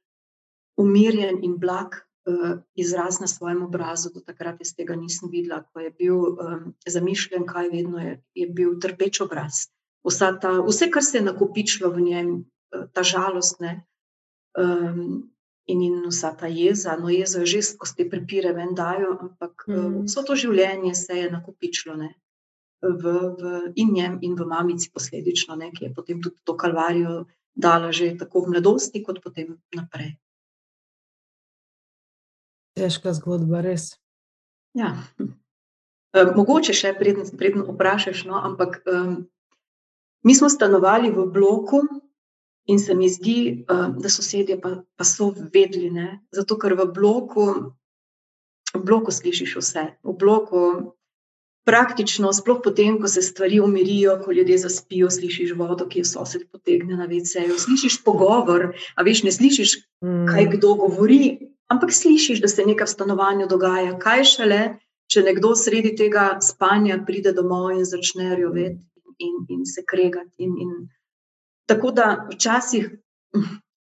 umirjen 0.80 1.42
in 1.44 1.59
blag 1.59 1.98
uh, 1.98 2.61
izraz 2.78 3.20
na 3.20 3.26
svojem 3.26 3.64
obrazu. 3.66 4.12
Do 4.14 4.22
takrat 4.22 4.62
jaz 4.62 4.74
tega 4.78 4.96
nisem 4.98 5.30
videla. 5.30 5.64
Ko 5.74 5.83
je 5.83 5.90
bil 5.90 6.16
um, 6.30 6.70
zamišljen, 6.87 7.46
kaj 7.50 7.70
vedno 7.74 7.98
je, 8.02 8.16
je 8.35 8.46
bil 8.46 8.78
trpeč 8.83 9.20
obraz. 9.26 9.68
Ta, 10.00 10.54
vse, 10.64 10.88
kar 10.88 11.04
se 11.04 11.18
je 11.18 11.26
nakupičilo 11.26 11.90
v 11.92 12.06
njem, 12.09 12.30
uh, 12.74 12.87
ta 12.94 13.04
žalost, 13.04 13.61
ne, 13.61 13.83
um, 14.59 15.30
in, 15.66 15.83
in 15.83 15.96
vsa 16.09 16.33
ta 16.37 16.46
jeza. 16.46 16.96
No, 16.96 17.11
jeza 17.11 17.40
je 17.40 17.46
že 17.46 17.62
skozi 17.62 17.96
te 17.96 18.09
prepire 18.11 18.53
ven 18.53 18.75
dajo, 18.75 19.16
ampak 19.20 19.66
mm. 19.68 20.07
vso 20.09 20.25
to 20.27 20.37
življenje 20.37 20.94
se 20.94 21.18
je 21.18 21.31
nakupičilo 21.31 21.96
ne, 21.96 22.14
v, 22.83 23.12
v, 23.40 23.61
in 23.77 23.92
njem, 23.94 24.18
in 24.23 24.35
v 24.38 24.46
mamici, 24.49 24.90
posledično, 24.92 25.57
ne, 25.57 25.70
ki 25.75 25.88
je 25.88 25.94
potem 25.94 26.23
tudi 26.23 26.40
to 26.44 26.57
kalvarijo 26.57 27.25
dala 27.55 27.92
že 27.92 28.14
tako 28.16 28.46
v 28.46 28.57
mladosti, 28.57 29.03
kot 29.03 29.20
potem 29.23 29.59
naprej. 29.77 30.16
Težka 32.79 33.12
zgodba, 33.12 33.61
res. 33.61 33.99
Ja. 34.73 34.94
Um, 35.18 36.31
mogoče 36.38 36.73
še 36.75 36.94
predno, 36.96 37.27
predno 37.37 37.66
vprašaš, 37.66 38.25
no, 38.31 38.38
ampak 38.38 38.81
um, 38.87 39.27
mi 40.25 40.35
smo 40.35 40.49
stanovali 40.49 41.11
v 41.11 41.27
bloku, 41.27 41.83
In 42.70 42.78
se 42.78 42.94
mi 42.94 43.09
zdi, 43.11 43.37
eh, 43.66 43.88
da 43.98 44.12
sosedje 44.12 44.61
pa, 44.62 44.76
pa 44.96 45.04
so 45.04 45.33
vedeli, 45.35 45.90
ne? 45.90 46.20
zato 46.33 46.59
ker 46.61 46.76
v 46.78 46.87
bloku, 46.94 47.46
v 48.74 48.83
bloku 48.87 49.11
slišiš 49.11 49.56
vse. 49.59 49.85
V 50.06 50.14
bloku 50.14 50.64
praktično, 51.66 52.33
sploh 52.33 52.61
potem, 52.64 52.98
ko 53.00 53.09
se 53.09 53.22
stvari 53.22 53.61
umirijo, 53.61 54.16
ko 54.24 54.33
ljudje 54.33 54.59
zaspijo, 54.64 55.11
slišiš 55.11 55.54
vodo, 55.59 55.87
ki 55.87 56.02
jo 56.02 56.09
sosed 56.09 56.46
potegne 56.52 56.96
na 56.96 57.06
vecejo, 57.11 57.59
slišiš 57.59 58.00
pogovor, 58.04 58.70
a 58.96 59.06
veš, 59.06 59.24
ne 59.26 59.33
slišiš, 59.35 59.74
kaj 60.02 60.46
mm. 60.46 60.50
kdo 60.56 60.74
govori, 60.85 61.22
ampak 61.70 61.92
slišiš, 61.94 62.40
da 62.42 62.48
se 62.48 62.66
nekaj 62.66 62.88
v 62.88 62.94
stanovanju 62.94 63.50
dogaja. 63.50 63.98
Kaj 64.02 64.24
šele, 64.35 64.61
če 65.11 65.26
nekdo 65.26 65.52
sredi 65.59 65.92
tega 65.98 66.38
spanja 66.42 67.00
pride 67.06 67.35
domov 67.37 67.74
in 67.74 67.85
začne 67.87 68.33
rjoveti 68.38 68.80
in, 69.18 69.44
in 69.48 69.66
se 69.66 69.85
kregati. 69.87 70.33
In, 70.46 70.56
in, 70.59 70.74
Tako 71.70 71.90
da 71.94 72.26
včasih, 72.33 72.90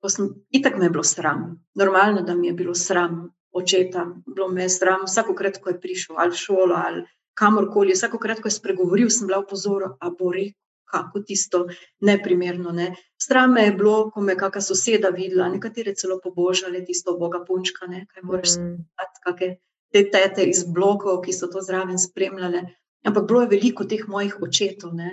ko 0.02 0.10
sem 0.14 0.30
itak 0.54 0.78
me 0.78 0.86
je 0.86 0.94
bilo 0.94 1.04
sram, 1.04 1.46
normalno, 1.76 2.22
da 2.22 2.36
mi 2.36 2.48
je 2.48 2.54
bilo 2.54 2.76
sram 2.76 3.32
očeta, 3.52 4.06
bilo 4.28 4.48
me 4.48 4.68
je 4.68 4.70
sram 4.70 5.08
vsakokrat, 5.08 5.58
ko 5.58 5.74
je 5.74 5.80
prišel 5.82 6.20
ali 6.22 6.36
v 6.36 6.42
šolo 6.44 6.76
ali 6.78 7.02
kamorkoli. 7.34 7.96
Vsakokrat, 7.98 8.44
ko 8.44 8.52
je 8.52 8.58
spregovoril, 8.60 9.10
sem 9.10 9.28
bila 9.28 9.40
v 9.42 9.50
pozoru, 9.50 9.96
a 10.00 10.12
bo 10.14 10.34
rekel. 10.36 10.58
Kako 10.90 11.20
tisto 11.22 11.60
neprimerno. 12.02 12.72
Ne. 12.74 12.88
Stram 13.22 13.52
me 13.54 13.68
je 13.68 13.74
bilo, 13.78 14.10
ko 14.10 14.24
me 14.26 14.34
je 14.34 14.40
kakšna 14.40 14.62
soseda 14.72 15.12
videla, 15.14 15.46
nekatere 15.54 15.94
celo 15.94 16.16
pobožale 16.24 16.82
tisto 16.86 17.14
boga 17.18 17.44
punčka, 17.46 17.86
ne, 17.86 18.08
kaj 18.10 18.24
moraš 18.26 18.56
mm. 18.58 18.72
spati, 18.90 19.50
te 19.94 20.02
tete 20.10 20.48
iz 20.50 20.64
blokov, 20.66 21.20
ki 21.22 21.36
so 21.38 21.46
to 21.54 21.62
zraven 21.62 22.02
spremljale. 22.02 22.64
Ampak 23.06 23.28
bilo 23.30 23.44
je 23.44 23.52
veliko 23.52 23.86
teh 23.86 24.02
mojih 24.10 24.40
očetov, 24.42 24.96
ne, 24.98 25.12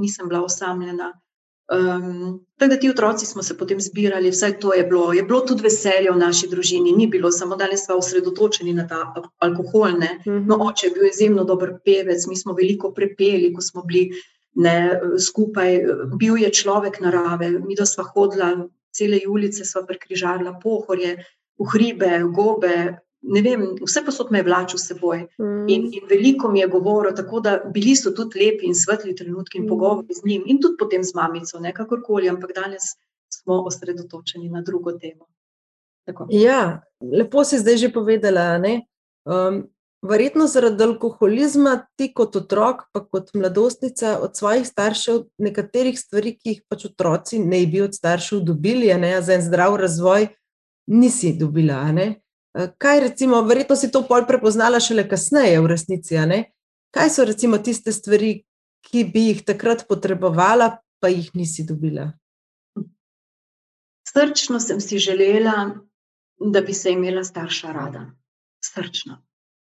nisem 0.00 0.32
bila 0.32 0.40
osamljena. 0.48 1.10
Um, 1.68 2.46
tako 2.56 2.70
da 2.70 2.76
ti 2.80 2.90
otroci 2.90 3.26
smo 3.26 3.42
se 3.42 3.56
potem 3.58 3.80
zbirali, 3.80 4.30
vse 4.30 4.52
to 4.60 4.74
je 4.74 4.84
bilo. 4.84 5.12
Je 5.12 5.22
bilo 5.22 5.40
tudi 5.40 5.62
veselje 5.62 6.10
v 6.10 6.16
naši 6.16 6.48
družini, 6.48 6.92
ni 6.96 7.06
bilo 7.06 7.30
samo, 7.30 7.56
da 7.56 7.68
smo 7.76 7.96
osredotočeni 7.96 8.72
na 8.72 8.86
ta 8.88 9.14
alkohol. 9.38 9.98
Ne. 10.00 10.22
No, 10.24 10.56
mhm. 10.56 10.60
oče 10.60 10.86
je 10.86 10.92
bil 10.92 11.06
izjemno 11.06 11.44
dober 11.44 11.76
pevec, 11.84 12.26
mi 12.26 12.36
smo 12.36 12.52
veliko 12.52 12.92
prepeli, 12.92 13.52
ko 13.52 13.60
smo 13.60 13.82
bili 13.82 14.10
ne, 14.54 15.00
skupaj. 15.20 15.80
Bil 16.16 16.38
je 16.38 16.52
človek 16.52 17.00
narave, 17.00 17.50
mi 17.50 17.76
da 17.76 17.86
smo 17.86 18.04
hodila, 18.04 18.54
cele 18.90 19.20
ulice 19.28 19.64
smo 19.64 19.84
prekrižarila, 19.86 20.58
pohorje, 20.62 21.18
v 21.58 21.66
hribe, 21.72 22.22
gobe, 22.34 22.96
ne 23.22 23.42
vem, 23.42 23.64
vse 23.82 24.02
posod 24.06 24.30
me 24.30 24.38
je 24.38 24.46
vlačil 24.46 24.78
s 24.78 24.88
seboj. 24.90 25.24
Mm. 25.38 25.64
In, 25.68 25.88
in 25.92 26.06
veliko 26.10 26.50
mi 26.50 26.60
je 26.60 26.68
govoril, 26.68 27.14
tako 27.16 27.40
da 27.40 27.56
bili 27.74 27.96
so 27.96 28.12
tudi 28.14 28.38
lepi 28.44 28.66
in 28.66 28.74
svetli 28.74 29.16
trenutki 29.16 29.58
in 29.58 29.64
mm. 29.64 29.68
pogovori 29.68 30.14
z 30.14 30.24
njim, 30.24 30.44
in 30.46 30.60
tudi 30.62 30.78
potem 30.78 31.04
z 31.04 31.14
mamico, 31.14 31.60
ne 31.60 31.72
kakorkoli, 31.74 32.28
ampak 32.28 32.54
danes 32.54 32.94
smo 33.32 33.62
osredotočeni 33.66 34.48
na 34.48 34.62
drugo 34.62 34.92
temo. 34.92 35.26
Tako. 36.06 36.26
Ja, 36.30 36.82
lepo 37.00 37.44
si 37.44 37.58
zdaj 37.58 37.76
že 37.76 37.92
povedala. 37.92 38.56
Um, 39.28 39.66
verjetno 40.02 40.46
zaradi 40.46 40.84
alkoholizma 40.84 41.74
ti 41.96 42.12
kot 42.14 42.36
otrok, 42.36 42.86
pa 42.92 43.04
kot 43.04 43.34
mladostnica 43.34 44.18
od 44.22 44.36
svojih 44.36 44.66
staršev 44.66 45.24
nekaterih 45.38 45.98
stvari, 46.00 46.36
ki 46.38 46.54
jih 46.54 46.62
pač 46.68 46.86
otroci 46.88 47.42
ne 47.42 47.66
bi 47.66 47.82
od 47.82 47.94
staršev 47.94 48.40
dobili, 48.40 48.94
ne, 48.94 49.18
za 49.22 49.34
en 49.34 49.42
zdrav 49.42 49.76
razvoj, 49.76 50.28
nisi 50.86 51.34
dobila. 51.36 51.82
Ne? 51.92 52.14
Eh, 52.58 52.70
kaj 52.78 53.00
recimo, 53.00 53.42
verjetno 53.46 53.76
si 53.76 53.90
to 53.94 54.02
pol 54.08 54.24
prepoznala 54.26 54.80
šele 54.82 55.04
kasneje 55.08 55.60
v 55.62 55.70
resnici, 55.70 56.18
kaj 56.90 57.10
so 57.14 57.24
recimo 57.24 57.58
tiste 57.58 57.92
stvari, 57.92 58.42
ki 58.82 59.04
bi 59.12 59.28
jih 59.28 59.44
takrat 59.46 59.84
potrebovala, 59.86 60.78
pa 60.98 61.08
jih 61.08 61.30
nisi 61.34 61.62
dobila? 61.66 62.08
Srčno 64.08 64.58
sem 64.60 64.80
si 64.80 64.98
želela, 64.98 65.70
da 66.38 66.60
bi 66.60 66.74
se 66.74 66.90
imela 66.90 67.24
starša 67.24 67.72
rada. 67.72 68.06
Srčno. 68.64 69.22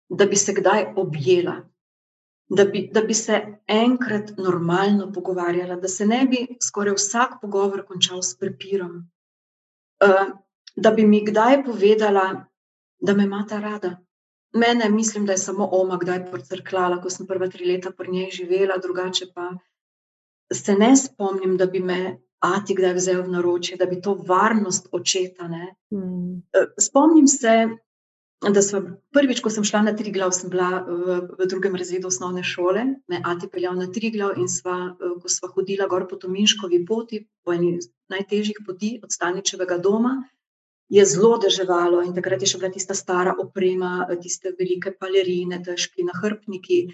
Da 0.09 0.27
bi 0.27 0.37
se 0.37 0.53
kdaj 0.53 0.93
objela, 0.97 1.63
da 2.49 2.65
bi, 2.65 2.89
da 2.93 3.01
bi 3.01 3.15
se 3.15 3.41
enkrat 3.67 4.37
normalno 4.37 5.13
pogovarjala, 5.13 5.77
da 5.77 5.89
se 5.89 6.07
ne 6.07 6.27
bi 6.27 6.47
skoraj 6.61 6.99
vsak 6.99 7.39
pogovor 7.41 7.87
končal 7.87 8.23
s 8.23 8.37
prepirom. 8.37 9.07
Uh, 10.05 10.35
da 10.77 10.91
bi 10.91 11.07
mi 11.07 11.25
kdaj 11.25 11.63
povedala, 11.65 12.45
da 13.01 13.15
me 13.15 13.25
imata 13.25 13.61
rada. 13.61 13.97
Mene, 14.55 14.89
mislim, 14.91 15.27
da 15.27 15.33
je 15.33 15.39
samo 15.39 15.69
oma 15.73 15.99
kdaj 15.99 16.31
pocrklala, 16.31 17.01
ko 17.03 17.11
sem 17.11 17.27
prva 17.27 17.49
tri 17.51 17.67
leta 17.67 17.91
pri 17.91 18.13
njej 18.13 18.31
živela, 18.31 18.79
drugače 18.83 19.27
pa 19.35 19.51
se 20.53 20.75
ne 20.79 20.97
spomnim, 20.97 21.57
da 21.57 21.67
bi 21.67 21.81
me 21.81 22.21
Ati 22.45 22.75
kdaj 22.77 22.93
vzel 22.93 23.23
v 23.25 23.31
naročje, 23.33 23.77
da 23.81 23.87
bi 23.87 24.03
to 24.05 24.13
varnost 24.29 24.89
očeta. 24.93 25.47
Mm. 25.49 26.43
Spomnim 26.81 27.27
se, 27.27 27.55
da 28.45 28.63
sem 28.63 28.91
prvič, 29.17 29.41
ko 29.41 29.49
sem 29.51 29.65
šla 29.65 29.81
na 29.87 29.95
tri 29.97 30.13
glav, 30.13 30.35
sem 30.37 30.53
bila 30.53 30.83
v, 30.85 31.17
v 31.39 31.47
drugem 31.49 31.79
razredu 31.81 32.11
osnovne 32.13 32.45
šole, 32.45 32.85
me 33.09 33.23
Ati 33.25 33.49
peljal 33.49 33.79
na 33.81 33.89
tri 33.89 34.11
glav 34.13 34.37
in 34.37 34.51
sva, 34.53 34.93
ko 35.23 35.33
sva 35.33 35.49
hodila 35.57 35.89
gor 35.89 36.05
po 36.11 36.21
Tominškovi 36.21 36.85
poti, 36.85 37.23
po 37.45 37.57
eni 37.57 37.79
najtežjih 38.13 38.61
poti 38.67 38.99
od 39.03 39.13
Staničevega 39.13 39.81
doma 39.81 40.19
je 40.89 41.05
zelo 41.07 41.39
deževalo 41.39 42.03
in 42.05 42.13
takrat 42.15 42.43
je 42.43 42.51
še 42.53 42.61
bila 42.61 42.71
tista 42.73 42.95
stara 42.95 43.35
oprema, 43.41 44.07
tiste 44.23 44.53
velike 44.59 44.93
palerine, 44.99 45.63
težki 45.65 46.05
nahrbniki. 46.05 46.85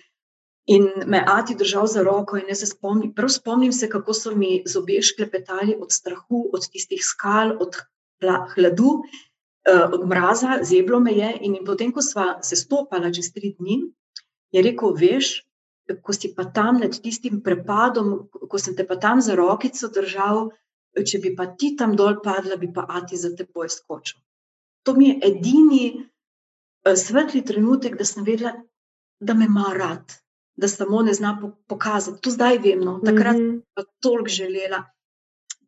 In 0.70 0.87
me 1.11 1.22
Ati 1.26 1.57
držal 1.59 1.88
za 1.90 2.05
roko, 2.07 2.38
in 2.38 2.50
jaz 2.53 2.62
se 2.62 2.68
spomnim, 2.70 3.14
prav 3.16 3.33
spomnim 3.33 3.72
se, 3.72 3.88
kako 3.90 4.14
so 4.14 4.35
mi 4.37 4.61
zobje 4.66 5.03
šklepetali 5.03 5.74
od 5.81 5.90
strahu, 5.90 6.44
od 6.55 6.68
tistih 6.70 7.03
skal, 7.03 7.57
od 7.59 7.81
hladu, 8.55 8.92
eh, 9.66 9.87
od 9.92 10.07
mraza, 10.07 10.61
zeblo 10.62 11.00
me 11.00 11.12
je. 11.16 11.33
In 11.40 11.59
potem, 11.66 11.92
ko 11.92 12.03
smo 12.03 12.38
se 12.42 12.57
stopili 12.57 13.14
čez 13.14 13.33
tri 13.35 13.55
dni, 13.59 13.81
je 14.53 14.62
rekel: 14.62 14.94
Veš, 14.94 15.33
ko 16.03 16.12
si 16.12 16.31
pa 16.35 16.44
tam 16.44 16.79
nad 16.79 16.94
tistim 17.03 17.40
prepadom, 17.42 18.29
ko 18.31 18.59
sem 18.59 18.76
te 18.76 18.87
pa 18.87 18.96
tam 18.96 19.20
za 19.20 19.35
rokico 19.35 19.88
držal, 19.88 20.50
če 20.94 21.20
bi 21.22 21.35
pa 21.37 21.46
ti 21.59 21.74
tam 21.79 21.94
dol 21.96 22.18
padla, 22.24 22.57
bi 22.57 22.70
pa 22.74 22.87
Ati 22.88 23.16
za 23.16 23.31
teboj 23.37 23.68
skočil. 23.70 24.20
To 24.87 24.94
mi 24.96 25.11
je 25.11 25.18
edini 25.29 25.85
uh, 26.00 26.94
svetli 26.96 27.44
trenutek, 27.46 27.98
da 27.98 28.05
sem 28.05 28.24
vedela, 28.24 28.55
da 29.20 29.35
me 29.35 29.46
ima 29.46 29.72
rad, 29.76 30.14
da 30.57 30.68
samo 30.68 31.03
ne 31.03 31.14
zna 31.14 31.35
pokazati. 31.68 32.20
To 32.24 32.31
zdaj 32.31 32.59
vem, 32.64 32.81
no. 32.81 33.00
takrat 33.05 33.37
mm 33.37 33.44
-hmm. 33.50 33.61
pa 33.74 33.85
toliko 34.00 34.29
želela. 34.29 34.85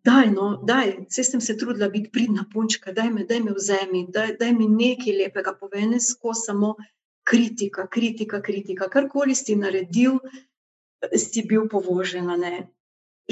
Daj, 0.05 0.31
no, 0.31 0.47
daj, 0.67 0.97
vse 1.11 1.25
sem 1.25 1.41
se 1.41 1.55
trudila 1.59 1.89
biti 1.89 2.11
pridna 2.11 2.45
punčka, 2.53 2.93
daj 2.93 3.11
me, 3.11 3.25
daj 3.25 3.41
me 3.41 3.53
vzemi, 3.55 4.07
daj, 4.09 4.37
daj 4.41 4.53
mi 4.53 4.67
nekaj 4.69 5.15
lepega, 5.17 5.55
povej, 5.61 5.87
ne 5.87 6.01
skozi 6.01 6.41
samo 6.47 6.75
kritika, 7.23 7.87
kritika, 7.87 8.43
kritika. 8.43 8.89
Karkoli 8.89 9.35
si 9.35 9.57
naredil, 9.57 10.19
si 11.17 11.43
bil 11.43 11.69
povožen. 11.69 12.27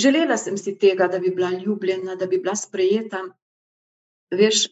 Želela 0.01 0.37
sem 0.41 0.57
si 0.59 0.77
tega, 0.79 1.09
da 1.13 1.19
bi 1.19 1.31
bila 1.35 1.51
ljubljena, 1.51 2.17
da 2.17 2.27
bi 2.27 2.39
bila 2.39 2.55
sprejeta. 2.57 3.23
Veš, 4.31 4.67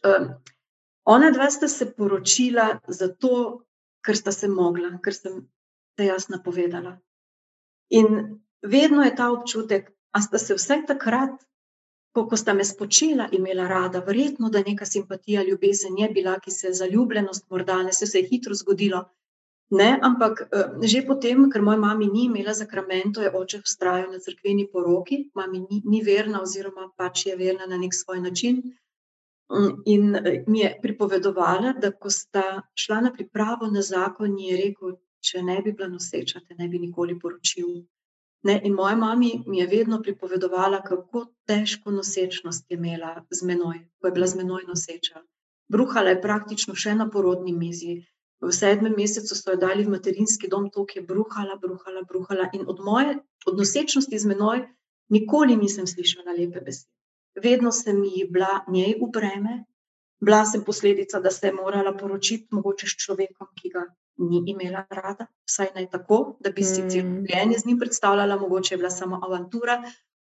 ona 1.04 1.30
dva 1.34 1.50
sta 1.50 1.68
se 1.68 1.90
poročila 1.96 2.68
zato, 2.88 3.64
ker 4.04 4.16
sta 4.16 4.32
se 4.32 4.48
mogla, 4.48 4.94
ker 5.04 5.14
sem 5.14 5.42
te 5.96 6.06
jaz 6.08 6.28
napovedala. 6.32 6.94
In 7.90 8.40
vedno 8.62 9.04
je 9.04 9.14
ta 9.16 9.30
občutek, 9.32 9.90
a 10.12 10.22
sta 10.22 10.38
se 10.38 10.54
vse 10.54 10.82
takrat, 10.86 11.36
ko, 12.14 12.26
ko 12.28 12.36
sta 12.36 12.54
me 12.54 12.64
spočila, 12.64 13.28
imela 13.32 13.68
rada, 13.68 14.00
verjetno, 14.06 14.50
da 14.50 14.62
neka 14.66 14.86
simpatija, 14.86 15.44
ljubezen 15.44 15.98
je 15.98 16.08
bila, 16.14 16.38
ki 16.40 16.50
se 16.50 16.66
je 16.68 16.74
zaljubljenost 16.82 17.50
morda 17.50 17.82
ne 17.82 17.92
se 17.92 18.08
je 18.18 18.26
hitro 18.30 18.54
zgodilo. 18.54 19.04
Ne, 19.70 20.00
ampak 20.00 20.48
uh, 20.48 20.80
že 20.80 21.04
potem, 21.04 21.50
ker 21.52 21.60
moja 21.60 21.76
mama 21.76 22.06
ni 22.08 22.24
imela 22.24 22.54
zakramento, 22.56 23.20
je 23.20 23.28
oče 23.28 23.60
vztrajal 23.60 24.08
na 24.12 24.18
crkveni 24.18 24.64
poroki, 24.72 25.28
mama 25.36 25.60
ni, 25.60 25.82
ni 25.84 26.00
verna, 26.00 26.40
oziroma 26.40 26.88
pač 26.96 27.26
je 27.26 27.36
verna 27.36 27.68
na 27.68 27.76
nek 27.76 27.92
svoj 27.92 28.22
način. 28.24 28.62
Um, 29.52 29.82
in 29.84 30.16
uh, 30.16 30.40
mi 30.48 30.64
je 30.64 30.72
pripovedovala, 30.82 31.74
da 31.76 31.92
ko 31.92 32.08
sta 32.08 32.62
šla 32.74 33.00
na 33.00 33.12
pripravo 33.12 33.68
na 33.68 33.84
zakon, 33.84 34.40
je 34.40 34.56
rekel: 34.56 34.96
Če 35.20 35.42
ne 35.42 35.60
bi 35.62 35.72
bila 35.76 35.88
noseča, 35.90 36.40
te 36.46 36.54
ne 36.56 36.68
bi 36.68 36.78
nikoli 36.78 37.18
poročil. 37.20 37.82
Ne, 38.46 38.60
in 38.64 38.72
moja 38.72 38.96
mama 38.96 39.16
mi 39.46 39.58
je 39.58 39.66
vedno 39.66 39.98
pripovedovala, 40.02 40.80
kako 40.82 41.26
težko 41.44 41.90
nosečnost 41.90 42.70
je 42.70 42.76
imela 42.78 43.24
z 43.30 43.44
menoj, 43.44 43.80
ko 43.98 44.08
je 44.08 44.12
bila 44.12 44.26
z 44.26 44.38
menoj 44.38 44.62
noseča. 44.68 45.24
Bruhala 45.68 46.14
je 46.14 46.22
praktično 46.22 46.74
še 46.74 46.94
na 46.94 47.08
porodni 47.10 47.52
mizi, 47.52 47.98
v 48.40 48.52
sedmem 48.54 48.94
mesecu 48.96 49.34
so 49.34 49.50
jo 49.50 49.58
dali 49.58 49.84
v 49.84 49.94
materinski 49.94 50.48
dom, 50.48 50.70
to 50.70 50.86
je 50.94 51.02
bruhala, 51.02 51.58
bruhala, 51.58 52.02
bruhala. 52.06 52.50
In 52.52 52.64
od 52.66 52.78
moje 52.80 53.18
od 53.46 53.58
nosečnosti 53.58 54.18
z 54.18 54.26
menoj 54.26 54.66
nikoli 55.10 55.56
nisem 55.56 55.86
slišala 55.86 56.36
lepe 56.38 56.60
besede. 56.60 56.92
Vedno 57.34 57.72
sem 57.72 58.02
ji 58.04 58.26
bila 58.30 58.64
njej 58.68 58.94
v 58.98 59.10
breme, 59.10 59.64
bila 60.20 60.44
sem 60.44 60.64
posledica, 60.64 61.20
da 61.20 61.30
se 61.30 61.46
je 61.46 61.52
morala 61.52 61.96
poročiti 61.96 62.48
mogoče 62.50 62.86
s 62.86 62.98
človekom, 63.04 63.46
ki 63.54 63.70
ga 63.70 63.84
ni 64.18 64.42
imela 64.50 64.84
rada, 64.90 65.26
vsaj 65.46 65.70
naj 65.74 65.90
tako, 65.90 66.36
da 66.40 66.50
bi 66.50 66.64
si 66.66 66.82
celo 66.90 67.06
mm. 67.06 67.26
življenje 67.26 67.58
z 67.58 67.66
njim 67.66 67.78
predstavljala, 67.78 68.38
mogoče 68.38 68.74
je 68.74 68.78
bila 68.78 68.90
samo 68.90 69.20
avantura. 69.22 69.82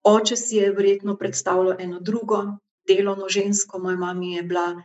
Oče 0.04 0.36
si 0.36 0.56
je 0.56 0.72
verjetno 0.72 1.16
predstavljal 1.16 1.80
eno 1.80 2.00
drugo, 2.00 2.42
delovno 2.88 3.28
žensko, 3.28 3.78
moja 3.78 3.96
mama 3.96 4.24
je 4.36 4.42
bila 4.42 4.82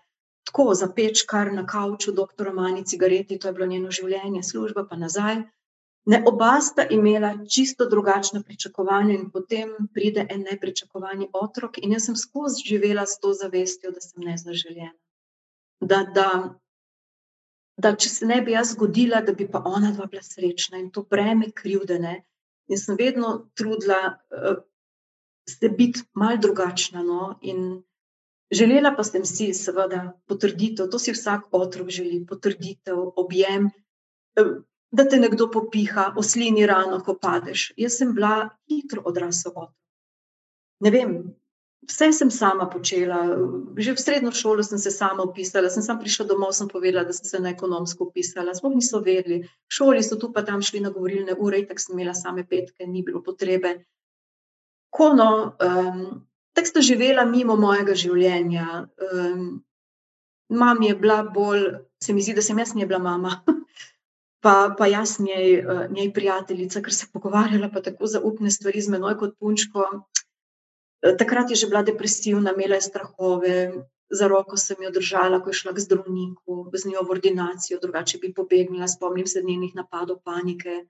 tako 0.56 0.74
za 0.74 0.88
peč, 0.96 1.26
kar 1.28 1.52
na 1.54 1.66
kavču, 1.68 2.12
doktor 2.12 2.48
Romani, 2.48 2.86
cigareti, 2.86 3.40
to 3.40 3.48
je 3.48 3.54
bilo 3.54 3.66
njeno 3.68 3.92
življenje, 3.92 4.44
služba 4.44 4.86
pa 4.90 4.96
nazaj. 4.96 5.42
Ne, 6.08 6.22
oba 6.28 6.62
sta 6.62 6.86
imela 6.90 7.34
čisto 7.52 7.90
drugačne 7.90 8.40
pričakovanja, 8.44 9.18
in 9.18 9.32
potem 9.32 9.74
pride 9.94 10.24
en 10.30 10.46
nepričakovani 10.48 11.28
otrok, 11.34 11.80
in 11.84 11.92
jaz 11.92 12.06
sem 12.06 12.16
skozi 12.16 12.64
živela 12.70 13.04
s 13.06 13.20
to 13.20 13.34
zavestjo, 13.34 13.92
da 13.92 14.02
sem 14.02 14.24
nezaželjena. 14.24 14.94
Da, 15.82 16.04
da, 16.16 16.30
da 17.76 17.92
če 17.96 18.10
se 18.10 18.30
ne 18.30 18.40
bi 18.42 18.56
jaz 18.56 18.72
zgodila, 18.78 19.20
da 19.28 19.34
bi 19.34 19.50
pa 19.52 19.60
ona 19.66 19.92
dva 19.92 20.06
bila 20.08 20.24
srečna 20.24 20.80
in 20.80 20.88
to 20.92 21.04
breme 21.04 21.50
krivdene. 21.52 22.22
In 22.72 22.80
sem 22.80 22.96
vedno 22.96 23.50
trudila 23.60 24.00
uh, 24.32 24.64
se 25.50 25.70
biti 25.70 26.06
mal 26.14 26.40
drugačna. 26.40 27.04
No? 27.04 27.36
In 27.42 27.84
Želela 28.54 28.94
pa 28.96 29.04
sem 29.04 29.26
si, 29.26 29.50
seveda, 29.58 30.14
potrditev, 30.30 30.90
to 30.92 31.00
si 31.02 31.14
vsak 31.16 31.50
otrok 31.52 31.90
želi, 31.90 32.22
potrditev, 32.30 33.00
objem. 33.18 33.72
da 34.96 35.04
te 35.10 35.18
nekdo 35.20 35.50
popiha, 35.52 36.14
oslini 36.16 36.66
rano, 36.66 37.02
ko 37.04 37.18
padeš. 37.20 37.72
Jaz 37.78 37.98
sem 37.98 38.14
bila 38.14 38.50
hitro 38.70 39.02
odrasla. 39.06 39.66
Ne 40.80 40.92
vem, 40.92 41.16
vse 41.90 42.12
sem 42.14 42.32
sama 42.32 42.70
počela. 42.70 43.26
Že 43.78 43.96
v 43.96 44.04
srednjo 44.04 44.32
šolo 44.32 44.64
sem 44.64 44.80
se 44.80 44.92
sama 44.92 45.24
upisala, 45.24 45.70
sem 45.70 45.84
sam 45.84 46.00
prišla 46.00 46.26
domov, 46.30 46.54
sem 46.54 46.70
povedala, 46.70 47.04
da 47.04 47.14
sem 47.14 47.26
se 47.26 47.40
na 47.40 47.52
ekonomsko 47.52 48.08
upisala. 48.10 48.54
Sploh 48.54 48.76
niso 48.76 49.02
vedeli. 49.02 49.42
V 49.44 49.72
šoli 49.74 50.04
so 50.04 50.20
tu 50.22 50.32
pa 50.32 50.46
tam 50.46 50.62
šli 50.62 50.80
na 50.80 50.94
govorilne 50.94 51.34
ure, 51.34 51.66
tako 51.66 51.82
sem 51.82 51.98
imela 51.98 52.14
same 52.14 52.46
petke, 52.48 52.88
ni 52.88 53.04
bilo 53.04 53.24
potrebe. 53.24 53.86
Ko 54.90 55.12
no, 55.14 55.58
um, 55.60 56.24
tako 56.56 56.72
sta 56.72 56.82
živela 56.82 57.26
mimo 57.28 57.56
mojega 57.60 57.96
življenja. 57.98 58.86
Um, 59.12 59.48
Mam 60.50 60.82
je 60.86 60.94
bila 60.96 61.24
bolj, 61.24 61.64
se 62.04 62.14
mi 62.14 62.22
zdi, 62.22 62.36
da 62.38 62.42
sem 62.46 62.60
jaz 62.62 62.76
njej 62.76 62.86
bila 62.86 63.00
mama, 63.02 63.32
pa, 64.46 64.76
pa 64.78 64.88
jaz 64.88 65.16
njej, 65.20 65.64
njej 65.90 66.12
prijateljica, 66.14 66.82
ker 66.86 66.94
se 66.94 67.08
pogovarjala 67.14 67.72
pa 67.74 67.82
tako 67.82 68.06
zaupne 68.06 68.52
stvari 68.54 68.82
z 68.82 68.94
menoj 68.94 69.18
kot 69.18 69.34
punčko. 69.40 69.88
Takrat 71.18 71.50
je 71.50 71.58
že 71.58 71.68
bila 71.68 71.82
depresivna, 71.82 72.54
imela 72.54 72.78
je 72.78 72.86
strahove, 72.86 73.56
za 74.10 74.28
roko 74.28 74.58
sem 74.58 74.78
jo 74.84 74.92
držala, 74.92 75.42
ko 75.42 75.50
je 75.50 75.60
šla 75.60 75.74
k 75.74 75.82
zdravniku, 75.82 76.70
z 76.74 76.92
njo 76.92 77.02
v 77.04 77.12
ordinacijo, 77.18 77.80
drugače 77.82 78.18
bi 78.22 78.34
pobegnila, 78.34 78.88
spomnim 78.88 79.28
se 79.28 79.42
njenih 79.44 79.76
napadov 79.76 80.22
panike. 80.24 80.86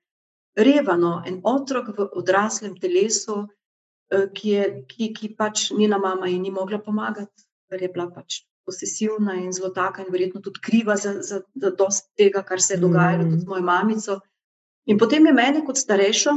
Revano, 0.55 1.21
en 1.25 1.39
otrok 1.43 1.87
v 1.97 2.09
odraslem 2.11 2.75
telesu, 2.79 3.43
eh, 3.43 3.64
ki, 4.09 4.49
je, 4.49 4.65
ki, 4.89 5.13
ki 5.13 5.31
pač 5.37 5.69
njena 5.71 5.97
mama 5.97 6.27
ji 6.29 6.39
ni 6.39 6.51
mogla 6.53 6.79
pomagati, 6.79 7.47
ker 7.69 7.81
je 7.81 7.89
bila 7.89 8.09
pač 8.13 8.43
posesivna 8.65 9.35
in 9.41 9.53
zelo 9.53 9.69
taka, 9.69 10.01
in 10.01 10.11
verjetno 10.13 10.41
tudi 10.41 10.61
kriva 10.61 10.95
za, 10.97 11.19
za, 11.21 11.41
za 11.53 11.71
dosti 11.77 12.09
tega, 12.17 12.43
kar 12.43 12.61
se 12.61 12.73
je 12.73 12.81
dogajalo 12.81 13.25
mm. 13.25 13.39
z 13.39 13.49
mojo 13.49 13.61
mamico. 13.61 14.19
In 14.85 14.97
potem 15.01 15.25
je 15.25 15.33
meni, 15.33 15.61
kot 15.65 15.77
starejšo, 15.77 16.33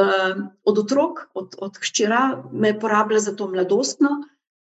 uh, 0.00 0.44
od 0.64 0.78
otrok, 0.84 1.26
od, 1.34 1.56
od 1.58 1.80
hčera, 1.80 2.44
me 2.52 2.74
porabila 2.80 3.20
za 3.20 3.36
to 3.36 3.48
mladostno. 3.48 4.20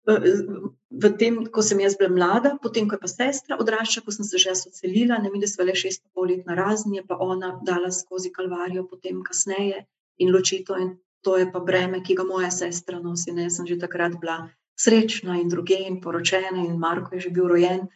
V 0.04 1.10
tem, 1.16 1.46
ko 1.48 1.64
sem 1.64 1.80
jaz 1.80 1.94
bila 1.96 2.12
mlada, 2.12 2.58
potem, 2.62 2.90
ko 2.90 2.98
je 2.98 3.04
pa 3.06 3.08
sestra 3.08 3.58
odraščala, 3.62 4.04
ko 4.04 4.12
sem 4.12 4.28
se 4.28 4.42
že 4.42 4.52
ocelila, 4.52 5.16
ne 5.18 5.32
vidim, 5.32 5.46
da 5.46 5.48
smo 5.48 5.64
le 5.64 5.76
šest 5.80 6.04
pol 6.14 6.28
let 6.28 6.50
na 6.50 6.58
razni, 6.60 7.00
pa 7.08 7.16
ona 7.16 7.54
dala 7.64 7.92
skozi 7.92 8.34
kalvarijo, 8.36 8.84
potem 8.90 9.24
kasneje 9.24 9.86
in 10.20 10.34
ločito, 10.36 10.76
in 10.76 10.98
to 11.24 11.38
je 11.40 11.48
pa 11.52 11.60
breme, 11.60 12.04
ki 12.04 12.16
ga 12.20 12.28
moja 12.28 12.52
sestra 12.52 13.00
nosi. 13.00 13.32
Ne, 13.32 13.48
jaz 13.48 13.58
sem 13.60 13.68
že 13.68 13.80
takrat 13.80 14.20
bila 14.20 14.50
srečna 14.80 15.40
in 15.42 15.50
druge, 15.50 15.80
in 15.80 16.02
poročena, 16.02 16.60
in 16.66 16.80
Marko 16.80 17.16
je 17.16 17.28
že 17.28 17.30
bil 17.30 17.48
rojen. 17.48 17.88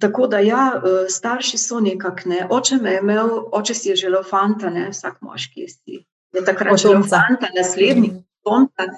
Tako 0.00 0.26
da, 0.32 0.40
ja, 0.40 0.80
starši 1.08 1.58
so 1.60 1.78
nekako 1.80 2.28
ne. 2.32 2.46
Oče 2.50 2.80
me 2.80 2.96
je 2.96 3.04
imel, 3.04 3.30
oče 3.52 3.74
si 3.74 3.88
je 3.92 3.96
želel 4.06 4.24
fanta, 4.24 4.70
ne, 4.70 4.88
vsak 4.90 5.20
moški 5.20 5.60
je 5.60 5.68
si 5.68 6.04
je 6.34 6.44
takrat 6.44 6.78
že 6.78 6.90
imel 6.90 7.06
fanta, 7.06 7.50
naslednji 7.54 8.10
fanta. 8.46 8.90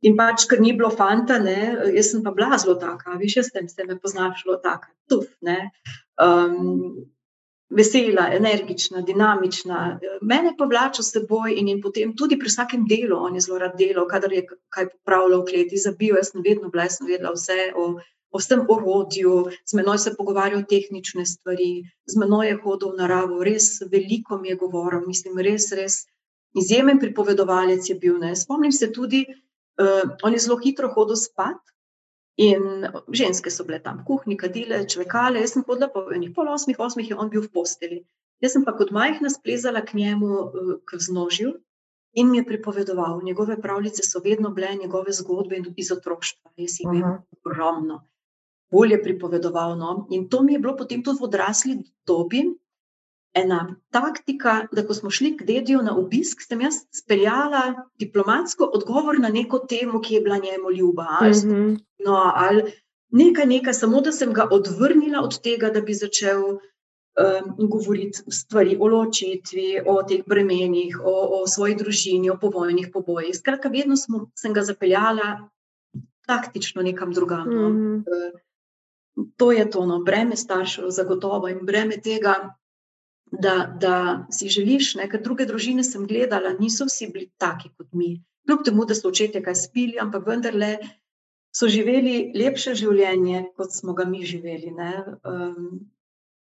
In 0.00 0.16
pač, 0.16 0.46
ker 0.48 0.62
ni 0.64 0.72
bilo 0.72 0.88
fanta, 0.88 1.36
ne, 1.38 1.76
jaz 1.92 2.14
sem 2.14 2.22
pa 2.24 2.32
bila 2.32 2.56
zelo 2.58 2.78
taka, 2.80 3.18
viš, 3.20 3.36
jaz 3.36 3.50
sem 3.52 3.68
se 3.68 3.84
me 3.84 3.98
poznala, 4.00 4.32
zelo 4.40 4.56
taka, 4.62 4.88
tuf, 5.12 5.26
ne, 5.44 5.68
um, 6.16 6.94
vesela, 7.70 8.28
energična, 8.34 9.00
dinamična. 9.00 10.00
Mene 10.20 10.54
pa 10.58 10.64
vlača 10.64 11.02
s 11.02 11.12
seboj 11.14 11.54
in, 11.56 11.68
in 11.68 11.82
potem 11.82 12.14
tudi 12.16 12.38
pri 12.38 12.50
vsakem 12.50 12.86
delu, 12.90 13.16
on 13.16 13.34
je 13.34 13.44
zelo 13.46 13.58
rad 13.62 13.76
delal, 13.78 14.08
kadar 14.10 14.32
je 14.32 14.46
kaj 14.74 14.88
popravljal 14.90 15.44
kleti, 15.46 15.78
zabil, 15.78 16.16
jaz 16.18 16.32
sem 16.32 16.42
vedno 16.46 16.70
bila, 16.70 16.88
sem 16.90 17.06
vedela 17.06 17.32
vse 17.36 17.70
o, 17.78 17.86
o 18.30 18.42
vsem 18.42 18.64
orodju, 18.68 19.36
z 19.66 19.78
menoj 19.78 19.98
se 20.02 20.14
pogovarjal 20.18 20.64
tehnične 20.68 21.26
stvari, 21.26 21.70
z 22.06 22.18
menoj 22.18 22.50
je 22.50 22.58
hodil 22.64 22.94
v 22.94 23.02
naravo, 23.04 23.42
res 23.46 23.76
veliko 23.92 24.38
mi 24.38 24.50
je 24.50 24.58
govoril, 24.58 25.06
mislim, 25.06 25.38
res, 25.38 25.70
res 25.72 26.04
izjemen 26.58 26.98
pripovedovalec 26.98 27.86
je 27.86 27.94
bil. 27.94 28.18
Ne. 28.18 28.34
Spomnim 28.36 28.72
se 28.72 28.90
tudi, 28.92 29.24
uh, 29.78 30.10
on 30.22 30.34
je 30.34 30.42
zelo 30.42 30.58
hitro 30.58 30.90
hodil 30.94 31.16
spat. 31.16 31.60
In 32.40 32.86
ženske 33.12 33.50
so 33.52 33.66
bile 33.68 33.80
tam, 33.84 34.00
kuhni, 34.08 34.36
kadile, 34.40 34.84
čvekale, 34.88 35.42
jaz 35.42 35.52
sem 35.56 35.64
hodila 35.66 35.90
po 35.92 36.06
enih 36.14 36.30
pol 36.36 36.48
osmih, 36.48 36.78
osmih 36.80 37.10
je 37.10 37.16
on 37.16 37.28
bil 37.32 37.42
v 37.44 37.50
posteli. 37.52 37.98
Jaz 38.40 38.54
sem 38.56 38.64
pa 38.64 38.72
kot 38.78 38.92
majhna 38.96 39.28
splezala 39.28 39.82
k 39.84 39.98
njemu, 39.98 40.38
k 40.88 41.00
vznožju 41.00 41.52
in 42.16 42.30
mi 42.30 42.40
je 42.40 42.46
pripovedoval. 42.46 43.20
Njegove 43.22 43.58
pravljice 43.60 44.06
so 44.06 44.22
vedno 44.24 44.50
bile 44.56 44.72
njegove 44.80 45.12
zgodbe 45.12 45.60
iz 45.76 45.92
otroštva, 45.92 46.50
jaz 46.56 46.78
jih 46.80 46.88
imam 46.94 47.20
ogromno. 47.36 48.00
Bolje 48.72 49.02
pripovedoval. 49.02 49.76
No? 49.78 50.06
In 50.10 50.28
to 50.28 50.42
mi 50.42 50.56
je 50.56 50.62
bilo 50.64 50.76
potem 50.76 51.04
tudi 51.04 51.20
v 51.20 51.28
odrasli 51.28 51.76
dobi, 52.06 52.46
ena 53.34 53.76
taktika, 53.90 54.66
da 54.72 54.86
ko 54.86 54.94
smo 54.94 55.10
šli 55.10 55.36
k 55.36 55.44
dediju 55.46 55.82
na 55.82 55.96
obisk, 55.96 56.42
sem 56.42 56.60
jaz 56.60 56.74
speljala 56.94 57.86
diplomatsko 57.98 58.70
odgovor 58.74 59.20
na 59.20 59.28
neko 59.28 59.58
temo, 59.58 60.00
ki 60.00 60.14
je 60.14 60.20
bila 60.20 60.36
njemu 60.36 60.70
ljuba. 60.70 61.06
Ali, 61.20 61.30
mm 61.30 61.50
-hmm. 61.50 61.78
no, 62.04 62.32
ali 62.34 62.72
nekaj, 63.10 63.46
nekaj, 63.46 63.74
samo 63.74 64.00
da 64.00 64.12
sem 64.12 64.32
ga 64.32 64.48
odvrnila 64.50 65.20
od 65.20 65.40
tega, 65.42 65.70
da 65.70 65.80
bi 65.80 65.94
začel 65.94 66.42
um, 66.48 67.68
govoriti 67.68 68.18
stvari 68.28 68.76
o 68.80 68.86
ločitvi, 68.86 69.80
o 69.86 70.02
teh 70.02 70.20
bremenih, 70.26 71.00
o, 71.04 71.42
o 71.42 71.46
svoji 71.46 71.74
družini, 71.74 72.30
o 72.30 72.38
povojnih 72.40 72.88
pobojih. 72.92 73.36
Skratka, 73.36 73.68
vedno 73.68 73.96
smo, 73.96 74.30
sem 74.34 74.52
ga 74.52 74.62
zapeljala 74.62 75.48
taktično 76.26 76.82
nekam 76.82 77.12
drugam. 77.12 77.48
Mm 77.48 77.52
-hmm. 77.52 78.02
no. 78.06 78.38
To 79.36 79.52
je 79.52 79.70
to, 79.70 79.86
no, 79.86 79.98
breme 79.98 80.36
staršev, 80.36 80.84
zagotovo 80.88 81.48
in 81.48 81.58
breme 81.62 82.00
tega, 82.00 82.54
da, 83.32 83.76
da 83.80 84.26
si 84.30 84.48
želiš, 84.48 84.94
ne, 84.94 85.08
ker 85.10 85.22
druge 85.22 85.46
družine 85.46 85.84
sem 85.84 86.06
gledala, 86.06 86.52
niso 86.58 86.86
vsi 86.88 87.10
bili 87.12 87.30
taki 87.38 87.70
kot 87.76 87.92
mi. 87.92 88.18
Kljub 88.46 88.64
temu, 88.64 88.84
da 88.84 88.94
so 88.94 89.08
očetje 89.08 89.42
kaj 89.42 89.54
spili, 89.54 89.98
ampak 90.00 90.26
vendarle 90.26 90.76
so 91.54 91.68
živeli 91.68 92.32
lepše 92.34 92.74
življenje, 92.74 93.50
kot 93.56 93.74
smo 93.74 93.94
ga 93.94 94.04
mi 94.04 94.24
živeli. 94.26 94.72
Um, 94.74 95.92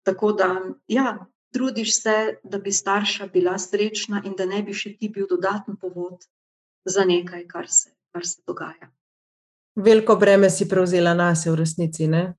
tako 0.05 0.31
da, 0.38 0.49
ja, 0.88 1.17
trudiš 1.53 1.99
se, 2.01 2.15
da 2.43 2.57
bi 2.57 2.71
starša 2.71 3.27
bila 3.33 3.57
srečna 3.59 4.23
in 4.25 4.33
da 4.38 4.45
ne 4.49 4.63
bi 4.63 4.73
še 4.73 4.95
ti 4.97 5.09
bil 5.09 5.27
dodatni 5.29 5.75
povod 5.81 6.25
za 6.86 7.05
nekaj, 7.05 7.45
kar 7.47 7.69
se, 7.69 7.93
kar 8.12 8.25
se 8.25 8.41
dogaja. 8.47 8.89
Veliko 9.75 10.15
breme 10.15 10.49
si 10.49 10.69
prevzela 10.69 11.13
na 11.17 11.33
sebe, 11.36 11.55
v 11.55 11.62
resnici. 11.62 12.07
Ne? 12.07 12.33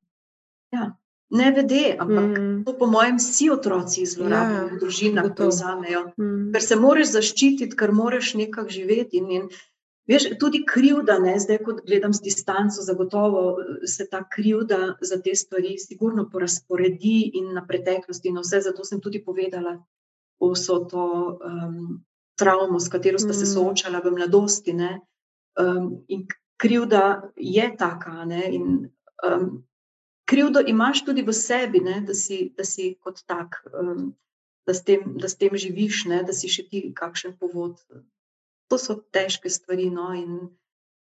Ja 0.74 0.92
ne 1.30 1.50
vede, 1.50 1.96
ampak 1.98 2.38
mm. 2.38 2.64
to, 2.64 2.74
po 2.78 2.86
mojem, 2.86 3.16
vsi 3.18 3.50
otroci 3.50 4.06
zlorabljajo, 4.06 4.66
ja, 4.68 4.78
družina 4.80 5.28
to 5.34 5.48
vzamejo. 5.48 6.02
Mm. 6.20 6.50
Ker 6.54 6.62
se 6.62 6.76
moraš 6.76 7.14
zaščititi, 7.14 7.76
ker 7.76 7.92
moraš 7.92 8.34
nekako 8.38 8.70
živeti. 8.70 9.22
In, 9.22 9.30
in, 9.30 9.48
veš, 10.10 10.28
tudi 10.40 10.62
krivda, 10.68 11.18
ne, 11.22 11.34
zdaj, 11.40 11.62
ko 11.64 11.76
gledam 11.80 12.14
z 12.14 12.26
distanco, 12.28 12.84
zagotovo 12.84 13.44
se 13.88 14.06
ta 14.10 14.22
krivda 14.30 14.94
za 15.00 15.20
te 15.22 15.34
stvari 15.34 15.78
sigurno 15.80 16.28
porazporedi 16.30 17.32
in 17.40 17.52
na 17.56 17.64
preteklosti. 17.66 18.30
In 18.30 18.42
vse 18.44 18.62
zato 18.68 18.84
sem 18.84 19.00
tudi 19.00 19.24
povedala 19.24 19.78
vso 20.44 20.80
to 20.90 21.04
um, 21.40 22.04
travmo, 22.36 22.80
s 22.80 22.90
katero 22.92 23.18
sta 23.18 23.32
se 23.32 23.46
mm. 23.46 23.52
soočala 23.54 24.00
v 24.04 24.12
mladosti. 24.12 24.74
Um, 24.74 26.04
in 26.08 26.26
krivda 26.60 27.30
je 27.36 27.70
taka. 27.78 28.24
Ne, 28.24 28.42
in, 28.52 28.90
um, 29.24 29.64
krivdo 30.24 30.60
imaš 30.66 31.04
tudi 31.04 31.22
v 31.22 31.32
sebi, 31.32 31.80
ne, 31.80 32.00
da, 32.00 32.14
si, 32.14 32.52
da 32.56 32.64
si 32.64 32.94
kot 33.00 33.22
tak, 33.26 33.60
um, 33.72 34.12
da, 34.66 34.74
s 34.74 34.84
tem, 34.84 35.16
da 35.20 35.28
s 35.28 35.36
tem 35.36 35.56
živiš, 35.56 36.04
ne, 36.10 36.22
da 36.24 36.32
si 36.32 36.48
še 36.48 36.66
ti 36.68 36.84
kakšen 36.96 37.36
povod. 37.40 37.80
To 38.72 38.80
so 38.80 38.96
težke 39.12 39.52
stvari. 39.52 39.90
No, 39.92 40.12
in, 40.16 40.48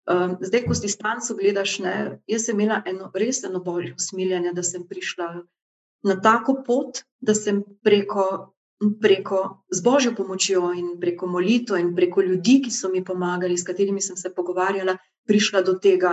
um, 0.09 0.37
zdaj, 0.41 0.67
ko 0.67 0.77
si 0.77 0.91
stanco 0.93 1.37
gledaš, 1.37 1.79
ne, 1.83 1.95
jaz 2.29 2.47
sem 2.47 2.59
imela 2.59 2.83
eno, 2.85 3.09
res 3.17 3.41
eno 3.47 3.63
bolje 3.63 3.95
usmiljanje, 3.97 4.53
da 4.53 4.63
sem 4.63 4.85
prišla 4.85 5.31
na 6.05 6.19
tako 6.21 6.61
pot, 6.67 7.03
da 7.19 7.35
sem 7.37 7.63
preko. 7.83 8.53
Preko 8.77 9.65
z 9.73 9.81
božjo 9.81 10.11
pomočjo 10.13 10.67
in 10.77 10.91
preko 11.01 11.25
molitev, 11.25 11.79
in 11.81 11.95
preko 11.97 12.21
ljudi, 12.21 12.59
ki 12.61 12.69
so 12.69 12.91
mi 12.93 12.99
pomagali, 13.01 13.55
s 13.57 13.65
katerimi 13.65 14.03
sem 14.05 14.13
se 14.13 14.29
pogovarjala, 14.29 14.93
prišla 15.25 15.63
do 15.65 15.73
tega, 15.81 16.11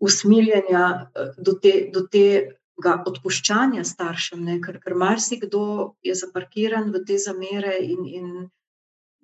usmiljenja 0.00 0.84
eh, 1.14 1.30
do, 1.38 1.54
te, 1.60 1.72
do 1.94 2.04
tega 2.10 2.98
odpuščanja 3.06 3.84
staršem, 3.86 4.44
ne? 4.44 4.58
ker, 4.64 4.80
ker 4.82 4.96
marsikdo 4.98 5.94
je 6.04 6.16
zaparkiran 6.18 6.90
v 6.94 7.04
te 7.08 7.18
zamere. 7.22 7.76
In, 7.84 8.04
in 8.04 8.28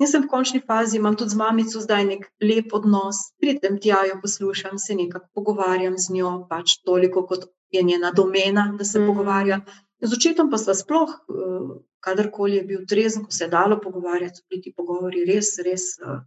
jaz 0.01 0.15
sem 0.15 0.25
v 0.25 0.33
končni 0.33 0.63
fazi, 0.65 0.99
imam 0.99 1.19
tudi 1.19 1.35
z 1.35 1.41
mamico 1.41 1.83
zdaj 1.83 2.09
nek 2.09 2.27
lep 2.45 2.75
odnos, 2.77 3.31
pridem 3.43 3.79
tja, 3.83 4.05
jo 4.09 4.21
poslušam, 4.23 4.79
se 4.79 4.97
nekako 4.99 5.29
pogovarjam 5.35 5.99
z 5.99 6.17
njo, 6.17 6.35
pač 6.51 6.79
toliko, 6.87 7.27
kot 7.27 7.51
je 7.71 7.83
njena 7.87 8.11
domena, 8.17 8.71
da 8.79 8.85
se 8.85 8.99
mm. 8.99 9.07
pogovarja. 9.07 9.61
Z 10.01 10.17
očetom 10.17 10.49
pa 10.51 10.59
smo 10.59 10.75
sploh, 10.75 11.11
eh, 11.13 11.71
kadarkoli 12.01 12.57
je 12.57 12.67
bil 12.73 12.85
trezen, 12.89 13.25
ko 13.25 13.31
se 13.31 13.45
je 13.45 13.53
dalo 13.53 13.81
pogovarjati, 13.81 14.41
so 14.41 14.47
bili 14.49 14.63
ti 14.63 14.73
pogovori 14.77 15.27
res, 15.29 15.59
res 15.65 15.93
eh, 16.01 16.23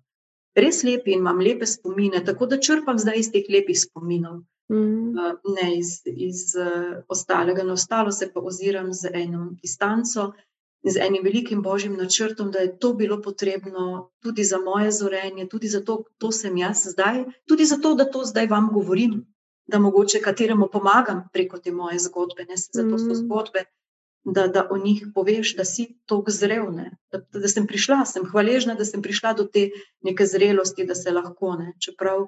res 0.56 0.84
lepi 0.84 1.12
in 1.12 1.20
imam 1.20 1.40
lepe 1.40 1.66
spomine, 1.66 2.24
tako 2.26 2.46
da 2.46 2.60
črpam 2.60 3.00
zdaj 3.00 3.20
iz 3.20 3.32
teh 3.34 3.46
lepih 3.50 3.80
spominov, 3.80 4.42
mm. 4.72 5.14
ne 5.56 5.68
iz, 5.78 6.02
iz 6.06 6.56
uh, 6.56 7.04
ostalega. 7.08 7.64
Na 7.64 7.74
ostalo 7.74 8.12
se 8.12 8.30
pa 8.34 8.40
oziram 8.40 8.94
z 8.94 9.10
eno 9.14 9.50
distanco 9.62 10.34
in 10.84 10.92
z 10.92 11.00
enim 11.00 11.24
velikim 11.24 11.62
božjim 11.62 11.94
načrtom, 11.98 12.52
da 12.52 12.60
je 12.60 12.78
to 12.80 12.94
bilo 12.94 13.22
potrebno 13.22 14.12
tudi 14.20 14.44
za 14.44 14.58
moje 14.60 14.92
zorenje, 14.92 15.48
tudi 15.48 15.68
zato, 15.68 16.04
da 16.20 16.32
sem 16.32 16.58
jaz 16.58 16.86
zdaj, 16.92 17.24
tudi 17.48 17.66
zato, 17.66 17.94
da 17.96 18.06
to 18.06 18.26
zdaj 18.26 18.48
vam 18.48 18.70
govorim, 18.74 19.22
da 19.68 19.80
mogoče 19.80 20.20
kateremu 20.22 20.68
pomagam 20.72 21.30
preko 21.34 21.58
te 21.58 21.72
moje 21.72 22.00
zgodbe, 22.00 22.46
ne 22.50 22.56
zato 22.58 22.98
so 22.98 23.06
Mhm. 23.06 23.16
zgodbe. 23.16 23.66
Da, 24.24 24.48
da 24.48 24.68
o 24.72 24.78
njih 24.78 25.08
poveš, 25.16 25.56
da 25.58 25.66
si 25.66 25.98
tako 26.08 26.32
zrel, 26.32 26.70
ne? 26.72 26.92
da, 27.12 27.20
da 27.20 27.48
sem 27.48 27.68
prišla, 27.68 28.06
sem 28.08 28.24
hvaležna, 28.24 28.76
da 28.80 28.86
sem 28.86 29.02
prišla 29.04 29.34
do 29.36 29.44
te 29.44 29.70
neke 30.02 30.26
zrelosti, 30.26 30.86
da 30.88 30.96
se 30.96 31.12
lahko. 31.12 31.56
Ne? 31.60 31.74
Čeprav 31.80 32.28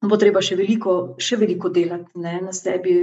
bo 0.00 0.16
treba 0.16 0.40
še 0.40 0.56
veliko, 0.56 0.94
še 1.20 1.36
veliko 1.36 1.68
delati 1.68 2.16
ne? 2.16 2.38
na 2.40 2.52
sebi 2.56 2.94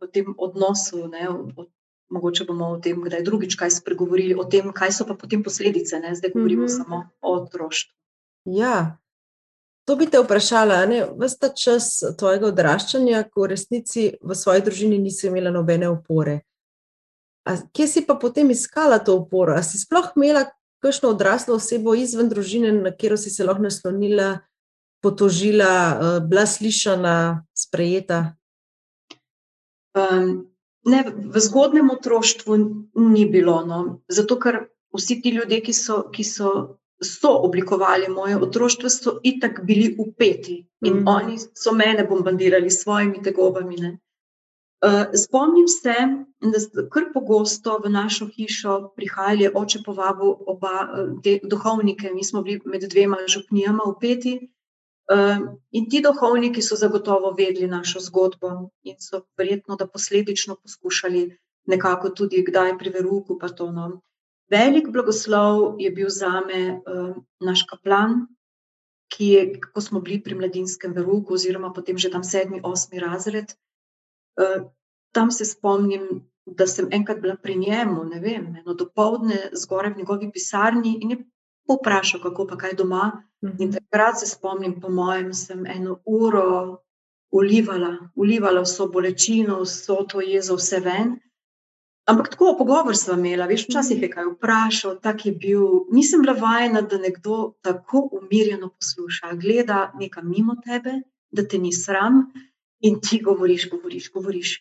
v 0.00 0.08
tem 0.12 0.32
odnosu. 0.38 1.04
Ne? 1.12 1.28
O, 1.28 1.66
mogoče 2.08 2.46
bomo 2.48 2.70
o 2.72 2.80
tem, 2.80 2.96
kdaj 3.04 3.20
drugič 3.22 3.58
kaj 3.60 3.76
spregovorili, 3.76 4.32
o 4.32 4.48
tem, 4.48 4.72
kaj 4.72 4.96
so 4.96 5.04
pa 5.04 5.12
potem 5.12 5.44
posledice. 5.44 6.00
Ne? 6.00 6.14
Zdaj 6.16 6.32
govorimo 6.32 6.64
Mhm. 6.64 6.72
samo 6.72 7.02
o 7.20 7.34
otroštvu. 7.42 7.92
Ja, 8.56 8.96
to 9.84 9.96
bi 9.96 10.06
te 10.08 10.16
vprašala. 10.24 10.86
Vsta 11.20 11.52
čas 11.52 12.00
tvojega 12.16 12.46
odraščanja, 12.48 13.26
ko 13.28 13.44
v 13.44 13.52
resnici 13.52 14.14
v 14.22 14.34
svoji 14.34 14.64
družini 14.64 14.98
nisi 14.98 15.26
imela 15.28 15.50
nobene 15.52 15.88
opore. 15.92 16.40
A 17.48 17.56
kje 17.72 17.86
si 17.88 18.00
pa 18.04 18.14
potem 18.20 18.50
iskala 18.52 18.98
to 19.00 19.16
oporo? 19.16 19.56
A 19.56 19.64
si 19.64 19.80
sploh 19.80 20.12
imela 20.16 20.44
kakšno 20.84 21.14
odraslo 21.14 21.56
osebo 21.56 21.94
izven 21.96 22.28
družine, 22.28 22.72
na 22.76 22.92
katero 22.92 23.16
si 23.16 23.32
se 23.32 23.46
lahko 23.46 23.64
naslonila, 23.64 24.28
potožila, 25.02 25.72
eh, 25.72 26.20
bila 26.20 26.44
slišana, 26.46 27.46
sprejeta? 27.56 28.36
Um, 29.96 30.50
ne, 30.84 31.04
v 31.08 31.40
zgodnem 31.40 31.90
otroštvu 31.90 32.58
ni 32.94 33.24
bilo. 33.26 33.62
No. 33.66 33.78
Zato, 34.08 34.36
ker 34.38 34.68
vsi 34.94 35.20
ti 35.22 35.32
ljudje, 35.34 35.62
ki 35.64 35.72
so, 35.72 36.02
ki 36.12 36.24
so, 36.24 36.52
so 37.02 37.32
oblikovali 37.48 38.10
moje 38.12 38.36
otroštvo, 38.36 38.90
so 38.92 39.16
itak 39.22 39.64
bili 39.64 39.94
upeti 39.98 40.60
in 40.84 41.00
mm 41.00 41.08
oni 41.08 41.38
so 41.38 41.72
mene 41.72 42.04
bombardirali 42.04 42.70
s 42.70 42.82
svojimi 42.82 43.22
tegobami. 43.22 43.76
Ne. 43.76 43.98
Uh, 44.78 45.10
spomnim 45.14 45.66
se, 45.68 45.94
da 46.38 46.60
so 46.62 46.84
kar 46.94 47.08
pogosto 47.10 47.80
v 47.82 47.90
našo 47.90 48.28
hišo 48.30 48.92
prihajali, 48.94 49.48
oče 49.50 49.80
povabil 49.82 50.36
oba 50.46 50.74
uh, 50.84 51.08
te 51.22 51.40
duhovnike, 51.42 52.12
mi 52.14 52.22
smo 52.24 52.44
bili 52.46 52.60
med 52.64 52.86
dvema 52.86 53.18
župnijama 53.26 53.88
upeti. 53.90 54.36
Uh, 55.10 55.58
in 55.72 55.90
ti 55.90 55.98
duhovniki 56.04 56.62
so 56.62 56.78
zagotovo 56.78 57.34
vedeli 57.34 57.66
našo 57.66 57.98
zgodbo 58.00 58.70
in 58.86 58.94
so 59.02 59.24
verjetno, 59.38 59.74
da 59.76 59.88
posledično 59.88 60.56
poskušali 60.62 61.26
nekako 61.66 62.10
tudi 62.10 62.44
kdaj 62.46 62.78
pri 62.78 62.90
veruku. 62.90 63.38
No. 63.74 64.00
Velik 64.50 64.88
blagoslov 64.88 65.80
je 65.82 65.90
bil 65.90 66.08
za 66.08 66.40
me 66.40 66.78
uh, 66.78 67.16
naš 67.40 67.66
kaplan, 67.66 68.28
ki 69.10 69.26
je, 69.26 69.60
ko 69.74 69.80
smo 69.80 70.00
bili 70.00 70.22
pri 70.22 70.34
mladinskem 70.34 70.92
veruku, 70.92 71.34
oziroma 71.34 71.72
potem 71.72 71.98
že 71.98 72.10
tam 72.10 72.22
sedmi, 72.22 72.60
osmi 72.62 73.00
razred. 73.00 73.58
Uh, 74.38 74.70
tam 75.12 75.30
se 75.30 75.44
spomnim, 75.44 76.30
da 76.46 76.66
sem 76.66 76.88
enkrat 76.92 77.20
bila 77.20 77.36
pri 77.36 77.56
njemu, 77.56 78.04
ne 78.04 78.20
vem, 78.20 78.56
eno 78.60 78.74
dopoledne 78.74 79.50
zgoraj 79.52 79.92
v 79.92 79.98
njegovi 80.02 80.30
pisarni 80.32 80.98
in 81.02 81.10
je 81.10 81.18
povprašal, 81.68 82.20
kako 82.22 82.46
pa 82.46 82.56
kaj 82.56 82.76
doma. 82.78 83.22
In 83.58 83.72
takrat 83.72 84.20
se 84.20 84.26
spomnim, 84.26 84.80
po 84.80 84.88
mojem, 84.88 85.32
sem 85.34 85.66
eno 85.66 85.98
uro 86.04 86.78
ulivala, 87.30 87.92
ulivala 88.16 88.62
vso 88.64 88.88
bolečino, 88.88 89.60
vso 89.62 90.02
to 90.08 90.20
jezo, 90.24 90.56
vse 90.56 90.80
ven. 90.80 91.16
Ampak 92.08 92.30
tako 92.32 92.54
pogovor 92.58 92.96
sva 92.96 93.18
imela, 93.18 93.46
veš, 93.46 93.66
včasih 93.68 94.00
je 94.02 94.08
kaj 94.08 94.30
vprašal, 94.30 94.96
tak 95.04 95.26
je 95.26 95.32
bil. 95.36 95.66
Nisem 95.92 96.24
bila 96.24 96.38
vajena, 96.40 96.80
da 96.80 96.98
nekdo 96.98 97.58
tako 97.60 98.08
umirjeno 98.16 98.70
posluša, 98.72 99.34
gleda 99.36 99.90
nekam 100.00 100.30
mimo 100.30 100.56
tebe, 100.64 101.02
da 101.30 101.44
te 101.44 101.58
ni 101.58 101.72
sram 101.72 102.30
in 102.80 103.00
ti 103.00 103.20
govoriš, 103.22 103.68
govoriš, 103.70 104.10
govoriš. 104.12 104.58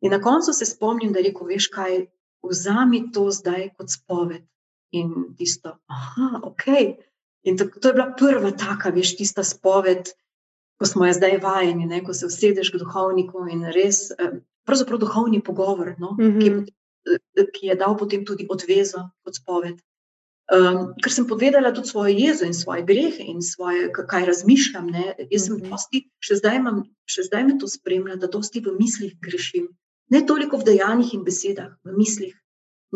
In 0.00 0.10
na 0.10 0.20
koncu 0.20 0.52
se 0.52 0.66
spomnim, 0.66 1.12
da 1.12 1.20
rekel: 1.20 1.46
Veš 1.46 1.68
kaj, 1.74 2.06
vzami 2.42 3.10
to 3.12 3.30
zdaj 3.30 3.68
kot 3.76 3.92
spoved. 3.92 4.46
In 4.90 5.36
tisto, 5.38 5.76
ah, 5.86 6.40
ok. 6.42 6.66
In 7.46 7.56
to, 7.56 7.68
to 7.80 7.88
je 7.88 7.94
bila 7.94 8.08
prva 8.18 8.50
taka, 8.50 8.90
veš, 8.90 9.14
tista 9.16 9.44
spoved, 9.46 10.10
ko 10.80 10.86
smo 10.86 11.06
jo 11.06 11.12
zdaj 11.14 11.38
vajeni, 11.44 11.86
ne, 11.86 12.00
ko 12.04 12.14
se 12.16 12.26
usedeš 12.26 12.72
k 12.72 12.80
duhovniku 12.82 13.44
in 13.52 13.62
res, 13.70 14.08
pravzaprav 14.66 14.98
duhovni 14.98 15.42
pogovor, 15.44 15.94
no, 15.98 16.16
mm 16.18 16.32
-hmm. 16.32 16.64
ki, 16.66 17.46
ki 17.54 17.66
je 17.66 17.74
dal 17.74 17.96
potem 17.96 18.24
tudi 18.26 18.46
odvezo 18.50 19.08
kot 19.24 19.36
spoved. 19.36 19.78
Um, 20.50 20.94
ker 20.98 21.12
sem 21.14 21.28
povedala 21.30 21.70
tudi 21.70 21.92
svojo 21.92 22.10
jezo 22.10 22.42
in 22.42 22.54
svoje 22.54 22.82
grehe 22.82 23.22
in 23.22 23.38
svoje, 23.38 23.86
kaj 23.94 24.26
razmišljam. 24.26 24.88
Ne. 24.90 25.14
Jaz 25.30 25.46
sem 25.46 25.60
dosti, 25.62 26.00
še 26.18 26.40
zdaj, 26.40 26.58
imam, 26.58 26.80
še 27.06 27.28
zdaj 27.28 27.44
me 27.46 27.54
to 27.62 27.70
spremlja, 27.70 28.18
da 28.18 28.26
dosti 28.26 28.62
v 28.64 28.74
mislih 28.74 29.14
grešim. 29.22 29.68
Ne 30.10 30.24
toliko 30.26 30.58
v 30.58 30.66
dejanjih 30.72 31.14
in 31.14 31.22
besedah, 31.22 31.70
v 31.86 31.94
mislih. 31.94 32.34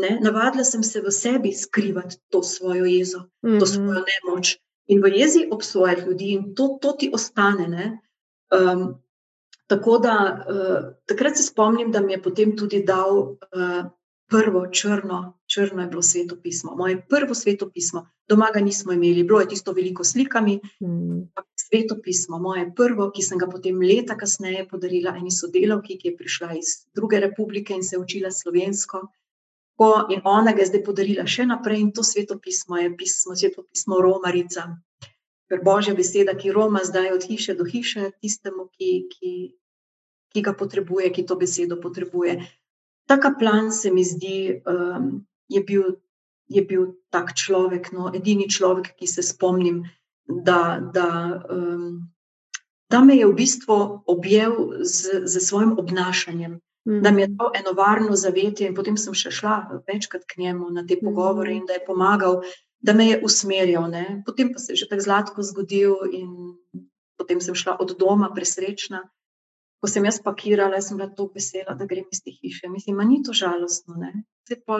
Ne? 0.03 0.19
Navadila 0.19 0.67
sem 0.67 0.83
se 0.83 0.99
v 0.99 1.15
sebi 1.15 1.55
skrivati 1.55 2.19
to 2.35 2.43
svojo 2.43 2.91
jezo, 2.91 3.31
mm 3.43 3.51
-hmm. 3.51 3.61
to 3.63 3.67
svojo 3.67 4.03
nemoč 4.03 4.59
in 4.87 5.03
v 5.03 5.15
jezi 5.15 5.49
obsojati 5.51 6.03
ljudi, 6.03 6.33
in 6.33 6.55
to, 6.55 6.79
to 6.83 6.93
ti 6.93 7.11
ostane. 7.13 8.01
Um, 8.51 9.01
tako 9.67 9.99
da 9.99 10.45
uh, 10.49 10.93
takrat 11.07 11.37
se 11.37 11.43
spomnim, 11.43 11.93
da 11.93 12.01
mi 12.01 12.13
je 12.13 12.23
potem 12.23 12.57
tudi 12.57 12.83
dal 12.83 13.19
uh, 13.19 13.85
prvo 14.27 14.67
črno, 14.67 15.39
črno 15.47 15.83
je 15.83 15.89
bilo 15.89 16.03
svetopismo, 16.03 16.75
moje 16.77 17.07
prvo 17.09 17.35
svetopismo. 17.35 18.07
Doma 18.29 18.49
ga 18.55 18.61
nismo 18.61 18.93
imeli, 18.93 19.25
bilo 19.25 19.41
je 19.41 19.49
tisto 19.49 19.73
veliko 19.73 20.05
slikami. 20.05 20.61
Mm. 20.81 21.29
Svetopismo, 21.57 22.39
moje 22.39 22.73
prvo, 22.77 23.11
ki 23.11 23.23
sem 23.23 23.39
ga 23.39 23.47
potem 23.47 23.81
leta 23.83 24.17
kasneje 24.17 24.69
podarila 24.69 25.17
eni 25.17 25.31
sodelavki, 25.31 25.99
ki 25.99 26.09
je 26.09 26.17
prišla 26.17 26.55
iz 26.55 26.73
druge 26.95 27.21
republike 27.21 27.75
in 27.75 27.85
se 27.85 27.99
učila 27.99 28.31
slovensko. 28.31 29.03
Ko, 29.77 30.07
in 30.11 30.21
ona 30.25 30.53
ga 30.53 30.63
je 30.63 30.71
zdaj 30.71 30.85
podarila 30.87 31.27
še 31.27 31.47
naprej, 31.51 31.81
in 31.83 31.93
to 31.93 32.03
svetopismo 32.07 32.79
je 32.79 32.97
pismo, 32.97 33.37
svetopismo 33.37 34.01
Romarica. 34.01 34.69
Ker 35.51 35.61
božja 35.65 35.95
beseda, 35.95 36.33
ki 36.39 36.55
Roma 36.55 36.81
zdaj 36.85 37.11
od 37.13 37.27
hiše 37.29 37.55
do 37.59 37.67
hiše, 37.69 38.13
tistemu, 38.23 38.69
ki, 38.73 38.91
ki, 39.11 39.33
ki 40.33 40.43
ga 40.43 40.55
potrebuje, 40.57 41.11
ki 41.11 41.27
to 41.27 41.37
besedo 41.37 41.81
potrebuje. 41.83 42.39
Ta 43.07 43.19
kaplan 43.21 43.73
se 43.73 43.91
mi 43.93 44.05
zdi, 44.05 44.63
um, 44.65 45.27
je, 45.49 45.61
bil, 45.61 46.01
je 46.49 46.63
bil 46.65 46.87
tak 47.11 47.35
človek, 47.37 47.93
no, 47.93 48.11
edini 48.15 48.49
človek, 48.49 48.95
ki 48.97 49.07
se 49.07 49.23
spomnim, 49.23 49.85
da, 50.25 50.81
da, 50.81 51.09
um, 51.53 52.09
da 52.89 53.05
me 53.05 53.17
je 53.17 53.29
v 53.29 53.37
bistvu 53.37 53.81
objel 54.09 54.81
z, 54.83 55.27
z 55.29 55.41
svojim 55.41 55.77
obnašanjem 55.79 56.61
da 56.85 57.11
mi 57.11 57.23
je 57.23 57.29
dal 57.29 57.51
eno 57.55 57.73
varno 57.73 58.17
zavetje, 58.17 58.69
in 58.69 58.75
potem 58.77 58.97
sem 59.01 59.17
še 59.17 59.33
šla 59.33 59.81
večkrat 59.89 60.27
k 60.29 60.39
njemu 60.45 60.69
na 60.71 60.85
te 60.87 60.99
pogovore, 61.01 61.55
in 61.57 61.65
da 61.67 61.79
je 61.79 61.85
pomagal, 61.87 62.43
da 62.85 62.93
me 62.93 63.09
je 63.09 63.21
usmerjal. 63.25 63.89
Ne. 63.89 64.23
Potem 64.27 64.53
pa 64.53 64.61
se 64.61 64.73
je 64.73 64.83
že 64.83 64.89
tako 64.91 65.07
zlatko 65.07 65.43
zgodil, 65.43 65.97
in 66.13 66.29
potem 67.17 67.41
sem 67.41 67.57
šla 67.57 67.79
od 67.81 67.97
doma 67.99 68.29
presrečna. 68.35 69.01
Ko 69.85 69.89
sem 69.93 70.07
jaz 70.09 70.17
pakirala, 70.25 70.81
sem 70.81 70.97
bila 70.97 71.11
tako 71.11 71.35
vesela, 71.37 71.75
da 71.77 71.85
grem 71.85 72.07
iz 72.13 72.23
te 72.25 72.33
hiše. 72.33 72.71
Mislim, 72.73 73.03
ni 73.05 73.19
to 73.23 73.35
žalostno. 73.37 74.01
Pa, 74.65 74.79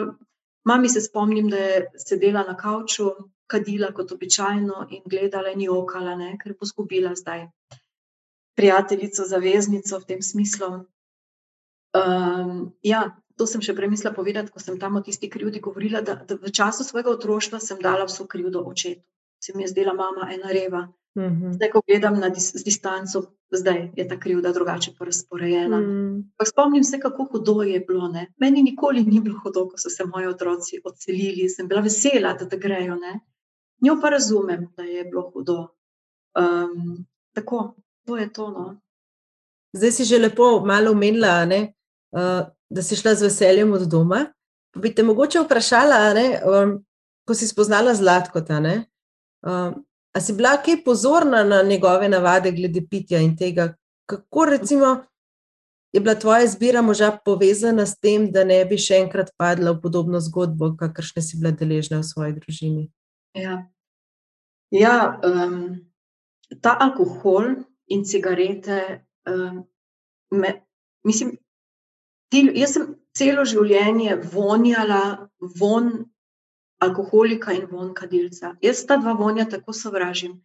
mami 0.65 0.89
se 0.89 1.03
spomnim, 1.05 1.51
da 1.53 1.59
je 1.61 1.83
sedela 2.01 2.41
na 2.47 2.55
kavču, 2.57 3.11
kadila 3.45 3.91
kot 3.93 4.15
običajno 4.15 4.87
in 4.89 5.03
gledala 5.05 5.53
in 5.53 5.61
jokala, 5.67 6.15
ne, 6.17 6.31
ker 6.41 6.55
bo 6.57 6.65
zgubila 6.65 7.13
zdaj 7.15 7.45
prijateljico, 8.57 9.27
zaveznico 9.29 9.99
v 9.99 10.09
tem 10.09 10.21
smislu. 10.25 10.71
Um, 11.95 12.73
ja, 12.83 13.03
to 13.37 13.45
sem 13.47 13.61
še 13.61 13.75
premislila 13.75 14.13
povedati, 14.15 14.51
ko 14.51 14.63
sem 14.63 14.79
tam 14.79 14.97
o 14.97 15.03
tisti 15.03 15.29
krivdi 15.29 15.61
govorila, 15.63 16.01
da, 16.01 16.15
da 16.15 16.39
v 16.39 16.51
času 16.51 16.87
svojega 16.87 17.11
otroštva 17.13 17.59
sem 17.59 17.79
dala 17.83 18.07
vso 18.07 18.25
krivdo 18.27 18.63
očetu. 18.65 19.03
Se 19.43 19.53
mi 19.53 19.67
je 19.67 19.73
zdela 19.75 19.93
mama 19.93 20.31
ena 20.33 20.49
reva. 20.55 20.87
-huh. 21.15 21.53
Zdaj, 21.53 21.69
ko 21.71 21.81
gledam 21.87 22.19
na 22.19 22.29
dis, 22.29 22.53
distanco, 22.63 23.21
zdaj 23.51 23.91
je 23.95 24.07
ta 24.07 24.19
krivda 24.19 24.51
drugače 24.51 24.91
porazporejena. 24.97 25.77
Uh 25.77 25.83
-huh. 25.83 26.47
Spomnim 26.51 26.83
se, 26.83 26.99
kako 26.99 27.27
hudo 27.31 27.61
je 27.63 27.79
bilo. 27.79 28.07
Ne? 28.07 28.33
Meni 28.37 28.63
nikoli 28.63 29.03
ni 29.03 29.19
bilo 29.21 29.39
hudo, 29.43 29.69
ko 29.69 29.77
so 29.77 29.89
se 29.89 30.05
moji 30.05 30.27
otroci 30.27 30.81
odselili. 30.83 31.49
Sem 31.49 31.67
bila 31.67 31.81
vesela, 31.81 32.33
da, 32.33 32.45
da 32.45 32.57
grejo. 32.57 32.95
Ne? 32.95 33.19
Njo 33.81 33.99
pa 34.01 34.09
razumem, 34.09 34.67
da 34.77 34.83
je 34.83 35.03
bilo 35.03 35.31
hudo. 35.33 35.67
Um, 36.35 37.05
tako, 37.33 37.75
to 38.05 38.17
je 38.17 38.33
to. 38.33 38.51
No? 38.51 38.81
Zdaj 39.73 39.91
si 39.91 40.03
že 40.03 40.17
lepo 40.17 40.63
malo 40.65 40.91
omenila, 40.91 41.45
ne, 41.45 41.73
uh, 42.15 42.47
da 42.69 42.81
si 42.81 42.95
šla 42.95 43.15
z 43.15 43.27
veseljem 43.27 43.73
od 43.73 43.87
doma. 43.91 44.25
Bi 44.75 44.95
te 44.95 45.03
mogoče 45.03 45.39
vprašala, 45.39 46.13
ne, 46.13 46.27
um, 46.43 46.77
ko 47.27 47.33
si 47.33 47.47
spoznala 47.47 47.93
Zlatkota, 47.95 48.59
ne, 48.59 48.85
um, 49.43 49.75
a 50.15 50.21
si 50.21 50.33
bila 50.33 50.55
kaj 50.63 50.83
pozorna 50.85 51.43
na 51.43 51.61
njegove 51.61 52.09
navade 52.09 52.51
glede 52.51 52.81
pitja 52.89 53.19
in 53.19 53.35
tega, 53.37 53.73
kako 54.05 54.45
recimo 54.45 55.03
je 55.93 55.99
bila 55.99 56.15
tvoja 56.15 56.43
izbira 56.43 56.81
moža 56.81 57.17
povezana 57.25 57.85
s 57.85 57.99
tem, 57.99 58.31
da 58.31 58.43
ne 58.43 58.65
bi 58.65 58.77
še 58.77 58.97
enkrat 59.03 59.29
padla 59.37 59.71
v 59.71 59.81
podobno 59.83 60.19
zgodbo, 60.19 60.73
kakršne 60.79 61.21
si 61.23 61.39
bila 61.39 61.51
deležna 61.55 62.01
v 62.01 62.07
svoji 62.07 62.35
družini? 62.35 62.83
Ja, 63.35 63.61
ja 64.71 64.95
um, 65.23 65.87
ta 66.61 66.77
alkohol 66.79 67.53
in 67.87 68.03
cigarete, 68.03 69.05
um, 69.27 69.63
me, 70.31 70.51
mislim, 71.07 71.37
ti, 72.31 72.43
jaz 72.59 72.75
sem 72.75 72.91
celo 73.15 73.47
življenje 73.47 74.19
vonjala 74.31 75.29
von 75.59 76.05
alkoholika 76.79 77.53
in 77.53 77.65
von 77.71 77.93
kadilca. 77.93 78.55
Jaz 78.61 78.85
ta 78.85 78.97
dva 78.97 79.13
vonja 79.13 79.45
tako 79.49 79.73
sovražim. 79.73 80.41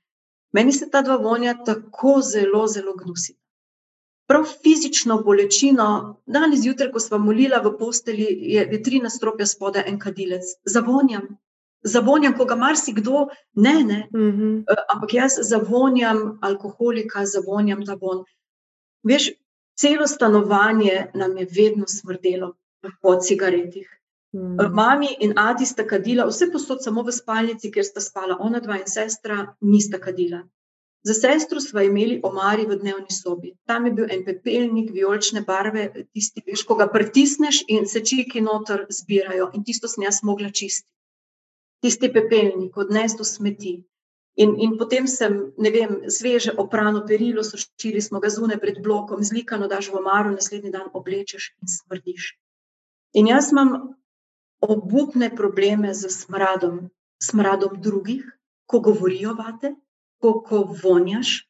Meni 0.52 0.72
se 0.72 0.90
ta 0.90 1.02
dva 1.02 1.16
vonja 1.16 1.54
tako 1.64 2.20
zelo, 2.22 2.66
zelo 2.66 2.94
gnusita 2.94 3.40
prav 4.30 4.44
fizično 4.62 5.22
bolečino. 5.22 5.86
Danes 6.26 6.60
zjutraj, 6.60 6.92
ko 6.92 7.00
smo 7.00 7.18
molili 7.18 7.56
v 7.64 7.72
posteli, 7.78 8.26
je, 8.54 8.62
je 8.72 8.82
tri 8.82 9.00
nastropja 9.02 9.46
spodaj 9.46 9.88
en 9.90 9.98
kadilec, 9.98 10.52
zavonjam. 10.64 11.24
Zavonjam, 11.82 12.36
ko 12.38 12.44
ga 12.44 12.56
marsikdo 12.60 13.24
ne, 13.54 13.74
ne. 13.88 13.98
Mm 14.14 14.30
-hmm. 14.36 14.76
ampak 14.94 15.14
jaz 15.14 15.38
zavonjam 15.50 16.38
alkoholika, 16.42 17.24
zavonjam 17.26 17.82
ta 17.86 17.96
von. 18.00 18.24
Veš, 19.02 19.30
celo 19.80 20.06
stanovanje 20.06 21.10
nam 21.14 21.38
je 21.38 21.46
vedno 21.56 21.84
smrdelo 21.88 22.54
po 23.02 23.16
cigaretih. 23.16 23.99
Mm. 24.32 24.74
Mami 24.74 25.16
in 25.20 25.32
Adi 25.38 25.66
sta 25.66 25.84
kadila, 25.86 26.26
vse 26.26 26.50
posod, 26.52 26.82
samo 26.84 27.02
v 27.02 27.12
spalnici, 27.12 27.70
kjer 27.74 27.84
sta 27.84 28.00
spala, 28.00 28.36
ona 28.38 28.60
dva 28.62 28.78
in 28.78 28.86
sestra, 28.86 29.42
nista 29.60 29.98
kadila. 29.98 30.44
Za 31.02 31.14
sestro 31.14 31.60
smo 31.60 31.80
imeli 31.80 32.20
omari 32.22 32.66
v 32.68 32.76
dnevni 32.76 33.10
sobi. 33.10 33.54
Tam 33.66 33.86
je 33.86 33.92
bil 33.92 34.06
en 34.10 34.24
pepelnik, 34.24 34.90
vijolične 34.92 35.40
barve, 35.46 35.86
tisti, 36.12 36.42
veš, 36.46 36.62
ko 36.68 36.76
ga 36.76 36.86
pritisneš 36.92 37.62
in 37.68 37.86
se 37.88 38.04
čiki 38.04 38.40
noter 38.44 38.84
zbirajo. 38.90 39.50
In 39.54 39.64
tisto 39.64 39.88
sem 39.88 40.04
jaz 40.04 40.20
mogla 40.22 40.50
čistiti. 40.50 40.88
Tisti 41.80 42.12
pepelnik, 42.12 42.76
odnes 42.76 43.16
do 43.16 43.24
smeti. 43.24 43.78
In, 44.36 44.54
in 44.60 44.76
potem 44.78 45.08
sem, 45.08 45.38
ne 45.58 45.70
vem, 45.72 45.96
sveže 46.08 46.52
oprano 46.58 47.00
perilo, 47.08 47.42
sušili 47.44 48.00
smo 48.04 48.20
ga 48.20 48.28
zunaj 48.28 48.60
pred 48.60 48.82
blokom, 48.84 49.24
zlikano 49.24 49.68
daš 49.68 49.88
v 49.90 49.98
omaro, 50.04 50.30
naslednji 50.30 50.70
dan 50.70 50.92
oblečeš 50.92 51.50
in 51.62 51.68
smrdiš. 51.68 52.34
In 53.16 53.26
jaz 53.26 53.50
imam 53.52 53.96
obupne 54.60 55.30
probleme 55.36 55.94
z 55.94 56.10
smradom, 56.10 56.90
smradom 57.22 57.80
drugih, 57.80 58.24
ko 58.66 58.80
govorijo 58.80 59.34
vate, 59.34 59.74
ko, 60.20 60.40
ko 60.46 60.64
vonjaš. 60.82 61.46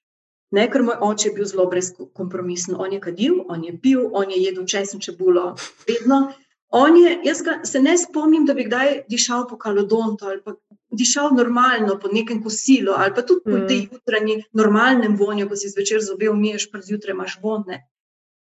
Ne, 0.51 0.67
ker 0.71 0.83
moj 0.83 0.99
oče 1.07 1.29
je 1.29 1.35
bil 1.35 1.47
zelo 1.47 1.67
brezkompromisen. 1.71 2.75
On 2.79 2.93
je 2.93 3.01
kadil, 3.01 3.43
on 3.49 3.65
je 3.65 3.75
pil, 3.79 4.09
on 4.13 4.31
je 4.31 4.39
jedel 4.43 4.67
česen 4.67 5.01
čebulo, 5.01 5.55
vedno. 5.87 6.33
Je, 6.71 7.13
jaz 7.27 7.43
ga, 7.43 7.61
se 7.67 7.81
ne 7.83 7.97
spomnim, 7.99 8.47
da 8.47 8.55
bi 8.55 8.65
kdaj 8.67 9.05
dišal 9.11 9.49
po 9.51 9.59
kalodontu 9.59 10.27
ali 10.27 10.43
pa 10.43 10.55
dišal 10.95 11.33
normalno 11.35 11.97
po 11.99 12.09
nekem 12.13 12.43
kosilu 12.43 12.93
ali 12.97 13.15
pa 13.15 13.23
tudi 13.23 13.43
po 13.45 13.57
mm. 13.59 13.67
tej 13.67 13.81
jutranji 13.93 14.37
normalnem 14.53 15.17
vonju, 15.17 15.49
ko 15.49 15.57
si 15.57 15.71
zvečer 15.71 16.03
zobe 16.03 16.31
umiješ, 16.31 16.71
pa 16.71 16.79
zjutraj 16.83 17.15
imaš 17.15 17.39
vonne. 17.43 17.81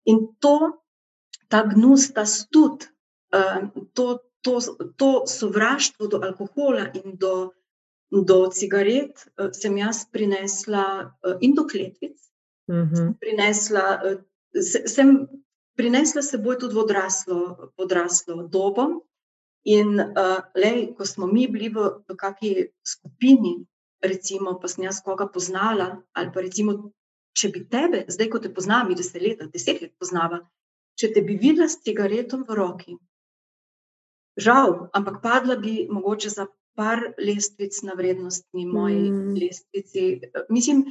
In 0.06 0.26
to, 0.38 0.78
ta 1.48 1.62
gnus, 1.66 2.12
ta 2.14 2.26
stud, 2.26 2.86
uh, 3.34 3.66
to, 3.94 4.18
to, 4.42 4.60
to 4.96 5.10
sovraštvo 5.26 6.06
do 6.06 6.22
alkohola 6.22 6.90
in 6.94 7.16
do 7.16 7.52
do 8.12 8.50
cigaret 8.52 9.16
uh, 9.40 9.48
sem 9.56 9.78
jaz 9.78 10.04
prinesla 10.04 11.16
uh, 11.24 11.38
in 11.40 11.54
do 11.54 11.64
kletvic. 11.64 12.18
Uh 12.68 12.76
mhm. 12.76 12.94
-huh. 12.94 13.14
prinesla, 13.20 14.00
se, 14.60 14.88
sem 14.88 15.28
prinesla 15.76 16.22
seboj 16.22 16.58
tudi 16.58 16.74
v 16.74 16.78
odraslo, 16.78 17.70
odraslo 17.76 18.48
dobo. 18.48 19.08
In 19.64 20.00
uh, 20.00 20.42
lej, 20.54 20.94
ko 20.98 21.06
smo 21.06 21.26
mi 21.26 21.46
bili 21.48 21.68
v, 21.68 22.02
v 22.08 22.16
kakšni 22.18 22.66
skupini, 22.82 23.62
recimo, 24.02 24.58
pa 24.60 24.68
sem 24.68 24.84
jaz 24.84 24.98
koga 25.04 25.26
poznala, 25.26 26.02
ali 26.12 26.32
pa 26.34 26.40
recimo, 26.42 26.90
če 27.38 27.48
bi 27.48 27.62
tebe, 27.70 28.04
zdaj 28.08 28.28
ko 28.28 28.38
te 28.42 28.50
poznam, 28.50 28.90
deset 28.94 29.22
let, 29.22 29.44
deset 29.52 29.80
let 29.80 29.94
poznava, 29.98 30.42
če 30.98 31.12
te 31.14 31.22
bi 31.22 31.38
videla 31.38 31.68
s 31.70 31.78
cigaretom 31.86 32.42
v 32.48 32.58
roki, 32.58 32.96
žal, 34.36 34.88
ampak 34.92 35.22
padla 35.22 35.56
bi 35.56 35.86
mogoče 35.90 36.28
za 36.28 36.46
par 36.74 37.00
lestvic 37.18 37.82
na 37.82 37.92
vrednostni 37.92 38.66
moji 38.66 39.10
mm. 39.10 39.34
lestvici. 39.36 40.20
Mislim, 40.48 40.84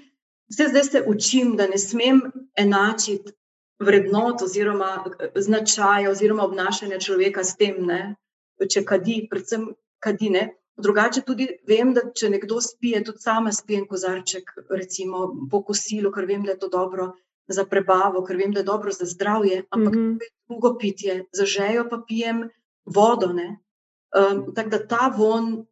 vse 0.52 0.68
zdaj 0.70 0.84
se 0.84 1.04
učim, 1.08 1.56
da 1.58 1.68
ne 1.68 1.78
smem 1.78 2.22
enačiti 2.56 3.34
vrednot 3.82 4.42
oziroma 4.42 5.04
značaja 5.36 6.12
oziroma 6.12 6.46
obnašanja 6.46 7.00
človeka 7.00 7.44
s 7.44 7.58
tem, 7.58 7.86
ne? 7.86 8.16
če 8.62 8.84
kadi, 8.86 9.24
predvsem 9.30 9.72
kadine. 10.00 10.52
Drugače 10.82 11.24
tudi 11.26 11.48
vem, 11.68 11.96
da 11.98 12.04
če 12.16 12.30
nekdo 12.30 12.60
spije, 12.62 13.02
tudi 13.06 13.22
sama 13.22 13.52
spijem 13.54 13.88
kozarček, 13.90 14.54
recimo 14.70 15.28
po 15.50 15.64
kosilu, 15.66 16.12
ker 16.14 16.26
vem, 16.30 16.46
da 16.46 16.54
je 16.54 16.62
to 16.62 16.70
dobro 16.70 17.12
za 17.50 17.66
prebavo, 17.66 18.22
ker 18.26 18.38
vem, 18.38 18.54
da 18.54 18.62
je 18.62 18.70
dobro 18.70 18.94
za 18.94 19.06
zdravje, 19.10 19.64
ampak 19.70 19.96
mm 19.96 20.00
-hmm. 20.00 20.30
drugo 20.50 20.78
pitje, 20.78 21.26
za 21.34 21.46
žejo 21.46 21.88
pa 21.90 22.02
pijem 22.08 22.50
vodo. 22.86 23.32
Um, 23.32 24.54
tako 24.56 24.70
da 24.70 24.88
ta 24.88 25.14
von 25.18 25.66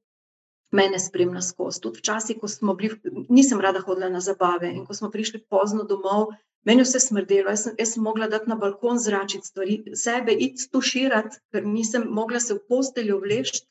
mene 0.72 1.00
spremlja 1.00 1.42
skozi. 1.42 1.82
Tudi 1.82 2.00
včasih, 2.00 2.38
ko 2.42 2.48
smo 2.48 2.74
bili, 2.74 3.00
nisem 3.30 3.62
rada 3.62 3.82
hodila 3.82 4.10
na 4.10 4.22
zabave 4.22 4.70
in 4.70 4.86
ko 4.86 4.94
smo 4.94 5.10
prišli 5.12 5.42
pozno 5.50 5.84
domov, 5.84 6.30
meni 6.66 6.86
vse 6.86 7.00
smrdelo. 7.00 7.50
Jaz 7.50 7.64
sem, 7.64 7.76
jaz 7.80 7.94
sem 7.96 8.04
mogla 8.04 8.28
dati 8.28 8.50
na 8.50 8.56
balkon 8.56 9.00
zračiti 9.00 9.48
stvari, 9.48 9.80
sebe 9.96 10.34
iti 10.34 10.62
stuširati, 10.62 11.42
ker 11.52 11.66
nisem 11.66 12.08
mogla 12.10 12.40
se 12.40 12.54
v 12.54 12.64
posteljo 12.70 13.20
vlešti. 13.24 13.66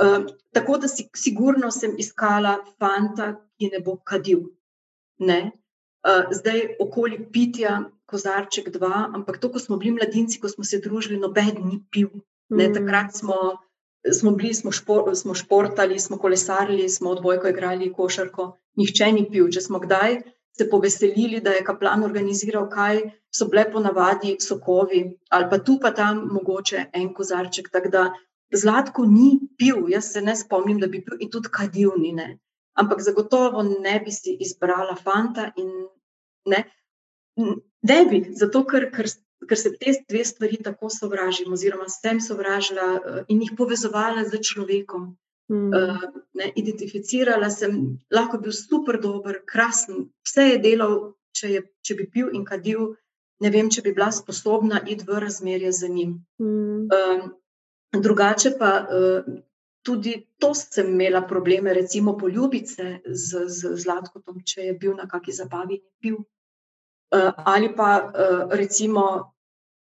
Uh, 0.00 0.26
tako 0.56 0.78
da 0.80 0.88
si, 0.88 1.08
sigurno 1.16 1.70
sem 1.70 1.94
iskala 1.98 2.58
fanta, 2.78 3.34
ki 3.58 3.70
ne 3.72 3.80
bo 3.84 3.98
kadil. 4.04 4.46
Ne? 5.18 5.52
Uh, 6.00 6.32
zdaj, 6.32 6.76
okoli 6.80 7.18
pitja, 7.32 7.82
kozarček 8.10 8.70
dva, 8.74 9.08
ampak 9.14 9.38
to, 9.40 9.50
ko 9.52 9.62
smo 9.62 9.78
bili 9.80 9.96
mladinci, 9.96 10.40
ko 10.42 10.48
smo 10.48 10.64
se 10.64 10.82
družili, 10.84 11.20
noben 11.20 11.56
ni 11.64 11.80
pil. 11.90 12.10
Ne? 12.50 12.68
Takrat 12.74 13.14
smo 13.16 13.36
smo 14.12 14.30
bili, 14.30 14.54
smo, 14.54 14.72
špor, 14.72 15.16
smo 15.16 15.34
športali, 15.34 15.98
smo 16.00 16.18
kolesarili, 16.18 16.88
smo 16.88 17.10
odbojko 17.10 17.48
igrali, 17.48 17.92
košarko, 17.92 18.46
nihče 18.76 19.12
ni 19.12 19.26
pil. 19.30 19.50
Če 19.52 19.60
smo 19.60 19.80
kdaj 19.82 20.22
se 20.56 20.66
poveselili, 20.70 21.40
da 21.40 21.52
je 21.54 21.64
kaplan 21.64 22.04
organiziral 22.04 22.68
kaj, 22.72 23.02
so 23.34 23.46
bile 23.48 23.68
ponavadi 23.72 24.36
sokovi 24.42 25.04
ali 25.30 25.46
pa 25.50 25.58
tu 25.58 25.78
pa 25.82 25.92
tam 25.94 26.24
mogoče 26.32 26.86
en 26.92 27.14
kozarček. 27.14 27.70
Tako 27.70 27.88
da 27.88 28.10
Zlatko 28.50 29.04
ni 29.06 29.38
pil, 29.58 29.84
jaz 29.88 30.08
se 30.12 30.20
ne 30.22 30.34
spomnim, 30.36 30.80
da 30.82 30.88
bi 30.90 31.04
pil 31.04 31.20
in 31.22 31.30
tudi 31.30 31.48
kadilni. 31.54 32.12
Ne. 32.12 32.38
Ampak 32.74 33.02
zagotovo 33.06 33.62
ne 33.62 34.00
bi 34.04 34.10
si 34.10 34.36
izbrala 34.40 34.96
fanta 34.96 35.52
in 35.56 35.70
ne. 36.50 36.64
Ne 37.88 38.04
bi, 38.10 38.24
zato 38.36 38.64
ker, 38.68 38.90
ker 38.92 39.08
ker 39.48 39.58
se 39.58 39.72
te 39.76 39.92
dve 40.08 40.24
stvari 40.24 40.58
tako 40.62 40.90
sovražim, 40.90 41.52
oziroma 41.52 41.88
sem 41.88 42.20
sovražila 42.20 42.88
uh, 42.94 43.18
in 43.28 43.42
jih 43.42 43.56
povezovala 43.58 44.24
z 44.28 44.40
človekom. 44.50 45.10
Mm. 45.50 45.72
Uh, 45.74 46.04
ne, 46.38 46.52
identificirala 46.62 47.50
sem, 47.50 47.80
lahko 48.14 48.38
bil 48.38 48.54
super, 48.54 49.00
dober, 49.02 49.40
krasen, 49.52 50.06
vse 50.26 50.46
je 50.52 50.58
delal, 50.62 50.96
če, 51.34 51.52
je, 51.56 51.62
če 51.82 51.96
bi 51.98 52.06
pil 52.06 52.30
in 52.38 52.44
kadil, 52.46 52.92
ne 53.42 53.50
vem, 53.50 53.70
če 53.72 53.82
bi 53.82 53.94
bila 53.96 54.12
sposobna 54.14 54.78
iti 54.86 55.06
v 55.08 55.22
razmerje 55.24 55.72
z 55.80 55.90
njim. 55.90 56.18
Mm. 56.42 56.88
Uh, 56.88 57.30
drugače 57.98 58.58
pa. 58.58 58.74
Uh, 58.88 59.38
Tudi 59.80 60.10
to 60.36 60.50
sem 60.52 60.90
imela 60.92 61.22
probleme, 61.24 61.72
recimo, 61.72 62.12
poljubice 62.20 62.98
z, 63.00 63.46
z 63.48 63.70
Zlatkom, 63.80 64.42
če 64.44 64.66
je 64.66 64.74
bil 64.76 64.92
na 64.92 65.06
kakšni 65.08 65.38
zabavi 65.38 65.78
in 65.78 65.86
pil. 66.04 66.18
Uh, 67.10 67.32
ali 67.44 67.74
pa 67.76 67.90
uh, 68.06 68.52
recimo 68.54 69.32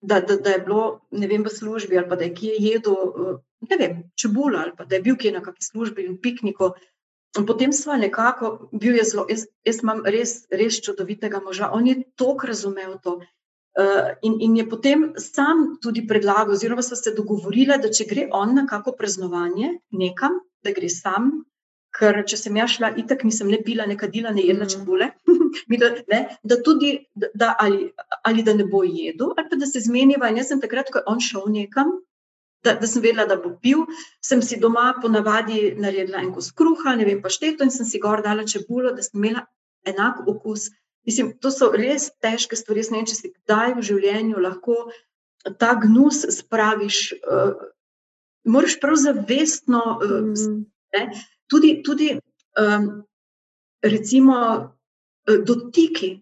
da, 0.00 0.20
da, 0.20 0.36
da 0.36 0.50
je 0.50 0.58
bilo 0.58 1.00
vem, 1.10 1.44
v 1.44 1.48
službi 1.48 1.98
ali 1.98 2.16
da 2.16 2.24
je 2.24 2.34
kje 2.34 2.54
jedel, 2.58 2.94
eh, 2.94 3.38
ne 3.70 3.76
vem, 3.76 4.02
čebula 4.14 4.62
ali 4.62 4.86
da 4.88 4.94
je 4.94 5.02
bil 5.02 5.16
kje 5.16 5.32
na 5.32 5.42
kakšni 5.42 5.64
službi 5.64 6.06
in 6.06 6.20
pikniku. 6.20 6.70
In 7.38 7.46
potem 7.46 7.72
smo 7.72 7.96
nekako, 7.96 8.70
bil 8.72 8.96
je 8.96 9.04
zelo, 9.04 9.26
jaz, 9.28 9.46
jaz 9.64 9.82
imam 9.82 10.02
res, 10.06 10.46
res 10.50 10.80
čudovitega 10.80 11.40
moža, 11.44 11.70
on 11.72 11.86
je 11.86 12.02
tok 12.16 12.44
razumel 12.44 12.96
to. 13.02 13.20
In, 14.22 14.38
in 14.40 14.56
je 14.56 14.64
potem 14.68 15.12
sam 15.18 15.76
tudi 15.82 16.06
predlagal, 16.06 16.56
oziroma 16.56 16.82
smo 16.82 16.96
se 16.96 17.12
dogovorili, 17.14 17.76
da 17.78 17.92
če 17.92 18.08
gre 18.10 18.24
on 18.32 18.56
na 18.56 18.64
kako 18.66 18.96
praznovanje 18.98 19.76
nekam, 19.90 20.40
da 20.64 20.72
gre 20.74 20.88
sam, 20.88 21.44
ker 21.96 22.20
če 22.28 22.36
sem 22.38 22.56
jaz 22.58 22.74
šla, 22.76 22.92
itak 23.00 23.24
nisem 23.26 23.48
ne 23.50 23.58
pila, 23.64 23.86
ne 23.88 23.96
kadila, 23.98 24.32
ne 24.34 24.44
jedla 24.44 24.66
mhm. 24.66 24.72
čebule. 24.74 25.10
da, 25.82 25.90
ne, 26.12 26.20
da 26.42 26.58
tudi, 26.64 26.92
da, 27.14 27.54
ali, 27.58 27.88
ali 28.28 28.44
da 28.46 28.54
ne 28.54 28.66
bo 28.68 28.84
jedel, 28.84 29.32
ali 29.36 29.48
pa 29.50 29.58
da 29.60 29.66
se 29.66 29.82
zmeniva. 29.86 30.30
In 30.30 30.40
jaz 30.42 30.52
sem 30.52 30.62
takrat, 30.62 30.92
ko 30.92 31.02
je 31.02 31.08
on 31.10 31.22
šel 31.24 31.48
nekam, 31.54 31.96
da, 32.64 32.74
da 32.74 32.90
sem 32.90 33.02
vedela, 33.02 33.26
da 33.28 33.38
bo 33.40 33.54
pil, 33.62 33.86
sem 34.24 34.42
si 34.42 34.58
doma 34.60 34.90
ponavadi 35.02 35.72
naredila 35.78 36.22
en 36.22 36.32
kos 36.34 36.50
kruha, 36.56 36.96
ne 36.98 37.06
vem 37.08 37.22
pa 37.22 37.32
šteto, 37.32 37.64
in 37.64 37.74
sem 37.74 37.86
si 37.88 38.00
gor 38.02 38.22
dala 38.24 38.46
čebulo, 38.48 38.92
da 38.96 39.04
sem 39.04 39.22
imela 39.22 39.46
enak 39.88 40.26
okus. 40.28 40.68
Mislim, 41.08 41.32
to 41.40 41.50
so 41.54 41.70
res 41.72 42.10
težke 42.20 42.58
stvari. 42.58 42.84
Ne 42.90 43.00
vem, 43.00 43.08
če 43.08 43.16
si 43.16 43.32
kdaj 43.32 43.78
v 43.78 43.84
življenju 43.86 44.42
lahko 44.44 44.88
ta 45.56 45.72
gnus 45.80 46.24
spraviš. 46.34 46.98
Uh, 47.22 47.54
moraš 48.44 48.76
prav 48.82 48.98
zavestno. 49.00 49.84
Uh, 50.02 50.18
mm. 50.34 51.14
Tudi, 51.48 51.78
tudi 51.82 52.12
um, 52.60 52.88
recimo, 53.82 54.38
uh, 55.28 55.38
dotiki, 55.44 56.18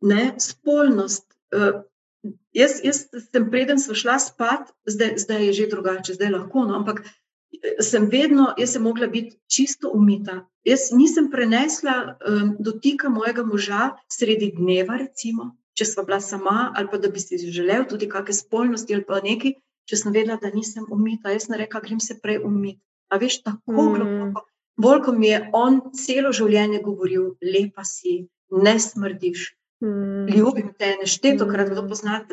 ne, 0.00 0.34
spolnost. 0.38 1.26
Uh, 1.54 1.82
jaz, 2.54 2.80
jaz 2.84 3.06
sem 3.30 3.48
preden 3.50 3.80
sem 3.82 3.96
šla 3.96 4.18
spat, 4.22 4.70
zdaj, 4.86 5.16
zdaj 5.24 5.46
je 5.50 5.56
že 5.62 5.70
drugače, 5.72 6.14
zdaj 6.18 6.34
lahko. 6.34 6.66
No, 6.68 6.78
ampak 6.82 7.02
sem 7.80 8.08
vedno, 8.10 8.52
jaz 8.58 8.76
sem 8.76 8.82
mogla 8.82 9.06
biti 9.06 9.38
čisto 9.50 9.90
umita. 9.94 10.42
Jaz 10.64 10.90
nisem 10.92 11.30
prenesla 11.30 12.18
um, 12.20 12.56
dotika 12.60 13.08
mojega 13.08 13.44
moža 13.44 13.94
sredi 14.12 14.52
dneva, 14.56 14.98
recimo, 15.00 15.54
če 15.78 15.86
sva 15.88 16.04
bila 16.04 16.20
sama, 16.20 16.72
ali 16.76 16.90
pa 16.90 16.98
da 16.98 17.08
bi 17.08 17.22
si 17.22 17.38
želel 17.38 17.86
tudi 17.88 18.08
kakšne 18.10 18.36
spolnosti 18.42 18.94
ali 18.94 19.06
pa 19.06 19.22
nekaj, 19.24 19.56
če 19.88 19.96
sem 19.96 20.12
vedela, 20.12 20.36
da 20.42 20.52
nisem 20.52 20.86
umita. 20.92 21.32
Jaz 21.32 21.48
ne 21.48 21.58
reka, 21.62 21.80
grem 21.80 22.00
se 22.04 22.18
prej 22.20 22.42
umiti. 22.44 22.82
A 23.08 23.16
veš, 23.16 23.40
tako 23.46 23.72
mm. 23.72 23.94
globoko. 23.96 24.44
Bolj, 24.78 25.02
ko 25.04 25.12
mi 25.12 25.32
je 25.32 25.38
on 25.52 25.80
celo 25.98 26.30
življenje 26.32 26.82
govoril, 26.84 27.32
lepa 27.42 27.84
si, 27.84 28.20
ne 28.50 28.76
smrdiš. 28.80 29.48
Mm. 29.82 30.26
Ljubim 30.34 30.72
te, 30.78 30.94
nešteto 31.00 31.46
krat, 31.50 31.70
kdo, 31.70 31.84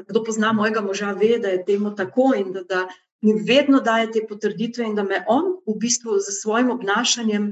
kdo 0.07 0.23
pozna 0.25 0.51
mojega 0.53 0.81
moža, 0.81 1.11
ve, 1.17 1.35
da 1.41 1.53
je 1.53 1.63
temu 1.65 1.93
tako 1.97 2.31
in 2.37 2.51
da, 2.53 2.63
da 2.69 2.85
mi 3.25 3.35
vedno 3.47 3.81
daje 3.85 4.11
te 4.11 4.25
potrditve, 4.29 4.85
in 4.85 4.95
da 4.97 5.03
me 5.03 5.23
on 5.27 5.55
v 5.65 5.77
bistvu 5.81 6.19
z 6.21 6.33
svojim 6.41 6.71
obnašanjem 6.73 7.51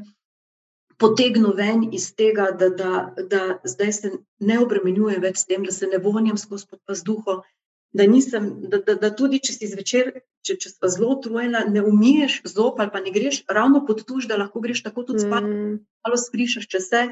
potegne 1.01 1.53
ven 1.57 1.87
iz 1.93 2.11
tega, 2.15 2.51
da, 2.57 2.69
da, 2.69 2.93
da 3.29 3.41
zdaj 3.63 3.91
se 3.93 4.11
ne 4.39 4.59
obremenjujem 4.61 5.21
več 5.21 5.41
s 5.41 5.49
tem, 5.49 5.65
da 5.65 5.73
se 5.73 5.89
ne 5.89 5.99
vonjam 6.01 6.37
skozi 6.37 6.69
vzduho. 6.89 7.41
Da, 7.93 8.07
nisem, 8.09 8.47
da, 8.69 8.79
da, 8.81 8.95
da 8.97 9.09
tudi 9.13 9.37
če 9.43 9.53
si 9.53 9.67
zvečer, 9.69 10.07
če, 10.41 10.55
če 10.57 10.71
si 10.71 10.89
zelo 10.95 11.11
utrujena, 11.13 11.61
ne 11.69 11.83
umiješ 11.85 12.39
zob 12.49 12.81
ali 12.81 12.89
pa 12.93 13.01
ne 13.03 13.13
greš 13.13 13.43
ravno 13.45 13.83
pod 13.85 14.01
tuž, 14.07 14.25
da 14.31 14.39
lahko 14.41 14.63
greš 14.63 14.81
tako 14.87 15.03
tudi 15.09 15.21
spat, 15.27 15.45
mm. 15.45 15.75
malo 16.05 16.17
skrišaš 16.17 16.65
čez 16.71 16.89
vse. 16.89 17.03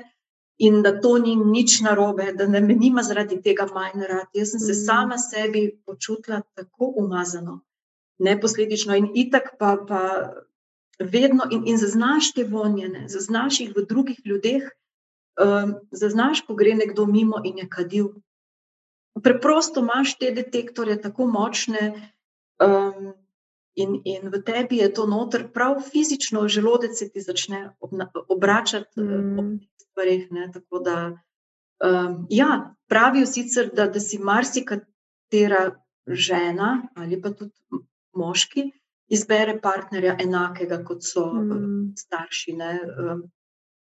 In 0.61 0.81
da 0.85 0.91
to 1.01 1.15
ni 1.17 1.31
nič 1.35 1.79
narobe, 1.81 2.27
da 2.37 2.45
ne 2.45 2.59
me 2.61 2.75
nima 2.77 3.01
zaradi 3.05 3.39
tega 3.41 3.65
manj 3.73 4.03
rad. 4.09 4.27
Jaz 4.37 4.51
sem 4.53 4.61
se 4.61 4.73
mm. 4.73 4.81
sama 4.81 5.17
sebi 5.21 5.63
počutila 5.85 6.41
tako 6.57 6.93
umazano 7.01 7.61
neposledično 8.21 8.95
in 8.95 9.09
itak 9.13 9.55
pa, 9.59 9.77
pa 9.87 10.01
vedno 10.99 11.47
in, 11.51 11.63
in 11.65 11.77
zaznaš 11.77 12.33
te 12.33 12.43
vonjene, 12.43 13.07
zaznaš 13.09 13.59
jih 13.59 13.73
v 13.75 13.85
drugih 13.89 14.19
ljudeh, 14.25 14.67
um, 15.41 15.73
zaznaš, 15.91 16.43
ko 16.45 16.55
gre 16.55 16.75
nekdo 16.77 17.05
mimo 17.05 17.41
in 17.45 17.63
je 17.63 17.69
kadil. 17.69 18.11
Preprosto 19.23 19.79
imaš 19.79 20.15
te 20.17 20.31
detektorje 20.31 21.01
tako 21.01 21.27
močne 21.27 22.11
um, 22.63 23.11
in, 23.75 23.99
in 24.05 24.29
v 24.31 24.39
tebi 24.45 24.79
je 24.79 24.93
to 24.93 25.05
noter, 25.07 25.49
prav 25.51 25.81
fizično 25.91 26.47
želodec 26.47 26.99
se 26.99 27.09
ti 27.09 27.21
začne 27.21 27.75
obna, 27.79 28.07
obračati 28.27 29.01
mm. 29.01 29.39
ob 29.39 29.51
teh 29.59 29.85
stvarih. 29.87 30.29
Tako 30.53 30.79
da, 30.79 30.97
um, 31.83 32.27
ja, 32.29 32.75
pravijo 32.87 33.25
sicer, 33.25 33.69
da, 33.73 33.87
da 33.87 33.99
si 33.99 34.17
marsikatera 34.17 35.75
žena 36.07 36.87
ali 36.95 37.21
pa 37.21 37.29
tudi 37.29 37.83
moški 38.15 38.71
izbere 39.11 39.59
partnerja 39.61 40.15
enakega, 40.19 40.83
kot 40.87 41.03
so 41.03 41.25
mm. 41.33 41.93
starši. 41.99 42.53
Ne? 42.53 42.71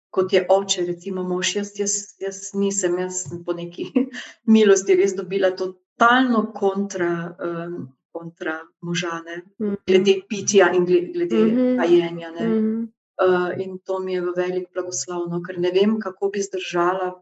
Kot 0.10 0.34
je 0.34 0.46
oče, 0.50 0.86
recimo, 0.86 1.24
mož, 1.24 1.56
jaz, 1.56 1.72
jaz, 1.80 1.96
jaz 2.20 2.42
nisem, 2.58 2.98
jaz 3.00 3.24
sem 3.28 3.44
po 3.46 3.54
neki 3.54 3.86
milosti 4.56 4.98
res 4.98 5.14
dobila 5.18 5.52
totalno 5.58 6.48
kontra, 6.56 7.12
um, 7.38 7.76
kontra 8.12 8.60
možane, 8.82 9.44
mm. 9.62 9.84
glede 9.88 10.16
pitja 10.30 10.72
in 10.74 10.86
glede 10.86 11.44
mm 11.44 11.50
-hmm. 11.50 11.78
kajenja. 11.78 12.32
Mm 12.32 12.38
-hmm. 12.38 12.88
uh, 13.26 13.66
in 13.66 13.80
to 13.86 14.00
mi 14.00 14.14
je 14.14 14.22
velik 14.38 14.68
blagoslovno, 14.74 15.44
ker 15.44 15.60
ne 15.60 15.72
vem, 15.72 16.00
kako 16.00 16.30
bi 16.30 16.42
zdržala 16.42 17.14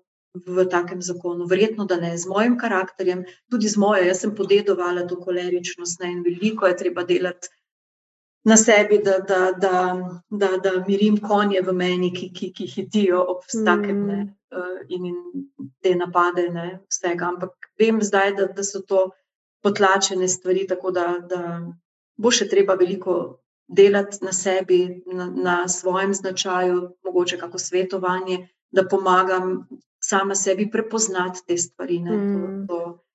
v 0.45 0.65
takem 0.69 1.01
zakonu. 1.01 1.45
Verjetno, 1.45 1.85
da 1.85 1.95
ne 1.95 2.17
z 2.17 2.27
mojim 2.27 2.57
karakterjem, 2.59 3.23
tudi 3.49 3.67
z 3.67 3.77
mojo. 3.77 4.03
Jaz 4.03 4.19
sem 4.21 4.35
podedovala 4.35 5.07
to 5.07 5.19
koleričnost 5.19 5.99
ne? 5.99 6.11
in 6.11 6.23
veliko 6.23 6.67
je 6.67 6.77
treba 6.77 7.03
delati 7.03 7.47
na 8.43 8.57
sebi, 8.57 8.99
da, 9.03 9.19
da, 9.19 9.51
da, 9.51 9.77
da, 10.29 10.49
da 10.57 10.71
mirim 10.87 11.17
konje 11.17 11.61
v 11.61 11.73
meni, 11.73 12.11
ki, 12.13 12.29
ki, 12.33 12.51
ki 12.53 12.67
hitijo 12.67 13.21
ob 13.33 13.41
vsakem 13.47 13.97
mm. 14.05 14.27
uh, 14.55 14.77
in, 14.87 15.05
in 15.05 15.71
te 15.83 15.95
napade, 15.95 16.49
ne? 16.53 16.79
vsega. 16.89 17.31
Ampak 17.33 17.71
vem 17.79 18.01
zdaj, 18.01 18.35
da, 18.37 18.47
da 18.47 18.63
so 18.63 18.81
to 18.81 19.09
potlačene 19.63 20.27
stvari, 20.27 20.67
tako 20.67 20.93
da, 20.95 21.07
da 21.19 21.41
bo 22.17 22.31
še 22.31 22.49
treba 22.49 22.79
veliko. 22.79 23.17
Delati 23.67 24.21
na 24.23 24.31
sebi, 24.31 25.03
na, 25.11 25.25
na 25.27 25.55
svojem 25.67 26.13
značaju, 26.15 26.93
mogoče 27.03 27.35
kako 27.41 27.59
svetovanje, 27.59 28.37
da 28.71 28.85
pomagam 28.87 29.67
sama 29.99 30.35
sebi 30.39 30.69
prepoznati 30.71 31.43
te 31.47 31.57
stvari. 31.57 31.99
Ne, 31.99 32.15
mm. 32.15 32.67
to, 32.69 32.75
to. 32.75 33.06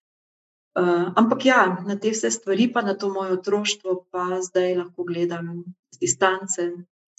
Uh, 0.72 1.12
ampak 1.20 1.44
ja, 1.44 1.62
na 1.84 1.98
te 2.00 2.10
vse 2.14 2.30
stvari, 2.32 2.70
pa 2.72 2.80
na 2.82 2.94
to 2.96 3.10
moje 3.12 3.36
otroštvo, 3.36 4.06
pa 4.10 4.40
zdaj 4.40 4.76
lahko 4.78 5.04
gledam 5.04 5.64
z 5.92 6.00
distance. 6.00 6.68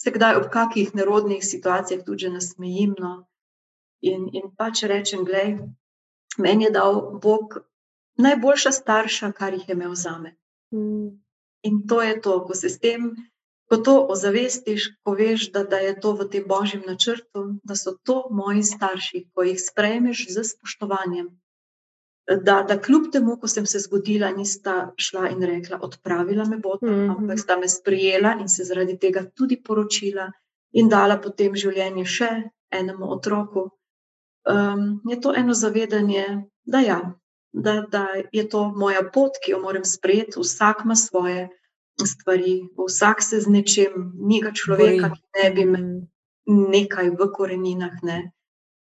Se 0.02 0.10
kdaj 0.10 0.40
ob 0.40 0.48
kakih 0.50 0.94
nerodnih 0.94 1.44
situacijah 1.44 2.02
tudi 2.04 2.30
nasmejim. 2.34 2.96
No, 2.98 3.12
in, 4.02 4.26
in 4.34 4.50
pač 4.58 4.82
rečem, 4.90 5.22
gledaj, 5.24 5.60
meni 6.38 6.66
je 6.66 6.72
dal 6.74 6.98
Bog 7.22 7.60
najboljša 8.18 8.72
starša, 8.74 9.30
kar 9.38 9.54
jih 9.54 9.68
je 9.68 9.78
imel 9.78 9.94
za 9.94 10.18
me. 10.18 10.34
Mm. 10.74 11.14
In 11.62 11.86
to 11.88 12.02
je 12.02 12.20
to, 12.20 12.42
ko 12.44 12.54
se 12.58 12.68
s 12.68 12.82
tem 12.82 13.14
ko 13.68 13.76
to 13.76 13.94
ozavestiš, 14.10 14.88
ko 15.02 15.14
veš, 15.18 15.48
da, 15.52 15.64
da 15.64 15.80
je 15.82 15.94
to 16.00 16.12
v 16.12 16.28
tem 16.30 16.44
božjem 16.48 16.84
načrtu, 16.86 17.44
da 17.64 17.76
so 17.76 17.96
to 18.04 18.28
moji 18.30 18.62
starši, 18.62 19.24
ko 19.34 19.42
jih 19.42 19.60
sprejmeš 19.60 20.26
z 20.30 20.44
spoštovanjem. 20.52 21.32
Da, 22.24 22.62
da 22.68 22.78
kljub 22.80 23.10
temu, 23.12 23.36
ko 23.36 23.48
sem 23.48 23.66
se 23.68 23.78
zgodila, 23.84 24.30
nista 24.32 24.94
šla 24.96 25.28
in 25.28 25.42
rekla: 25.44 25.78
Odpravila 25.82 26.44
me 26.48 26.56
bo, 26.56 26.78
mm 26.82 26.88
-hmm. 26.88 27.16
ampak 27.18 27.38
sta 27.38 27.56
me 27.56 27.68
sprijela 27.68 28.36
in 28.40 28.48
se 28.48 28.64
zaradi 28.64 28.98
tega 28.98 29.24
tudi 29.34 29.62
poročila 29.62 30.30
in 30.72 30.88
dala 30.88 31.20
potem 31.20 31.56
življenje 31.56 32.04
še 32.04 32.30
enemu 32.70 33.10
otroku. 33.12 33.70
Um, 34.44 35.00
je 35.10 35.20
to 35.20 35.34
eno 35.36 35.54
zavedanje, 35.54 36.24
da, 36.64 36.80
ja, 36.80 37.00
da, 37.52 37.86
da 37.90 38.06
je 38.32 38.48
to 38.48 38.68
moja 38.68 39.02
pot, 39.14 39.38
ki 39.44 39.52
jo 39.52 39.60
moram 39.60 39.84
sprejeti, 39.84 40.40
vsak 40.40 40.82
ima 40.84 40.96
svoje 40.96 41.48
stvari, 42.02 42.68
vsak 42.88 43.22
se 43.22 43.40
z 43.40 43.50
nečem, 43.50 44.12
ni 44.18 44.40
ga 44.42 44.52
človeka, 44.52 45.12
ki 45.14 45.22
ne 45.42 45.50
bi 45.50 45.60
imel 45.62 45.84
mm. 46.50 46.70
nekaj 46.70 47.10
v 47.10 47.28
koreninah. 47.36 48.02
Ne. 48.02 48.18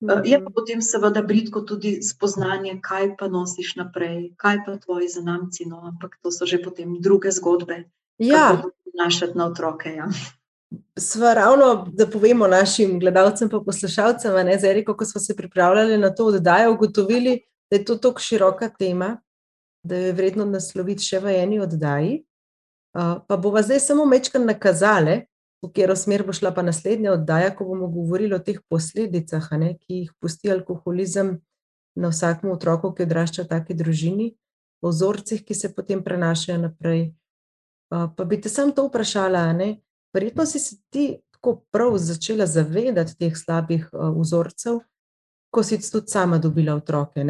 Eh, 0.03 0.21
je 0.25 0.39
pa 0.39 0.51
mm. 0.51 0.55
potem, 0.55 0.83
seveda, 0.83 1.23
britko 1.23 1.61
tudi 1.61 2.03
spoznanje, 2.03 2.79
kaj 2.83 3.17
pa 3.17 3.29
nosiš 3.29 3.77
naprej, 3.77 4.33
kaj 4.37 4.65
pa 4.67 4.77
tvoji 4.77 5.09
zanamci. 5.09 5.67
No, 5.71 5.83
ampak 5.87 6.19
to 6.23 6.31
so 6.31 6.47
že 6.47 6.59
potem 6.63 6.99
druge 7.01 7.31
zgodbe, 7.31 7.85
ja. 8.19 8.57
kako 8.57 8.71
prenašati 8.85 9.39
na 9.39 9.47
otroke. 9.47 9.95
Ja. 9.95 10.09
Sva 10.99 11.35
ravno, 11.35 11.89
da 11.93 12.07
povemo 12.07 12.49
našim 12.49 12.99
gledalcem 13.01 13.49
in 13.53 13.65
poslušalcem, 13.65 14.35
ne 14.47 14.59
zdaj, 14.59 14.85
kako 14.85 15.05
smo 15.05 15.21
se 15.21 15.37
pripravljali 15.37 15.99
na 15.99 16.15
to 16.15 16.27
oddajo, 16.27 16.73
ugotovili, 16.73 17.41
da 17.71 17.77
je 17.77 17.85
to 17.85 17.97
tako 17.97 18.21
široka 18.21 18.69
tema, 18.69 19.17
da 19.83 19.97
je 19.97 20.13
vredno 20.13 20.45
nasloviti 20.45 21.05
še 21.05 21.19
v 21.19 21.37
eni 21.43 21.61
oddaji. 21.61 22.25
Pa 22.93 23.37
bomo 23.37 23.63
zdaj 23.63 23.81
samo 23.81 24.05
mečkaj 24.05 24.45
nakazali, 24.45 25.23
v 25.63 25.71
katero 25.71 25.97
smer 25.97 26.25
bo 26.27 26.35
šla 26.35 26.51
pa 26.55 26.63
naslednja 26.63 27.13
oddaja, 27.13 27.53
ko 27.55 27.65
bomo 27.65 27.87
govorili 27.89 28.35
o 28.35 28.43
teh 28.43 28.59
posledicah, 28.69 29.47
ne, 29.59 29.77
ki 29.79 30.03
jih 30.03 30.13
pusti 30.21 30.51
alkoholizem 30.51 31.37
na 31.95 32.11
vsakem 32.11 32.51
otroku, 32.51 32.91
ki 32.97 33.07
odrašča 33.07 33.45
v 33.45 33.51
taki 33.53 33.77
družini, 33.79 34.33
o 34.83 34.91
vzorcih, 34.91 35.45
ki 35.45 35.55
se 35.55 35.71
potem 35.75 36.03
prenašajo 36.03 36.59
naprej. 36.59 37.13
Pa 37.93 38.25
bi 38.25 38.41
te 38.41 38.51
sam 38.51 38.73
to 38.75 38.89
vprašala, 38.89 39.53
ne? 39.53 39.77
verjetno 40.13 40.47
si 40.47 40.59
se 40.59 40.77
ti 40.91 41.17
tako 41.31 41.63
prav 41.71 41.99
začela 41.99 42.47
zavedati 42.47 43.17
teh 43.19 43.37
slabih 43.37 43.89
vzorcev, 43.93 44.81
ko 45.51 45.63
si 45.63 45.79
tudi 45.91 46.09
sama 46.09 46.39
dobila 46.39 46.75
otroke. 46.75 47.25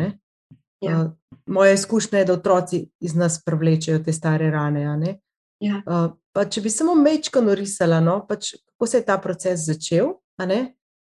Ja. 0.83 1.13
Moja 1.47 1.73
izkušnja 1.73 2.19
je, 2.19 2.25
da 2.25 2.33
otroci 2.33 2.91
iz 3.01 3.15
nas 3.15 3.43
privlečejo 3.45 3.99
te 3.99 4.13
stare 4.13 4.51
rane. 4.51 5.19
Ja. 5.63 5.79
Uh, 5.87 6.47
če 6.51 6.63
bi 6.65 6.71
samo 6.73 6.95
mečko 6.99 7.43
narisala, 7.45 8.01
no, 8.03 8.19
pač, 8.27 8.55
kako 8.75 8.89
se 8.91 8.99
je 8.99 9.07
ta 9.07 9.19
proces 9.23 9.63
začel, 9.69 10.17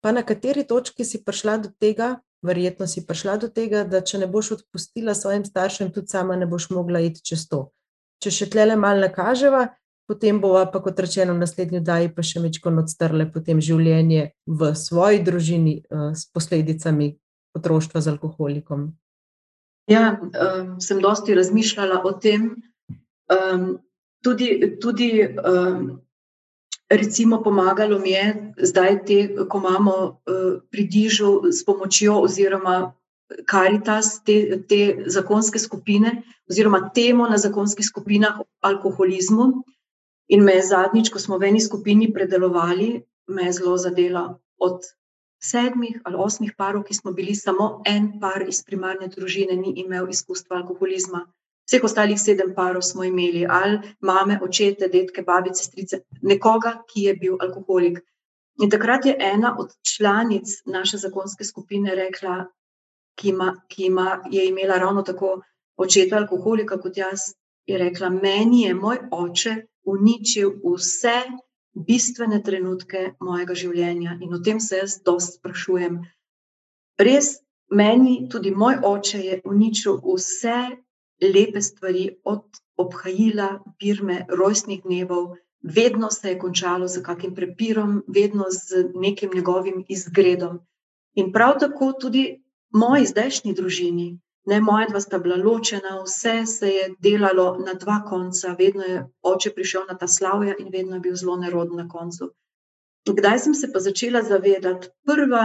pa 0.03 0.12
na 0.12 0.24
kateri 0.26 0.66
točki 0.68 1.07
si 1.09 1.22
prišla 1.24 1.57
do 1.62 1.70
tega, 1.80 2.16
verjetno 2.44 2.88
si 2.90 3.05
prišla 3.07 3.38
do 3.40 3.48
tega, 3.48 3.84
da 3.88 4.03
če 4.05 4.20
ne 4.20 4.28
boš 4.28 4.57
odpustila 4.59 5.14
svojim 5.14 5.46
staršem, 5.46 5.92
tudi 5.94 6.12
sama 6.12 6.36
ne 6.36 6.48
boš 6.50 6.68
mogla 6.74 7.00
iti 7.00 7.22
čez 7.24 7.46
to. 7.48 7.70
Če 8.22 8.32
še 8.34 8.50
tle 8.50 8.76
malo 8.76 9.00
nakaževa, 9.03 9.70
potem 10.11 10.40
bova 10.42 10.66
pa 10.70 10.82
kot 10.82 10.98
rečeno 11.00 11.32
v 11.36 11.42
naslednji 11.42 11.80
daji 11.80 12.11
pa 12.12 12.24
še 12.26 12.42
mečko 12.42 12.74
odstrle 12.82 13.28
potem 13.32 13.62
življenje 13.62 14.32
v 14.46 14.72
svoji 14.76 15.22
družini 15.24 15.76
uh, 15.80 16.11
s 16.12 16.26
posledicami, 16.28 17.14
otroštva 17.57 18.03
z 18.03 18.12
alkoholikom? 18.12 18.90
Ja, 19.90 20.18
um, 20.18 20.76
sem 20.82 21.00
dosti 21.03 21.34
razmišljala 21.38 22.03
o 22.05 22.12
tem. 22.12 22.53
Um, 23.32 23.80
tudi, 24.23 24.77
tudi 24.81 25.11
um, 25.27 26.01
recimo, 26.91 27.43
pomagalo 27.43 27.99
mi 27.99 28.11
je 28.11 28.55
zdaj, 28.57 29.05
te, 29.07 29.18
ko 29.49 29.59
imamo 29.59 29.95
uh, 30.09 30.61
pri 30.70 30.85
Dižu 30.85 31.53
s 31.53 31.64
pomočjo 31.64 32.20
oziroma 32.23 32.95
Karitas, 33.49 34.20
te, 34.25 34.62
te 34.68 35.05
zakonske 35.07 35.59
skupine, 35.59 36.23
oziroma 36.51 36.91
temo 36.95 37.29
na 37.29 37.39
zakonskih 37.39 37.87
skupinah 37.87 38.41
o 38.41 38.47
alkoholizmu. 38.61 39.64
In 40.29 40.45
me 40.45 40.57
je 40.59 40.66
zadnjič, 40.68 41.11
ko 41.12 41.18
smo 41.18 41.39
v 41.39 41.49
eni 41.51 41.61
skupini 41.61 42.12
predelovali, 42.12 43.03
me 43.29 43.49
je 43.49 43.53
zelo 43.53 43.77
zadela 43.77 44.39
od 44.59 44.85
sedmih 45.43 46.01
ali 46.05 46.16
osmih 46.16 46.53
parov, 46.57 46.85
ki 46.87 46.95
smo 46.95 47.12
bili, 47.12 47.35
samo 47.35 47.83
en 47.87 48.20
par 48.20 48.45
iz 48.49 48.62
primarne 48.62 49.09
družine 49.09 49.57
ni 49.57 49.75
imel 49.83 50.09
izkustva 50.09 50.61
alkoholizma. 50.61 51.27
Vseh 51.68 51.84
ostalih 51.84 52.20
sedem 52.20 52.54
parov 52.54 52.82
smo 52.82 53.04
imeli, 53.04 53.44
ali 53.48 53.78
mame, 54.00 54.38
očete, 54.42 54.88
detke, 54.88 55.22
babice, 55.22 55.64
strice, 55.64 56.02
nekoga, 56.22 56.82
ki 56.88 57.06
je 57.06 57.14
bil 57.16 57.36
alkoholik. 57.40 58.00
In 58.62 58.70
takrat 58.70 59.06
je 59.06 59.14
ena 59.18 59.54
od 59.58 59.70
članic 59.82 60.48
naše 60.66 60.98
zakonske 60.98 61.44
skupine 61.44 61.94
rekla, 61.94 62.46
ki, 63.18 63.28
ima, 63.28 63.54
ki 63.68 63.86
ima, 63.86 64.22
je 64.30 64.48
imela 64.48 64.78
ravno 64.78 65.02
tako 65.02 65.40
očeta 65.76 66.16
alkoholika 66.16 66.80
kot 66.80 66.96
jaz, 66.96 67.32
je 67.66 67.78
rekla: 67.78 68.10
Meni 68.10 68.62
je 68.62 68.74
moj 68.74 68.98
oče 69.10 69.56
uničil 69.84 70.50
vse 70.64 71.16
bistvene 71.72 72.42
trenutke 72.42 73.12
mojega 73.20 73.54
življenja 73.54 74.18
in 74.20 74.34
o 74.34 74.40
tem 74.44 74.60
se 74.60 74.82
jaz 74.82 74.98
dosti 75.04 75.38
sprašujem. 75.38 76.00
Res, 76.98 77.38
meni 77.70 78.28
tudi 78.30 78.50
moj 78.50 78.82
oče 78.84 79.20
je 79.24 79.40
uničil 79.44 80.00
vse 80.04 80.58
lepe 81.23 81.62
stvari, 81.62 82.09
od 82.25 82.45
obhajila, 82.77 83.62
birme, 83.81 84.27
rojstnih 84.29 84.83
dnevov, 84.85 85.37
vedno 85.62 86.11
se 86.11 86.29
je 86.29 86.39
končalo 86.39 86.89
z 86.89 87.03
kakim 87.03 87.35
prepirom, 87.35 88.03
vedno 88.09 88.47
z 88.51 88.85
nekim 88.95 89.31
njegovim 89.35 89.85
izgredom. 89.89 90.61
In 91.14 91.33
prav 91.33 91.59
tako 91.61 91.93
tudi 91.93 92.43
moji 92.70 93.07
zdajšnji 93.07 93.55
družini, 93.55 94.09
Ne, 94.45 94.61
moja 94.61 94.89
dva 94.91 95.01
sta 95.01 95.18
bila 95.23 95.37
ločena, 95.39 96.01
vse 96.03 96.47
se 96.47 96.68
je 96.68 96.87
delalo 96.99 97.59
na 97.66 97.75
dva 97.75 98.01
konca, 98.09 98.57
vedno 98.59 98.83
je 98.83 99.03
oče 99.23 99.53
prišel 99.55 99.85
na 99.89 99.95
ta 99.99 100.09
slavja 100.09 100.55
in 100.59 100.70
vedno 100.73 100.97
je 100.97 101.01
bil 101.01 101.14
zelo 101.14 101.37
neroden 101.37 101.77
na 101.79 101.89
koncu. 101.89 102.33
Kdaj 103.07 103.39
sem 103.39 103.55
se 103.55 103.70
pa 103.73 103.79
začela 103.79 104.23
zavedati? 104.23 104.89
Prva, 105.07 105.45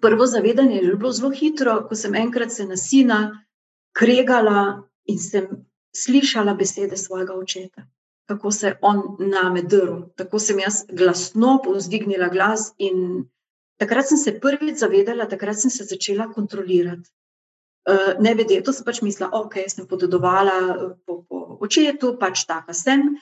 prvo 0.00 0.26
zavedanje 0.26 0.80
je 0.80 0.94
bilo 0.94 1.12
zelo 1.12 1.30
hitro, 1.30 1.82
ko 1.88 1.94
sem 1.94 2.14
enkrat 2.14 2.52
se 2.52 2.64
na 2.64 2.76
sina 2.76 3.18
kregala 3.96 4.82
in 5.06 5.18
sem 5.18 5.48
slišala 5.96 6.54
besede 6.54 6.96
svojega 6.96 7.34
očeta, 7.34 7.86
kako 8.28 8.50
se 8.52 8.66
je 8.66 8.78
on 8.82 9.16
name 9.18 9.62
drl. 9.62 10.02
Tako 10.16 10.38
sem 10.38 10.60
jaz 10.60 10.84
glasno 10.92 11.58
povzdignila 11.64 12.28
glas 12.28 12.72
in 12.78 13.24
takrat 13.78 14.08
sem 14.08 14.18
se 14.18 14.40
prvič 14.40 14.78
zavedala, 14.78 15.28
takrat 15.28 15.58
sem 15.58 15.70
se 15.70 15.84
začela 15.84 16.28
kontrolirati. 16.32 17.10
Eh, 17.88 18.14
ne 18.20 18.34
vedeti, 18.34 18.60
to 18.64 18.72
sem 18.76 18.84
pač 18.84 19.00
mislila, 19.00 19.30
ok, 19.32 19.62
sem 19.72 19.86
podedovala 19.88 20.56
eh, 20.60 20.88
po, 21.06 21.22
po 21.24 21.56
očetu, 21.64 22.16
pač 22.20 22.44
taka 22.48 22.76
sem. 22.76 23.14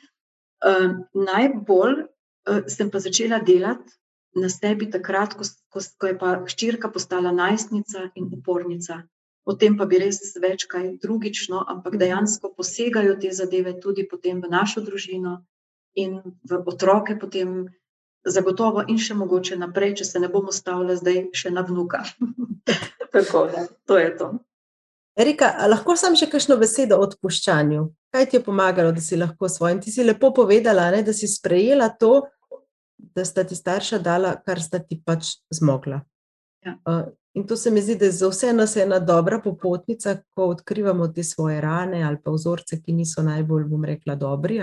Uh, 0.65 1.05
najbolj 1.13 1.99
uh, 2.01 2.63
sem 2.73 2.89
pa 2.89 2.97
začela 3.05 3.37
delati 3.45 3.93
na 4.41 4.49
sebi 4.49 4.89
takrat, 4.89 5.35
ko, 5.37 5.45
ko, 5.69 5.83
ko 6.01 6.09
je 6.09 6.15
pa 6.17 6.31
hčerka 6.49 6.89
postala 6.89 7.29
najstnica 7.29 8.07
in 8.17 8.31
upornica. 8.33 9.03
O 9.47 9.55
tem 9.55 9.77
pa 9.79 9.87
bi 9.87 10.01
res 10.03 10.19
več 10.43 10.67
kaj 10.67 10.97
drugično, 11.03 11.63
ampak 11.71 11.95
dejansko 12.01 12.51
posegajo 12.57 13.15
te 13.23 13.31
zadeve 13.31 13.77
tudi 13.79 14.03
potem 14.11 14.41
v 14.43 14.51
našo 14.51 14.83
družino 14.83 15.39
in 15.95 16.19
v 16.43 16.59
otroke, 16.67 17.15
potem 17.15 17.69
zagotovo 18.27 18.83
in 18.91 18.99
še 18.99 19.15
mogoče 19.15 19.59
naprej, 19.61 20.01
če 20.01 20.09
se 20.09 20.23
ne 20.23 20.29
bomo 20.33 20.51
stavili 20.53 20.99
zdaj 20.99 21.21
še 21.31 21.55
na 21.55 21.63
vnuka. 21.63 22.03
Tako 23.15 23.47
da, 23.53 23.63
to 23.87 23.99
je 24.03 24.11
to. 24.19 24.33
Erika, 25.17 25.53
lahko 25.71 25.95
sam 25.97 26.17
še 26.19 26.27
kakšno 26.29 26.59
besedo 26.61 26.99
o 26.99 27.07
odpuščanju? 27.07 27.87
Kaj 28.13 28.27
ti 28.29 28.37
je 28.37 28.43
pomagalo, 28.45 28.91
da 28.93 29.01
si 29.01 29.17
lahko 29.17 29.49
svojim? 29.49 29.79
Ti 29.81 29.95
si 29.95 30.05
lepo 30.05 30.33
povedala, 30.35 30.91
ne, 30.93 31.05
da 31.07 31.15
si 31.17 31.31
sprejela 31.31 31.89
to, 31.89 32.27
da 33.17 33.25
sta 33.25 33.47
ti 33.47 33.57
starša 33.57 34.03
dala, 34.03 34.35
kar 34.45 34.61
sta 34.61 34.83
ti 34.83 34.99
pač 35.01 35.39
zmogla. 35.55 36.03
Ja. 36.67 36.77
Uh, 36.85 37.07
in 37.37 37.47
to 37.47 37.57
se 37.57 37.71
mi 37.71 37.83
zdi, 37.83 37.97
da 38.01 38.09
je 38.09 38.13
za 38.13 38.29
vse 38.29 38.53
nas 38.53 38.77
ena 38.77 38.99
dobra 38.99 39.41
popotnica, 39.45 40.17
ko 40.35 40.49
odkrivamo 40.55 41.09
te 41.09 41.23
svoje 41.23 41.61
rane 41.61 42.03
ali 42.03 42.19
pa 42.25 42.31
vzorce, 42.31 42.81
ki 42.83 42.93
niso 42.93 43.23
najbolj, 43.23 43.65
bom 43.65 43.85
rekla, 43.85 44.15
dobri. 44.15 44.61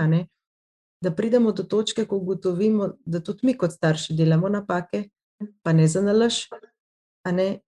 Da 1.01 1.11
pridemo 1.11 1.51
do 1.51 1.63
točke, 1.63 2.05
ko 2.05 2.17
ugotovimo, 2.17 2.93
da 3.05 3.19
tudi 3.19 3.39
mi 3.43 3.57
kot 3.57 3.71
starši 3.71 4.13
delamo 4.13 4.49
napake, 4.49 5.09
pa 5.61 5.73
ne 5.73 5.87
za 5.87 6.01
nalaž, 6.01 6.47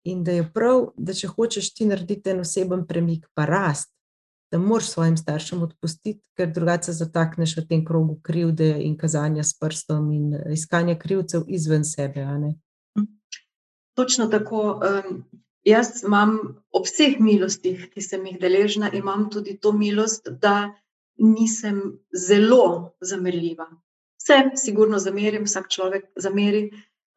In 0.05 0.25
da 0.25 0.33
je 0.33 0.51
prav, 0.55 0.87
da 0.97 1.13
če 1.13 1.29
hočeš 1.29 1.75
ti 1.77 1.87
narediti 1.87 2.31
en 2.33 2.41
oseben 2.41 2.87
premik, 2.89 3.27
pa 3.37 3.45
rast, 3.45 3.91
da 4.53 4.59
moraš 4.59 4.89
svojim 4.95 5.17
staršem 5.17 5.63
odpustiti, 5.63 6.23
ker 6.37 6.53
drugače 6.53 6.89
se 6.89 7.05
zatakneš 7.05 7.57
v 7.59 7.67
tem 7.69 7.85
krogu 7.85 8.19
krivde 8.25 8.71
in 8.81 8.97
kazanja 8.97 9.45
s 9.45 9.59
prstom 9.61 10.11
in 10.13 10.35
eh, 10.35 10.53
iskanja 10.57 10.97
krivcev 10.99 11.45
izven 11.49 11.85
sebe. 11.85 12.25
Točno 13.99 14.27
tako. 14.33 14.81
Jaz 15.63 16.03
imam 16.03 16.39
ob 16.75 16.87
vseh 16.89 17.21
milostih, 17.23 17.85
ki 17.93 18.03
sem 18.03 18.25
jih 18.27 18.39
deležna, 18.43 18.89
imam 18.99 19.29
tudi 19.31 19.55
to 19.63 19.71
milost, 19.73 20.27
da 20.43 20.73
nisem 21.23 22.01
zelo 22.11 22.97
zamerljiva. 22.99 23.69
Vse, 24.19 24.39
sigurno, 24.59 24.99
zamerim, 24.99 25.45
vsak 25.47 25.69
človek 25.71 26.09
zameri 26.19 26.65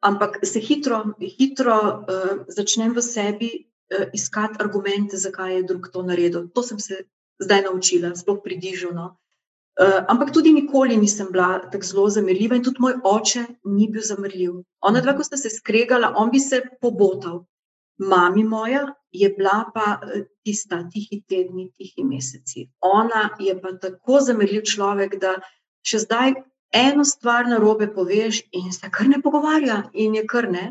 ampak 0.00 0.46
se 0.46 0.60
hitro, 0.60 1.04
hitro 1.20 1.76
uh, 1.76 2.44
začnem 2.48 2.94
v 2.94 3.02
sebi 3.02 3.50
uh, 3.56 4.06
iskati 4.12 4.60
argumente, 4.62 5.16
zakaj 5.16 5.56
je 5.56 5.62
drug 5.62 5.90
to 5.92 6.02
naredil. 6.02 6.48
To 6.54 6.62
sem 6.62 6.78
se 6.78 7.04
zdaj 7.42 7.66
naučila, 7.66 8.14
sploh 8.14 8.40
pri 8.42 8.58
dižu. 8.60 8.92
No. 8.94 9.16
Uh, 9.76 10.00
ampak 10.08 10.32
tudi 10.32 10.54
nikoli 10.56 10.96
nisem 10.96 11.28
bila 11.32 11.58
tako 11.72 11.84
zelo 11.84 12.06
zamerljiva, 12.08 12.56
in 12.56 12.62
tudi 12.64 12.80
moj 12.80 12.94
oče 13.04 13.42
ni 13.76 13.90
bil 13.92 14.00
zamerljiv. 14.02 14.54
Ona 14.88 15.02
dva, 15.04 15.12
ko 15.18 15.26
sta 15.26 15.36
se 15.36 15.52
skregala, 15.52 16.14
on 16.16 16.30
bi 16.32 16.40
se 16.40 16.62
pobotal. 16.80 17.42
Mami 18.00 18.44
moja 18.44 18.86
je 19.12 19.28
bila 19.36 19.66
pa 19.74 19.98
tista 20.44 20.80
tihi 20.92 21.20
tedni, 21.28 21.68
tihi 21.76 22.04
meseci. 22.08 22.70
Ona 22.80 23.36
je 23.40 23.52
pa 23.60 23.74
tako 23.76 24.20
zamerljiv 24.24 24.64
človek, 24.64 25.20
da 25.20 25.36
še 25.84 26.06
zdaj, 26.08 26.34
eno 26.72 27.04
stvar 27.04 27.44
na 27.44 27.60
robe 27.60 27.92
poveš, 27.92 28.46
in 28.56 28.72
se 28.72 28.88
kar 28.88 29.12
ne 29.12 29.20
pogovarja, 29.22 29.82
in 29.92 30.16
je 30.16 30.24
kar 30.24 30.48
ne. 30.48 30.70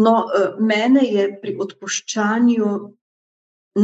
No, 0.00 0.24
uh, 0.24 0.56
mene 0.60 1.04
je 1.04 1.28
pri 1.42 1.58
odpuščanju 1.60 2.74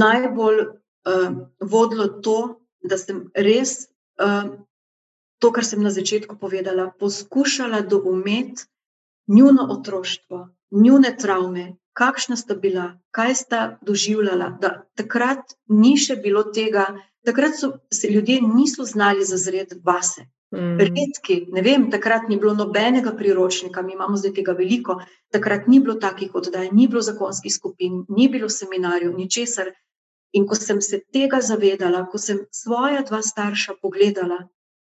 najbolj 0.00 0.60
uh, 0.64 1.42
vodilo 1.60 2.08
to, 2.24 2.38
da 2.80 2.96
sem 3.00 3.26
res 3.36 3.82
uh, 4.22 4.52
to, 5.38 5.52
kar 5.52 5.64
sem 5.64 5.82
na 5.82 5.90
začetku 5.90 6.36
povedala, 6.40 6.90
poskušala 6.98 7.80
doumeti 7.80 8.64
njuno 9.26 9.66
otroštvo, 9.70 10.48
njune 10.70 11.16
travme, 11.16 11.76
kakšna 11.92 12.36
sta 12.36 12.54
bila, 12.54 12.98
kaj 13.10 13.34
sta 13.34 13.78
doživljala. 13.82 14.58
Da 14.60 14.82
takrat 14.94 15.56
ni 15.68 15.96
še 15.96 16.16
bilo 16.16 16.42
tega, 16.44 16.86
takrat 17.24 17.58
so 17.60 17.78
se 17.92 18.10
ljudje 18.10 18.40
niso 18.42 18.84
znali 18.84 19.24
zazreti 19.24 19.80
vase. 19.84 20.26
Mm. 20.54 20.78
Redki, 20.78 21.36
ne 21.50 21.62
vem, 21.66 21.88
takrat 21.90 22.28
ni 22.28 22.36
bilo 22.38 22.54
nobenega 22.54 23.12
priročnika, 23.18 23.82
mi 23.82 23.92
imamo 23.92 24.16
zdaj 24.16 24.34
tega 24.36 24.52
veliko, 24.54 25.00
takrat 25.34 25.66
ni 25.66 25.80
bilo 25.80 25.96
takih 25.98 26.34
oddaj, 26.34 26.68
ni 26.72 26.86
bilo 26.88 27.02
zakonskih 27.02 27.54
skupin, 27.54 28.04
ni 28.08 28.28
bilo 28.28 28.48
seminarjev, 28.48 29.16
ničesar. 29.18 29.72
In 30.34 30.46
ko 30.50 30.58
sem 30.58 30.80
se 30.82 31.00
tega 31.14 31.40
zavedala, 31.40 32.04
ko 32.10 32.18
sem 32.18 32.42
svoja 32.50 33.02
dva 33.08 33.20
starša 33.22 33.76
pogledala, 33.82 34.40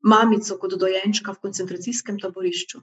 mamico 0.03 0.57
kot 0.59 0.75
dojenčka 0.79 1.35
v 1.35 1.41
koncentracijskem 1.47 2.19
taborišču, 2.19 2.81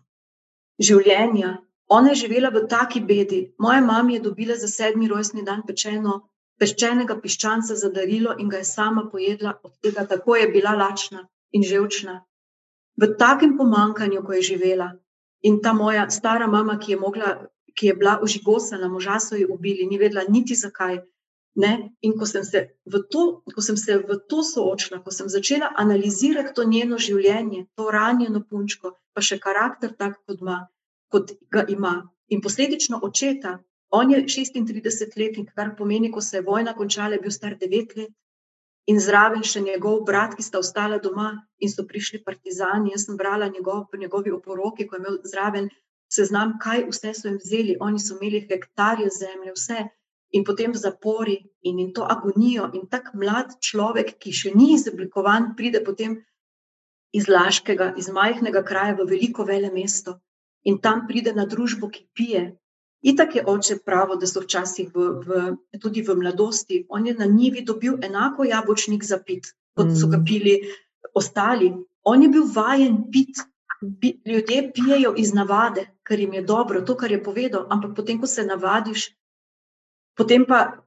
življenja, 0.89 1.57
ona 1.89 2.13
je 2.13 2.23
živela 2.25 2.51
v 2.55 2.65
taki 2.69 3.01
bedi. 3.01 3.43
Moja 3.59 3.83
mama 3.85 4.17
je 4.17 4.25
dobila 4.25 4.57
za 4.57 4.69
sedmi 4.69 5.09
rojstni 5.09 5.45
dan 5.45 5.63
pečeno, 5.69 6.23
peščenega 6.61 7.21
piščanca 7.21 7.77
za 7.77 7.93
darilo 7.93 8.35
in 8.41 8.49
ga 8.49 8.63
je 8.65 8.71
sama 8.73 9.05
pojedla 9.13 9.59
od 9.63 9.77
tega, 9.85 10.07
tako 10.09 10.41
je 10.41 10.49
bila 10.57 10.73
lačna 10.75 11.29
in 11.53 11.63
ževčna 11.63 12.23
v 12.97 13.17
takem 13.19 13.57
pomankanju, 13.57 14.25
ko 14.25 14.33
je 14.33 14.43
živela. 14.43 14.93
In 15.43 15.61
ta 15.63 15.73
moja 15.73 16.09
stara 16.11 16.47
mama, 16.47 16.79
ki 16.79 16.93
je, 16.93 16.99
mogla, 16.99 17.33
ki 17.77 17.87
je 17.87 17.95
bila 17.95 18.19
užigosana, 18.23 18.89
moža 18.89 19.21
so 19.21 19.37
jo 19.37 19.53
ubili, 19.53 19.87
ni 19.87 19.99
vedela 19.99 20.25
niti 20.29 20.55
zakaj. 20.55 21.03
Ne? 21.57 21.73
In 22.05 22.13
ko 22.21 22.27
sem, 22.29 22.45
to, 23.13 23.23
ko 23.55 23.63
sem 23.65 23.79
se 23.81 23.97
v 23.97 24.19
to 24.29 24.43
soočila, 24.45 25.01
ko 25.05 25.11
sem 25.15 25.29
začela 25.33 25.71
analizirati 25.83 26.53
to 26.57 26.67
njeno 26.69 26.99
življenje, 27.01 27.63
to 27.77 27.89
ranjeno 27.91 28.43
punčko, 28.45 28.93
pa 29.17 29.25
še 29.25 29.39
karakter 29.41 29.95
tak, 29.97 30.19
kot, 30.29 30.43
ima, 30.45 30.59
kot 31.09 31.33
ga 31.49 31.65
ima, 31.73 31.95
in 32.29 32.45
posledično 32.45 33.01
očeta, 33.09 33.57
On 33.91 34.11
je 34.11 34.19
36-letnik, 34.23 35.53
kar 35.55 35.75
pomeni, 35.79 36.11
ko 36.11 36.21
se 36.21 36.37
je 36.37 36.43
vojna 36.43 36.75
končala, 36.75 37.15
je 37.15 37.23
bil 37.23 37.31
star 37.31 37.55
9 37.61 37.97
let. 37.99 38.15
In 38.87 38.99
zraven 39.03 39.43
še 39.43 39.61
njegov 39.63 40.03
brat, 40.07 40.35
ki 40.39 40.45
sta 40.47 40.59
ostala 40.63 40.99
doma 41.03 41.31
in 41.59 41.71
so 41.71 41.85
prišli 41.87 42.23
partizani. 42.27 42.93
Jaz 42.95 43.07
sem 43.07 43.17
brala 43.19 43.49
njegov, 43.51 43.87
njegovi 43.99 44.35
oporoki, 44.35 44.87
ko 44.87 44.97
je 44.97 45.03
imel 45.03 45.17
zraven 45.33 45.71
seznam, 46.13 46.55
kaj 46.63 46.85
vse 46.91 47.15
so 47.19 47.29
jim 47.29 47.39
vzeli. 47.43 47.79
Oni 47.81 48.03
so 48.03 48.19
imeli 48.19 48.45
hektarje 48.51 49.11
zemlje, 49.19 49.55
vse 49.59 49.87
in 50.31 50.45
potem 50.45 50.73
v 50.73 50.79
zapori 50.79 51.37
in, 51.63 51.79
in 51.79 51.93
to 51.93 52.05
agonijo. 52.05 52.71
In 52.75 52.87
tak 52.91 53.15
mlad 53.15 53.59
človek, 53.63 54.17
ki 54.19 54.33
še 54.33 54.55
ni 54.55 54.75
izoblikovan, 54.75 55.55
pride 55.57 55.83
potem 55.87 56.23
iz 57.15 57.29
Laškega, 57.29 57.95
iz 57.97 58.11
majhnega 58.13 58.63
kraja 58.67 58.97
v 58.99 59.09
veliko 59.15 59.47
vele 59.47 59.71
mesto 59.73 60.19
in 60.67 60.79
tam 60.83 61.07
pride 61.07 61.33
na 61.33 61.47
družbo, 61.47 61.89
ki 61.89 62.09
pije. 62.13 62.45
Itak 63.07 63.37
je 63.37 63.45
oče 63.47 63.79
pravo, 63.87 64.17
da 64.19 64.27
so 64.27 64.43
včasih 64.43 64.91
v, 64.91 65.05
v, 65.23 65.43
tudi 65.79 66.03
v 66.03 66.17
mladosti, 66.19 66.81
on 66.91 67.07
je 67.07 67.15
na 67.15 67.29
njivi 67.31 67.63
dobil 67.63 68.01
enako 68.03 68.49
jabolčnik 68.49 69.05
za 69.05 69.21
pit, 69.23 69.53
kot 69.79 69.93
so 69.95 70.09
ga 70.11 70.19
mm. 70.19 70.25
pili 70.27 70.57
ostali. 71.15 71.71
On 72.03 72.23
je 72.23 72.29
bil 72.29 72.49
vajen 72.55 73.05
pit. 73.13 73.45
Ljudje 74.27 74.73
pijejo 74.73 75.13
iz 75.21 75.35
navade, 75.37 75.85
ker 76.03 76.19
jim 76.19 76.33
je 76.33 76.43
dobro, 76.43 76.81
to, 76.81 76.97
kar 76.97 77.13
je 77.13 77.23
povedal, 77.23 77.67
ampak 77.71 77.93
potem, 77.95 78.19
ko 78.19 78.27
se 78.27 78.43
navadiš, 78.43 79.11
potem 80.17 80.45
pa 80.49 80.87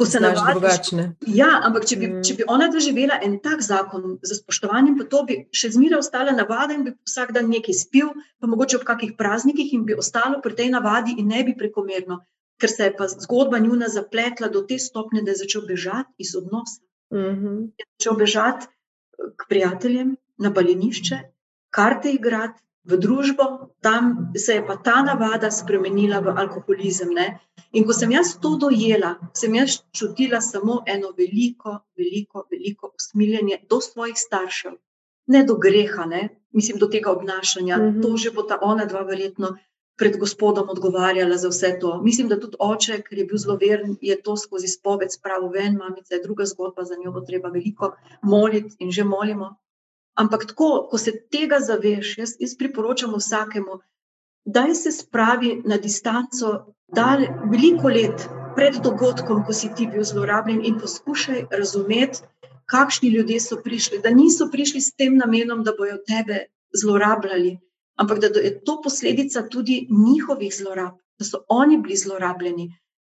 ko 0.00 0.06
se 0.06 0.20
navadiš 0.20 0.54
drugačne. 0.54 1.02
Ja, 1.28 1.48
ampak 1.66 1.84
če 1.88 1.96
bi, 2.00 2.08
mm. 2.08 2.22
če 2.24 2.34
bi 2.38 2.44
ona 2.48 2.70
doživela 2.72 3.18
en 3.26 3.34
tak 3.44 3.60
zakon 3.60 4.14
za 4.24 4.38
spoštovanjem, 4.38 4.96
pa 4.96 5.04
to 5.12 5.20
bi 5.28 5.36
še 5.52 5.74
zmeraj 5.74 6.00
ostala 6.00 6.32
navada 6.32 6.72
in 6.76 6.86
bi 6.86 6.94
vsak 7.04 7.34
dan 7.36 7.50
nekaj 7.52 7.76
spil, 7.76 8.14
pa 8.40 8.48
mogoče 8.48 8.78
ob 8.78 8.86
kakih 8.88 9.12
praznikih 9.18 9.74
in 9.76 9.84
bi 9.88 9.98
ostalo 10.00 10.40
pri 10.40 10.56
tej 10.56 10.70
navadi 10.72 11.18
in 11.20 11.28
ne 11.28 11.42
bi 11.44 11.52
prekomerno, 11.58 12.22
ker 12.60 12.72
se 12.72 12.88
je 12.88 12.94
pa 12.96 13.10
zgodba 13.12 13.60
njuna 13.60 13.90
zapletla 13.92 14.48
do 14.48 14.64
te 14.64 14.80
stopne, 14.80 15.20
da 15.26 15.34
je 15.34 15.42
začel 15.42 15.68
bežati 15.68 16.24
iz 16.24 16.32
odnosa. 16.40 16.80
Mm 17.12 17.36
-hmm. 17.36 17.60
Je 17.76 17.88
začel 17.98 18.16
bežati 18.24 18.66
eh, 18.66 19.32
k 19.36 19.48
prijateljem 19.52 20.16
na 20.38 20.50
balinišče, 20.50 21.20
karte 21.76 22.12
igrati, 22.16 22.62
v 22.84 22.96
družbo, 22.96 23.74
tam 23.84 24.32
se 24.36 24.56
je 24.56 24.66
pa 24.66 24.76
ta 24.76 25.02
navada 25.02 25.50
spremenila 25.50 26.20
v 26.24 26.32
alkoholizem. 26.32 27.12
Ne? 27.12 27.40
In 27.72 27.84
ko 27.84 27.92
sem 27.92 28.12
jaz 28.12 28.36
to 28.40 28.56
dojela, 28.56 29.16
sem 29.36 29.54
jaz 29.54 29.82
čutila 29.92 30.40
samo 30.40 30.80
eno 30.86 31.12
veliko, 31.16 31.80
veliko, 31.96 32.46
veliko 32.50 32.92
usmiljenje 32.96 33.60
do 33.68 33.80
svojih 33.80 34.16
staršev, 34.16 34.78
ne 35.26 35.44
do 35.44 35.58
greha, 35.60 36.06
ne? 36.06 36.28
mislim 36.52 36.78
do 36.78 36.86
tega 36.86 37.10
obnašanja. 37.10 37.76
Mm 37.76 37.80
-hmm. 37.80 38.02
To 38.02 38.16
že 38.16 38.30
bo 38.30 38.42
ta 38.42 38.58
ona 38.62 38.84
dva 38.84 39.02
verjetno. 39.02 39.56
Pred 40.00 40.16
gospodom 40.16 40.68
odgovarjala 40.68 41.36
za 41.36 41.48
vse 41.48 41.78
to. 41.80 42.02
Mislim, 42.02 42.28
da 42.28 42.40
tudi 42.40 42.56
oče, 42.58 43.02
ker 43.02 43.18
je 43.18 43.24
bil 43.24 43.38
zelo 43.38 43.56
veren, 43.60 43.96
je 44.00 44.22
to 44.22 44.36
skozi 44.36 44.68
spoved 44.68 45.12
spravil 45.12 45.48
ven, 45.48 45.76
mamica 45.76 46.14
je 46.14 46.22
druga 46.22 46.44
zgodba, 46.44 46.84
za 46.84 46.96
njo 46.96 47.12
bo 47.12 47.20
treba 47.20 47.48
veliko 47.48 47.92
moliti 48.22 48.76
in 48.78 48.90
že 48.90 49.04
molimo. 49.04 49.56
Ampak 50.20 50.46
tako, 50.50 50.88
ko 50.90 50.98
se 50.98 51.12
tega 51.32 51.60
zaveš, 51.64 52.16
jaz, 52.18 52.34
jaz 52.40 52.56
priporočam 52.58 53.14
vsakemu, 53.16 53.78
da 54.44 54.66
se 54.74 54.92
spravi 54.92 55.62
na 55.64 55.76
distanco, 55.76 56.50
da 56.88 57.16
veliko 57.52 57.88
let 57.88 58.26
pred 58.56 58.80
dogodkom, 58.84 59.44
ko 59.46 59.54
si 59.56 59.70
ti 59.76 59.86
bil 59.86 60.04
zlorabljen, 60.04 60.60
in 60.66 60.78
poskušaj 60.80 61.46
razumeti, 61.50 62.26
kakšni 62.70 63.08
ljudje 63.08 63.40
so 63.40 63.56
prišli. 63.64 63.98
Da 64.04 64.10
niso 64.10 64.48
prišli 64.52 64.80
s 64.80 64.94
tem 64.94 65.16
namenom, 65.16 65.64
da 65.64 65.74
bojo 65.78 65.96
tebe 66.06 66.44
zlorabljali, 66.82 67.56
ampak 67.96 68.18
da 68.18 68.26
je 68.40 68.52
to 68.64 68.80
posledica 68.84 69.42
tudi 69.48 69.86
njihovih 69.90 70.54
zlorab, 70.56 70.98
da 71.18 71.24
so 71.24 71.44
oni 71.48 71.78
bili 71.78 71.96
zlorabljeni. 71.96 72.68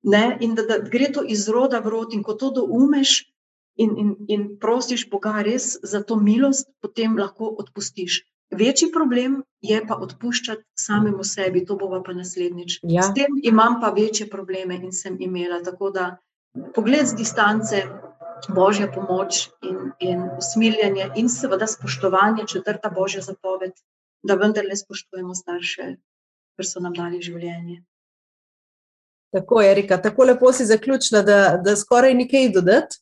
Ne? 0.02 0.38
In 0.40 0.54
da, 0.54 0.62
da 0.62 0.78
gre 0.78 1.12
to 1.12 1.22
iz 1.28 1.48
roda 1.48 1.80
v 1.80 1.90
rod, 1.96 2.14
in 2.14 2.22
ko 2.22 2.34
to 2.34 2.50
doumeš, 2.50 3.31
in, 3.76 3.94
in, 3.98 4.16
in 4.28 4.44
prosiš 4.60 5.06
Boga 5.10 5.42
res 5.42 5.76
za 5.82 6.02
to 6.02 6.16
milost, 6.16 6.68
potem 6.80 7.16
lahko 7.18 7.48
odpustiš. 7.58 8.22
Večji 8.52 8.90
problem 8.92 9.38
je 9.64 9.78
pa 9.88 9.96
odpuščati 9.96 10.62
samemu 10.76 11.24
sebi, 11.24 11.64
to 11.64 11.76
bova 11.80 12.02
pa 12.04 12.12
naslednjič. 12.12 12.80
Ja. 12.82 13.06
S 13.06 13.14
tem 13.16 13.38
imam 13.42 13.80
pa 13.80 13.90
večje 13.96 14.28
probleme 14.28 14.76
in 14.76 14.92
sem 14.92 15.16
imela. 15.20 15.62
Tako 15.64 15.90
da 15.90 16.16
pogled 16.74 17.06
z 17.08 17.16
distance, 17.16 17.80
božja 18.48 18.90
pomoč 18.92 19.48
in, 19.62 19.78
in 20.00 20.26
usmiljanje, 20.38 21.08
in 21.16 21.28
seveda 21.32 21.66
spoštovanje, 21.66 22.44
četrta 22.52 22.90
božja 22.90 23.22
zapoved, 23.22 23.72
da 24.22 24.34
vendarle 24.34 24.76
spoštujemo 24.76 25.34
starše, 25.34 25.94
ker 26.56 26.68
so 26.68 26.82
nam 26.84 26.92
dali 26.92 27.22
življenje. 27.22 27.80
Tako 29.32 29.62
je, 29.62 29.70
Erika, 29.72 29.96
tako 30.02 30.28
lepo 30.28 30.52
si 30.52 30.66
zaključila, 30.68 31.22
da, 31.22 31.38
da 31.64 31.76
skoraj 31.76 32.14
nekaj 32.14 32.50
dodati. 32.52 33.00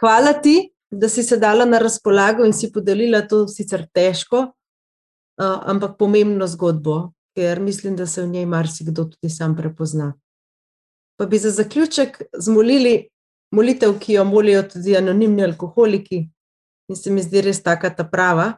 Hvala 0.00 0.32
ti, 0.32 0.70
da 0.90 1.08
si 1.08 1.22
se 1.22 1.36
dala 1.36 1.64
na 1.64 1.78
razpolago 1.78 2.44
in 2.44 2.52
si 2.52 2.72
podelila 2.72 3.20
to 3.28 3.44
sicer 3.48 3.86
težko, 3.92 4.40
uh, 4.40 5.58
ampak 5.70 5.98
pomembno 5.98 6.46
zgodbo, 6.46 7.12
ker 7.36 7.60
mislim, 7.60 7.96
da 7.96 8.06
se 8.06 8.22
v 8.22 8.28
njej 8.28 8.46
marsikdo 8.46 9.04
tudi 9.04 9.30
sam 9.30 9.56
prepozna. 9.56 10.12
Pa 11.16 11.26
bi 11.26 11.38
za 11.38 11.50
zaključek 11.50 12.22
zmolili 12.38 13.08
molitev, 13.52 13.98
ki 13.98 14.12
jo 14.12 14.24
molijo 14.24 14.62
tudi 14.62 14.96
anonimni 14.96 15.44
alkoholiki, 15.44 16.30
in 16.88 16.96
se 16.96 17.10
mi 17.10 17.22
zdi 17.22 17.42
res 17.44 17.62
taka 17.62 17.90
ta 17.94 18.04
prava. 18.04 18.54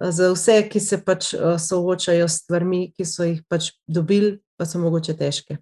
Za 0.00 0.30
vse, 0.32 0.62
ki 0.72 0.80
se 0.80 0.96
pač 1.04 1.34
soočajo 1.60 2.28
s 2.28 2.44
stvarmi, 2.44 2.86
ki 2.96 3.04
so 3.04 3.26
jih 3.26 3.42
pač 3.48 3.72
dobili, 3.88 4.38
pa 4.56 4.64
so 4.64 4.80
mogoče 4.80 5.16
težke. 5.16 5.58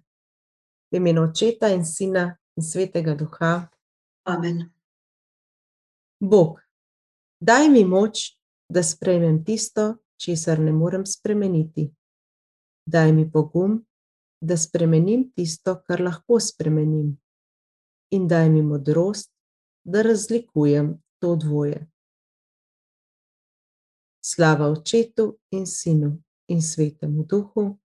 V 0.91 0.99
imenu 1.01 1.25
očeta 1.27 1.71
in 1.75 1.83
sina 1.85 2.29
in 2.55 2.63
svetega 2.63 3.17
duha. 3.19 3.67
Amen. 4.23 4.69
Bog, 6.19 6.59
daj 7.39 7.69
mi 7.69 7.85
moč, 7.85 8.35
da 8.69 8.83
sprejmem 8.83 9.43
tisto, 9.45 9.95
česar 10.19 10.59
ne 10.59 10.71
morem 10.71 11.05
spremeniti. 11.05 11.89
Daj 12.85 13.11
mi 13.13 13.31
pogum, 13.31 13.85
da 14.41 14.57
spremenim 14.57 15.31
tisto, 15.35 15.81
kar 15.87 16.01
lahko 16.01 16.39
spremenim. 16.39 17.13
In 18.11 18.27
daj 18.27 18.49
mi 18.49 18.61
modrost, 18.61 19.31
da 19.83 20.01
razlikujem 20.01 20.97
to 21.19 21.35
dvoje. 21.35 21.87
Slava 24.25 24.67
očetu 24.67 25.37
in 25.51 25.65
sinu 25.65 26.17
in 26.47 26.61
svetemu 26.61 27.23
duhu. 27.23 27.77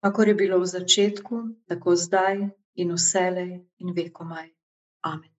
Kako 0.00 0.22
je 0.22 0.34
bilo 0.34 0.58
v 0.58 0.66
začetku, 0.66 1.42
tako 1.68 1.96
zdaj 1.96 2.48
in 2.74 2.92
vselej 2.92 3.62
in 3.78 3.94
vekomaj. 3.94 4.50
Amen. 5.00 5.33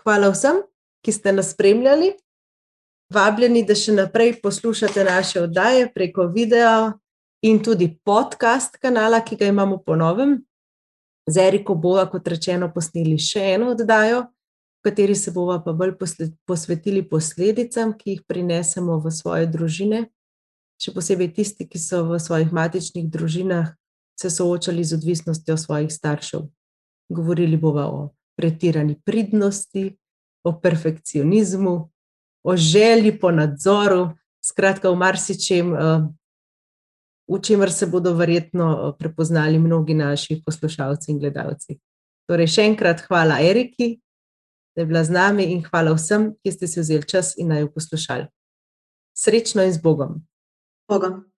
Hvala 0.00 0.30
vsem, 0.32 0.62
ki 1.04 1.12
ste 1.12 1.32
nas 1.32 1.50
spremljali. 1.52 2.14
Vabljeni, 3.12 3.64
da 3.66 3.74
še 3.76 3.92
naprej 3.92 4.38
poslušate 4.40 5.04
naše 5.04 5.42
oddaje 5.42 5.90
preko 5.92 6.24
videa 6.32 6.92
in 7.44 7.58
tudi 7.60 7.90
podcast 8.04 8.78
kanala, 8.80 9.20
ki 9.20 9.36
ga 9.36 9.50
imamo 9.50 9.80
po 9.84 9.96
novem. 9.96 10.38
Z 11.28 11.42
Eriko 11.42 11.74
bova, 11.74 12.06
kot 12.08 12.28
rečeno, 12.32 12.70
posneli 12.72 13.18
še 13.20 13.42
eno 13.56 13.74
oddajo, 13.74 14.22
v 14.80 14.88
kateri 14.88 15.16
se 15.18 15.34
bova 15.36 15.58
pa 15.60 15.74
bolj 15.76 15.92
posvetili 16.48 17.02
posledicam, 17.04 17.92
ki 17.92 18.14
jih 18.14 18.22
prinesemo 18.24 18.96
v 19.04 19.12
svoje 19.12 19.50
družine, 19.52 20.06
še 20.80 20.94
posebej 20.96 21.34
tisti, 21.36 21.68
ki 21.68 21.76
so 21.76 22.06
v 22.08 22.22
svojih 22.22 22.54
matičnih 22.56 23.10
družinah 23.12 23.74
se 24.16 24.32
soočali 24.32 24.80
z 24.84 24.96
odvisnostjo 24.96 25.58
svojih 25.60 25.92
staršev. 25.92 26.48
Govorili 27.12 27.60
bova 27.60 27.84
o 27.90 28.00
pretirani 28.40 28.96
pridnosti, 29.04 29.90
o 30.44 30.52
perfekcionizmu, 30.60 31.90
o 32.42 32.56
želji 32.56 33.18
po 33.20 33.30
nadzoru, 33.30 34.08
skratka, 34.44 34.90
v 34.90 34.96
marsičem, 34.96 35.74
eh, 35.74 36.08
v 37.28 37.40
čemer 37.42 37.72
se 37.72 37.86
bodo 37.86 38.14
verjetno 38.14 38.72
eh, 38.72 38.98
prepoznali 38.98 39.58
mnogi 39.58 39.94
naši 39.94 40.42
poslušalci 40.46 41.12
in 41.12 41.18
gledalci. 41.18 41.76
Torej, 42.28 42.46
še 42.46 42.64
enkrat 42.70 43.04
hvala 43.08 43.40
Eriki, 43.42 44.00
da 44.76 44.82
je 44.82 44.86
bila 44.86 45.04
z 45.04 45.10
nami, 45.10 45.44
in 45.52 45.62
hvala 45.66 45.92
vsem, 45.92 46.32
ki 46.40 46.52
ste 46.52 46.66
si 46.66 46.80
vzeli 46.80 47.04
čas 47.04 47.34
in 47.36 47.52
naj 47.52 47.66
jo 47.66 47.72
poslušali. 47.74 48.26
Srečno 49.12 49.66
in 49.66 49.72
z 49.72 49.82
Bogom. 49.82 50.22
Bogom. 50.88 51.29